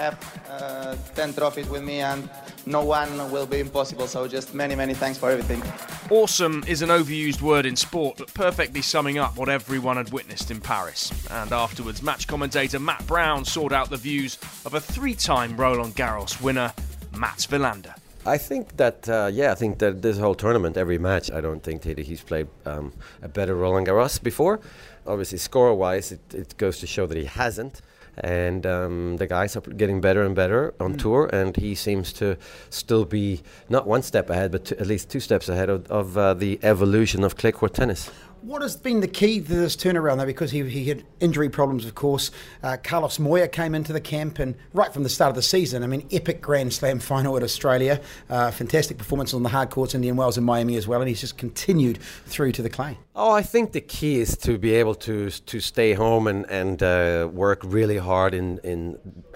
have 0.01 1.15
10 1.15 1.35
trophies 1.35 1.69
with 1.69 1.83
me 1.83 2.01
and 2.01 2.29
no 2.67 2.85
one 2.85 3.31
will 3.31 3.47
be 3.47 3.61
impossible 3.61 4.07
so 4.07 4.27
just 4.27 4.55
many 4.55 4.75
many 4.75 4.95
thanks 4.95 5.19
for 5.19 5.31
everything 5.31 5.63
Awesome 6.11 6.65
is 6.67 6.83
an 6.83 6.89
overused 6.89 7.41
word 7.41 7.67
in 7.67 7.77
sport, 7.77 8.19
but 8.19 8.35
perfectly 8.35 8.83
summing 8.83 9.19
up 9.19 9.37
what 9.37 9.49
everyone 9.49 9.97
had 9.97 10.13
witnessed 10.13 10.51
in 10.51 10.61
Paris. 10.61 11.13
And 11.31 11.53
afterwards, 11.53 12.03
match 12.03 12.27
commentator 12.27 12.81
Matt 12.81 13.07
Brown 13.07 13.45
sought 13.45 13.73
out 13.73 13.91
the 13.91 13.97
views 13.97 14.37
of 14.67 14.75
a 14.75 14.81
three 14.81 15.15
time 15.15 15.57
Roland 15.57 15.95
Garros 15.95 16.43
winner, 16.43 16.73
Mats 17.17 17.47
Wilander. 17.47 17.95
I 18.27 18.39
think 18.39 18.77
that, 18.77 19.09
uh, 19.09 19.31
yeah, 19.33 19.53
I 19.53 19.55
think 19.55 19.79
that 19.79 20.03
this 20.03 20.19
whole 20.19 20.35
tournament, 20.35 20.77
every 20.77 20.99
match, 20.99 21.31
I 21.31 21.41
don't 21.41 21.63
think 21.63 21.83
that 21.83 21.97
he's 21.97 22.25
played 22.25 22.49
um, 22.67 22.93
a 23.23 23.29
better 23.29 23.55
Roland 23.55 23.87
Garros 23.87 24.21
before. 24.21 24.59
Obviously, 25.07 25.39
score 25.39 25.73
wise, 25.77 26.11
it, 26.11 26.35
it 26.35 26.57
goes 26.57 26.81
to 26.81 26.89
show 26.89 27.07
that 27.07 27.17
he 27.17 27.27
hasn't 27.27 27.83
and 28.19 28.67
um, 28.67 29.17
the 29.17 29.27
guys 29.27 29.57
are 29.57 29.61
getting 29.61 30.01
better 30.01 30.23
and 30.23 30.35
better 30.35 30.75
on 30.81 30.95
mm. 30.95 30.99
tour, 30.99 31.31
and 31.33 31.57
he 31.57 31.75
seems 31.75 32.13
to 32.15 32.37
still 32.69 33.05
be 33.05 33.41
not 33.69 33.87
one 33.87 34.03
step 34.03 34.31
ahead, 34.31 34.53
but 34.53 34.73
at 34.73 34.87
least 34.87 35.11
two 35.11 35.21
steps 35.21 35.49
ahead 35.49 35.69
of, 35.69 35.87
of 35.91 36.17
uh, 36.17 36.35
the 36.35 36.59
evolution 36.63 37.25
of 37.25 37.37
clay 37.37 37.53
court 37.53 37.75
tennis. 37.75 38.11
What 38.43 38.63
has 38.63 38.75
been 38.75 39.01
the 39.01 39.09
key 39.09 39.41
to 39.41 39.55
this 39.55 39.77
turnaround, 39.77 40.17
though? 40.17 40.25
Because 40.25 40.51
he, 40.51 40.67
he 40.69 40.85
had 40.87 41.05
injury 41.21 41.51
problems, 41.51 41.85
of 41.85 41.95
course. 41.95 42.31
Uh, 42.63 42.79
Carlos 42.83 43.19
Moya 43.19 43.47
came 43.49 43.75
into 43.75 43.93
the 43.93 44.01
camp, 44.01 44.39
and 44.39 44.55
right 44.73 44.93
from 44.93 45.03
the 45.03 45.11
start 45.11 45.29
of 45.29 45.37
the 45.37 45.43
season, 45.43 45.83
I 45.83 45.87
mean, 45.87 46.09
epic 46.11 46.41
Grand 46.41 46.73
Slam 46.73 47.01
final 47.01 47.37
at 47.37 47.43
Australia, 47.43 48.01
uh, 48.31 48.51
fantastic 48.51 48.97
performance 48.97 49.35
on 49.35 49.43
the 49.43 49.51
hard 49.51 49.69
courts, 49.69 49.95
Indian 49.95 50.17
Wells 50.17 50.39
and 50.39 50.47
Miami 50.47 50.77
as 50.77 50.89
well, 50.89 51.01
and 51.03 51.09
he's 51.09 51.21
just 51.21 51.37
continued 51.37 51.99
through 52.27 52.53
to 52.53 52.63
the 52.63 52.71
clay. 52.71 52.97
Oh, 53.15 53.31
I 53.31 53.43
think 53.43 53.73
the 53.73 53.83
key 53.83 54.21
is 54.21 54.37
to 54.39 54.57
be 54.57 54.73
able 54.75 54.95
to 54.95 55.29
to 55.31 55.61
stay 55.61 55.93
home 55.93 56.27
and 56.27 56.49
and 56.49 56.83
uh, 56.83 57.29
work 57.31 57.61
really 57.65 57.99
hard 57.99 58.33
in 58.33 58.59
in 58.65 58.93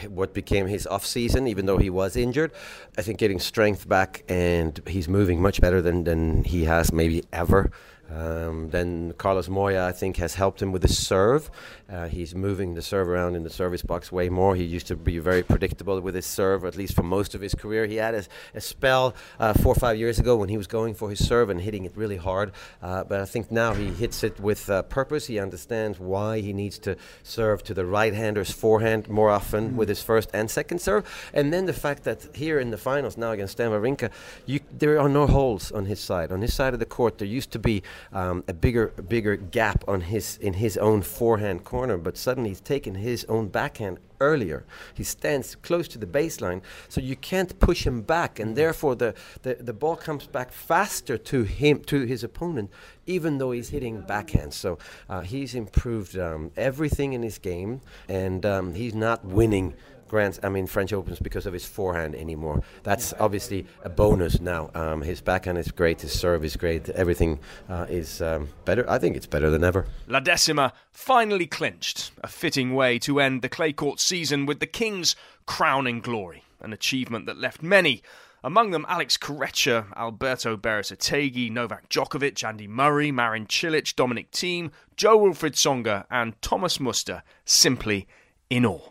what 0.08 0.32
became 0.32 0.66
his 0.66 0.86
off 0.86 1.04
season, 1.04 1.46
even 1.46 1.66
though 1.66 1.76
he 1.76 1.90
was 1.90 2.16
injured. 2.16 2.52
I 2.96 3.02
think 3.02 3.18
getting 3.18 3.40
strength 3.40 3.86
back, 3.86 4.24
and 4.28 4.80
he's 4.86 5.08
moving 5.08 5.42
much 5.42 5.60
better 5.60 5.82
than 5.82 6.04
than 6.04 6.44
he 6.44 6.64
has 6.64 6.92
maybe 6.92 7.24
ever. 7.32 7.70
Um, 8.10 8.70
then 8.70 9.14
Carlos 9.18 9.48
Moya, 9.48 9.86
I 9.86 9.92
think, 9.92 10.16
has 10.18 10.34
helped 10.34 10.60
him 10.60 10.72
with 10.72 10.82
the 10.82 10.88
serve. 10.88 11.50
Uh, 11.90 12.08
he's 12.08 12.34
moving 12.34 12.74
the 12.74 12.82
serve 12.82 13.08
around 13.08 13.36
in 13.36 13.42
the 13.42 13.50
service 13.50 13.82
box 13.82 14.10
way 14.10 14.28
more. 14.28 14.56
He 14.56 14.64
used 14.64 14.86
to 14.86 14.96
be 14.96 15.18
very 15.18 15.42
predictable 15.42 16.00
with 16.00 16.14
his 16.14 16.26
serve, 16.26 16.64
at 16.64 16.76
least 16.76 16.94
for 16.94 17.02
most 17.02 17.34
of 17.34 17.40
his 17.40 17.54
career. 17.54 17.86
He 17.86 17.96
had 17.96 18.14
a, 18.14 18.24
a 18.54 18.60
spell 18.60 19.14
uh, 19.38 19.52
four 19.54 19.72
or 19.72 19.78
five 19.78 19.98
years 19.98 20.18
ago 20.18 20.36
when 20.36 20.48
he 20.48 20.56
was 20.56 20.66
going 20.66 20.94
for 20.94 21.10
his 21.10 21.26
serve 21.26 21.50
and 21.50 21.60
hitting 21.60 21.84
it 21.84 21.96
really 21.96 22.16
hard. 22.16 22.52
Uh, 22.82 23.04
but 23.04 23.20
I 23.20 23.24
think 23.24 23.50
now 23.50 23.74
he 23.74 23.86
hits 23.86 24.24
it 24.24 24.40
with 24.40 24.70
uh, 24.70 24.82
purpose. 24.82 25.26
He 25.26 25.38
understands 25.38 26.00
why 26.00 26.40
he 26.40 26.52
needs 26.52 26.78
to 26.80 26.96
serve 27.22 27.62
to 27.64 27.74
the 27.74 27.84
right 27.84 28.14
hander's 28.14 28.50
forehand 28.50 29.08
more 29.08 29.30
often 29.30 29.68
mm-hmm. 29.68 29.76
with 29.76 29.88
his 29.88 30.02
first 30.02 30.30
and 30.32 30.50
second 30.50 30.80
serve. 30.80 31.04
And 31.34 31.52
then 31.52 31.66
the 31.66 31.72
fact 31.72 32.04
that 32.04 32.34
here 32.34 32.58
in 32.58 32.70
the 32.70 32.78
finals 32.78 33.16
now 33.16 33.32
against 33.32 33.52
Stan 33.52 33.70
Wawrinka, 33.70 34.10
you, 34.46 34.60
there 34.72 34.98
are 34.98 35.08
no 35.08 35.26
holes 35.26 35.70
on 35.72 35.84
his 35.84 36.00
side. 36.00 36.32
On 36.32 36.40
his 36.40 36.54
side 36.54 36.72
of 36.72 36.80
the 36.80 36.86
court, 36.86 37.18
there 37.18 37.28
used 37.28 37.50
to 37.52 37.58
be 37.58 37.82
um, 38.12 38.42
a 38.48 38.54
bigger 38.54 38.88
bigger 39.08 39.36
gap 39.36 39.84
on 39.86 40.00
his 40.00 40.38
in 40.38 40.54
his 40.54 40.76
own 40.78 41.02
forehand 41.02 41.64
corner, 41.64 41.83
but 42.02 42.16
suddenly 42.16 42.50
he's 42.50 42.60
taken 42.60 42.94
his 42.94 43.24
own 43.26 43.48
backhand 43.48 43.98
earlier. 44.20 44.64
He 44.94 45.04
stands 45.04 45.54
close 45.56 45.88
to 45.88 45.98
the 45.98 46.06
baseline, 46.06 46.62
so 46.88 47.00
you 47.00 47.16
can't 47.16 47.58
push 47.58 47.86
him 47.86 48.02
back, 48.02 48.38
and 48.38 48.56
therefore 48.56 48.94
the, 48.94 49.14
the, 49.42 49.54
the 49.54 49.72
ball 49.72 49.96
comes 49.96 50.26
back 50.26 50.52
faster 50.52 51.18
to 51.18 51.42
him 51.42 51.80
to 51.84 52.04
his 52.04 52.24
opponent, 52.24 52.70
even 53.06 53.38
though 53.38 53.52
he's 53.52 53.68
hitting 53.68 54.00
backhand. 54.00 54.54
So 54.54 54.78
uh, 55.08 55.20
he's 55.20 55.54
improved 55.54 56.16
um, 56.18 56.50
everything 56.56 57.12
in 57.12 57.22
his 57.22 57.38
game, 57.38 57.80
and 58.08 58.44
um, 58.46 58.74
he's 58.74 58.94
not 58.94 59.24
winning 59.24 59.74
Grand, 60.08 60.38
I 60.42 60.48
mean 60.48 60.66
French 60.66 60.92
Opens 60.92 61.18
because 61.18 61.46
of 61.46 61.52
his 61.52 61.64
forehand 61.64 62.14
anymore. 62.14 62.62
That's 62.82 63.12
obviously 63.18 63.66
a 63.82 63.88
bonus 63.88 64.40
now. 64.40 64.70
Um, 64.74 65.02
his 65.02 65.20
backhand 65.20 65.58
is 65.58 65.70
great, 65.70 66.00
his 66.02 66.18
serve 66.18 66.44
is 66.44 66.56
great, 66.56 66.88
everything 66.90 67.40
uh, 67.68 67.86
is 67.88 68.22
um, 68.22 68.48
better. 68.64 68.88
I 68.88 68.98
think 68.98 69.16
it's 69.16 69.26
better 69.26 69.50
than 69.50 69.64
ever. 69.64 69.86
La 70.06 70.20
Decima 70.20 70.72
finally 70.90 71.46
clinched, 71.46 72.12
a 72.22 72.28
fitting 72.28 72.74
way 72.74 72.98
to 73.00 73.20
end 73.20 73.42
the 73.42 73.48
clay 73.48 73.72
court 73.72 74.00
season 74.00 74.46
with 74.46 74.60
the 74.60 74.66
Kings 74.66 75.16
crowning 75.46 76.00
glory, 76.00 76.44
an 76.60 76.72
achievement 76.72 77.26
that 77.26 77.38
left 77.38 77.62
many. 77.62 78.02
Among 78.42 78.72
them, 78.72 78.84
Alex 78.90 79.16
Corretja, 79.16 79.86
Alberto 79.96 80.54
Berasategui, 80.54 81.50
Novak 81.50 81.88
Djokovic, 81.88 82.46
Andy 82.46 82.68
Murray, 82.68 83.10
Marin 83.10 83.46
Cilic, 83.46 83.96
Dominic 83.96 84.30
Thiem, 84.32 84.70
Jo-Wilfried 84.96 85.54
Tsonga, 85.54 86.04
and 86.10 86.40
Thomas 86.42 86.78
Muster 86.78 87.22
simply 87.46 88.06
in 88.50 88.66
awe. 88.66 88.90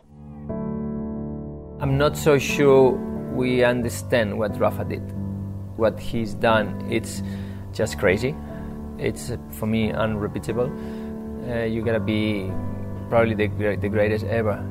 I'm 1.84 1.98
not 1.98 2.16
so 2.16 2.38
sure 2.38 2.92
we 3.34 3.62
understand 3.62 4.38
what 4.38 4.58
Rafa 4.58 4.86
did. 4.86 5.02
What 5.76 6.00
he's 6.00 6.32
done, 6.32 6.90
it's 6.90 7.22
just 7.74 7.98
crazy. 7.98 8.34
It's 8.96 9.30
for 9.50 9.66
me 9.66 9.92
unrepeatable. 9.92 10.72
Uh, 11.46 11.64
you 11.64 11.82
gotta 11.82 12.00
be 12.00 12.50
probably 13.10 13.34
the, 13.34 13.48
the 13.76 13.90
greatest 13.90 14.24
ever. 14.24 14.62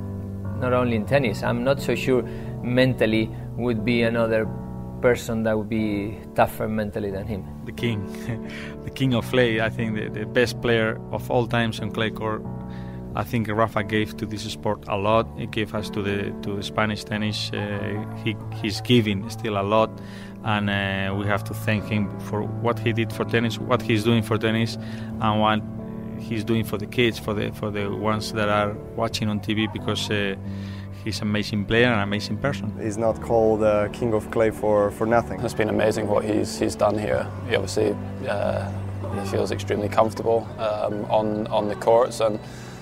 Not 0.59 0.73
only 0.73 0.95
in 0.95 1.05
tennis, 1.05 1.43
I'm 1.43 1.63
not 1.63 1.79
so 1.79 1.93
sure 1.93 2.23
mentally 2.63 3.29
would 3.57 3.85
be 3.85 4.01
another 4.01 4.47
person 4.99 5.43
that 5.43 5.55
would 5.55 5.69
be 5.69 6.17
tougher 6.33 6.67
mentally 6.67 7.11
than 7.11 7.27
him. 7.27 7.45
The 7.65 7.73
king, 7.73 8.01
the 8.85 8.89
king 8.89 9.13
of 9.13 9.29
clay. 9.29 9.61
I 9.61 9.69
think 9.69 9.93
the, 9.93 10.09
the 10.09 10.25
best 10.25 10.59
player 10.63 10.99
of 11.11 11.29
all 11.29 11.45
times 11.45 11.79
on 11.79 11.91
clay 11.91 12.09
court 12.09 12.41
I 13.15 13.23
think 13.23 13.47
Rafa 13.47 13.83
gave 13.83 14.17
to 14.17 14.25
this 14.25 14.43
sport 14.43 14.83
a 14.87 14.97
lot. 14.97 15.27
He 15.37 15.45
gave 15.45 15.75
us 15.75 15.89
to 15.91 16.01
the 16.01 16.31
to 16.41 16.55
the 16.55 16.63
Spanish 16.63 17.03
tennis. 17.03 17.51
Uh, 17.53 18.03
he, 18.23 18.35
he's 18.61 18.81
giving 18.81 19.29
still 19.29 19.57
a 19.57 19.63
lot. 19.63 19.91
and 20.43 20.69
uh, 20.69 21.15
we 21.15 21.25
have 21.25 21.43
to 21.45 21.53
thank 21.53 21.85
him 21.85 22.09
for 22.19 22.43
what 22.43 22.77
he 22.79 22.91
did 22.91 23.13
for 23.13 23.23
tennis, 23.25 23.57
what 23.59 23.81
he's 23.81 24.03
doing 24.03 24.21
for 24.21 24.37
tennis, 24.37 24.77
and 25.21 25.39
what 25.39 25.61
he's 26.19 26.43
doing 26.43 26.65
for 26.65 26.77
the 26.77 26.85
kids, 26.85 27.17
for 27.19 27.33
the 27.33 27.51
for 27.53 27.71
the 27.71 27.89
ones 27.89 28.33
that 28.33 28.49
are 28.49 28.73
watching 28.95 29.29
on 29.29 29.39
TV 29.39 29.71
because. 29.71 30.09
Uh, 30.09 30.35
he's 31.03 31.19
an 31.19 31.27
amazing 31.27 31.65
player 31.65 31.87
and 31.87 31.95
an 31.95 31.99
amazing 32.01 32.37
person. 32.37 32.73
He's 32.81 32.97
not 32.97 33.21
called 33.21 33.61
uh, 33.61 33.89
King 33.89 34.13
of 34.13 34.31
Clay 34.31 34.51
for, 34.51 34.89
for 34.91 35.05
nothing. 35.05 35.41
It's 35.41 35.53
been 35.53 35.67
amazing 35.67 36.07
what 36.07 36.23
he's 36.23 36.59
he's 36.59 36.75
done 36.75 36.97
here. 36.97 37.27
He 37.49 37.55
obviously 37.55 37.93
uh, 38.27 38.71
he 39.13 39.29
feels 39.29 39.51
extremely 39.51 39.89
comfortable 39.89 40.47
um, 40.57 41.05
on 41.11 41.47
on 41.47 41.67
the 41.67 41.75
courts 41.75 42.21
and 42.21 42.39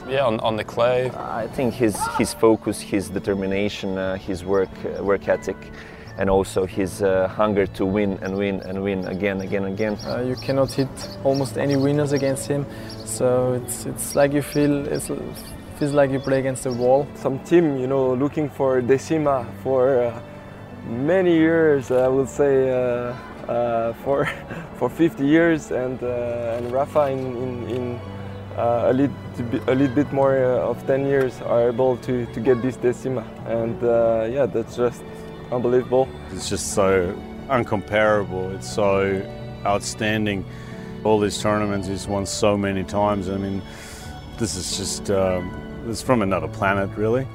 yeah 0.08 0.26
on, 0.26 0.40
on 0.40 0.56
the 0.56 0.64
clay. 0.64 1.12
I 1.12 1.48
think 1.48 1.74
his 1.74 1.96
his 2.18 2.34
focus, 2.34 2.82
his 2.82 3.10
determination, 3.10 3.98
uh, 3.98 4.18
his 4.18 4.44
work 4.44 4.70
uh, 4.86 5.04
work 5.04 5.28
ethic. 5.28 5.58
And 6.18 6.30
also 6.30 6.66
his 6.66 7.02
uh, 7.02 7.30
hunger 7.30 7.66
to 7.68 7.86
win 7.86 8.20
and 8.22 8.38
win 8.38 8.60
and 8.62 8.84
win 8.84 9.08
again, 9.08 9.42
again, 9.42 9.64
again. 9.64 9.98
Uh, 10.06 10.20
you 10.20 10.36
cannot 10.36 10.72
hit 10.72 10.90
almost 11.24 11.58
any 11.58 11.78
winners 11.78 12.12
against 12.12 12.48
him, 12.48 12.66
so 13.06 13.54
it's 13.54 13.86
it's 13.86 14.14
like 14.14 14.34
you 14.34 14.42
feel 14.42 14.86
it's 14.88 15.10
feels 15.82 15.94
like 15.94 16.12
you 16.12 16.20
play 16.20 16.38
against 16.38 16.68
a 16.68 16.72
wall. 16.72 17.08
Some 17.16 17.40
team, 17.40 17.76
you 17.78 17.88
know, 17.88 18.14
looking 18.14 18.52
for 18.52 18.82
Decima 18.82 19.48
for 19.64 20.04
uh, 20.04 20.22
many 20.86 21.34
years, 21.34 21.90
I 21.90 22.08
would 22.08 22.30
say 22.30 22.70
uh, 22.70 23.16
uh, 23.50 23.94
for 24.04 24.30
for 24.78 24.90
50 24.90 25.26
years, 25.26 25.72
and 25.72 25.98
uh, 26.04 26.58
and 26.58 26.72
Rafa 26.72 27.08
in 27.08 27.20
in, 27.20 27.70
in 27.70 28.00
a 28.62 28.94
little 28.94 29.16
bit, 29.50 29.68
a 29.68 29.76
little 29.76 29.96
bit 29.96 30.12
more 30.14 30.44
uh, 30.44 30.70
of 30.70 30.86
10 30.88 31.06
years 31.06 31.42
are 31.42 31.70
able 31.70 31.98
to 31.98 32.26
to 32.28 32.40
get 32.40 32.62
this 32.62 32.78
Decima, 32.78 33.26
and 33.48 33.82
yeah, 34.34 34.46
that's 34.46 34.76
just 34.76 35.04
unbelievable. 35.52 36.08
It's 36.32 36.50
just 36.50 36.74
so 36.74 37.16
uncomparable. 37.50 38.56
It's 38.56 38.72
so 38.72 39.22
outstanding. 39.66 40.46
All 41.04 41.20
these 41.20 41.42
tournaments 41.42 41.88
he's 41.88 42.08
won 42.08 42.26
so 42.26 42.58
many 42.58 42.84
times. 42.84 43.30
I 43.30 43.38
mean, 43.38 43.62
this 44.38 44.56
is 44.56 44.78
just. 44.78 45.10
Um, 45.10 45.52
it's 45.88 46.02
from 46.02 46.22
another 46.22 46.48
planet, 46.48 46.90
really. 46.96 47.28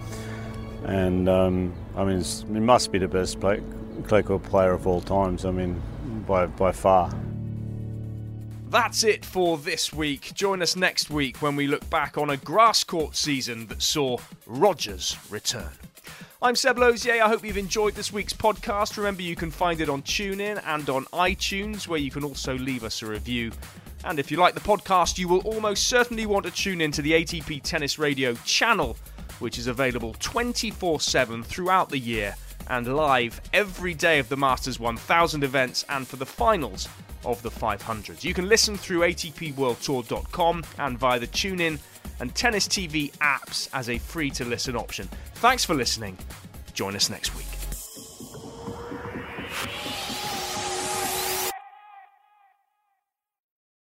And 0.84 1.28
um, 1.28 1.74
I 1.96 2.04
mean, 2.04 2.20
it 2.20 2.48
must 2.48 2.92
be 2.92 2.98
the 2.98 3.08
best 3.08 3.40
play, 3.40 3.62
clay 4.06 4.22
court 4.22 4.44
player 4.44 4.72
of 4.72 4.86
all 4.86 5.00
times. 5.00 5.44
I 5.44 5.50
mean, 5.50 5.82
by 6.26 6.46
by 6.46 6.72
far. 6.72 7.12
That's 8.68 9.04
it 9.04 9.24
for 9.24 9.56
this 9.58 9.92
week. 9.92 10.34
Join 10.34 10.60
us 10.60 10.74
next 10.74 11.08
week 11.08 11.40
when 11.40 11.54
we 11.54 11.68
look 11.68 11.88
back 11.88 12.18
on 12.18 12.30
a 12.30 12.36
grass 12.36 12.82
court 12.82 13.14
season 13.14 13.68
that 13.68 13.80
saw 13.80 14.18
Rogers 14.44 15.16
return. 15.30 15.70
I'm 16.42 16.56
Seb 16.56 16.76
Lauzier. 16.76 17.22
I 17.22 17.28
hope 17.28 17.44
you've 17.44 17.56
enjoyed 17.56 17.94
this 17.94 18.12
week's 18.12 18.32
podcast. 18.32 18.96
Remember, 18.96 19.22
you 19.22 19.36
can 19.36 19.52
find 19.52 19.80
it 19.80 19.88
on 19.88 20.02
TuneIn 20.02 20.60
and 20.66 20.90
on 20.90 21.04
iTunes, 21.06 21.86
where 21.86 22.00
you 22.00 22.10
can 22.10 22.24
also 22.24 22.58
leave 22.58 22.82
us 22.82 23.02
a 23.02 23.06
review. 23.06 23.52
And 24.04 24.18
if 24.18 24.32
you 24.32 24.36
like 24.36 24.54
the 24.54 24.60
podcast, 24.60 25.16
you 25.16 25.28
will 25.28 25.40
almost 25.40 25.86
certainly 25.86 26.26
want 26.26 26.44
to 26.46 26.50
tune 26.50 26.80
in 26.80 26.90
to 26.92 27.02
the 27.02 27.12
ATP 27.12 27.62
Tennis 27.62 28.00
Radio 28.00 28.34
channel, 28.44 28.96
which 29.38 29.58
is 29.58 29.68
available 29.68 30.16
24 30.18 31.00
7 31.00 31.44
throughout 31.44 31.88
the 31.88 31.98
year 31.98 32.34
and 32.68 32.94
live 32.94 33.40
every 33.52 33.94
day 33.94 34.18
of 34.18 34.28
the 34.28 34.36
Masters 34.36 34.78
1000 34.80 35.44
events 35.44 35.84
and 35.88 36.06
for 36.06 36.16
the 36.16 36.26
finals 36.26 36.88
of 37.24 37.42
the 37.42 37.50
500s. 37.50 38.24
You 38.24 38.34
can 38.34 38.48
listen 38.48 38.76
through 38.76 39.00
ATPWorldTour.com 39.00 40.64
and 40.78 40.98
via 40.98 41.18
the 41.18 41.26
TuneIn 41.26 41.78
and 42.20 42.34
Tennis 42.34 42.66
TV 42.68 43.12
apps 43.18 43.68
as 43.72 43.88
a 43.88 43.98
free 43.98 44.30
to 44.30 44.44
listen 44.44 44.76
option. 44.76 45.08
Thanks 45.34 45.64
for 45.64 45.74
listening. 45.74 46.16
Join 46.72 46.96
us 46.96 47.10
next 47.10 47.34
week. 47.36 47.46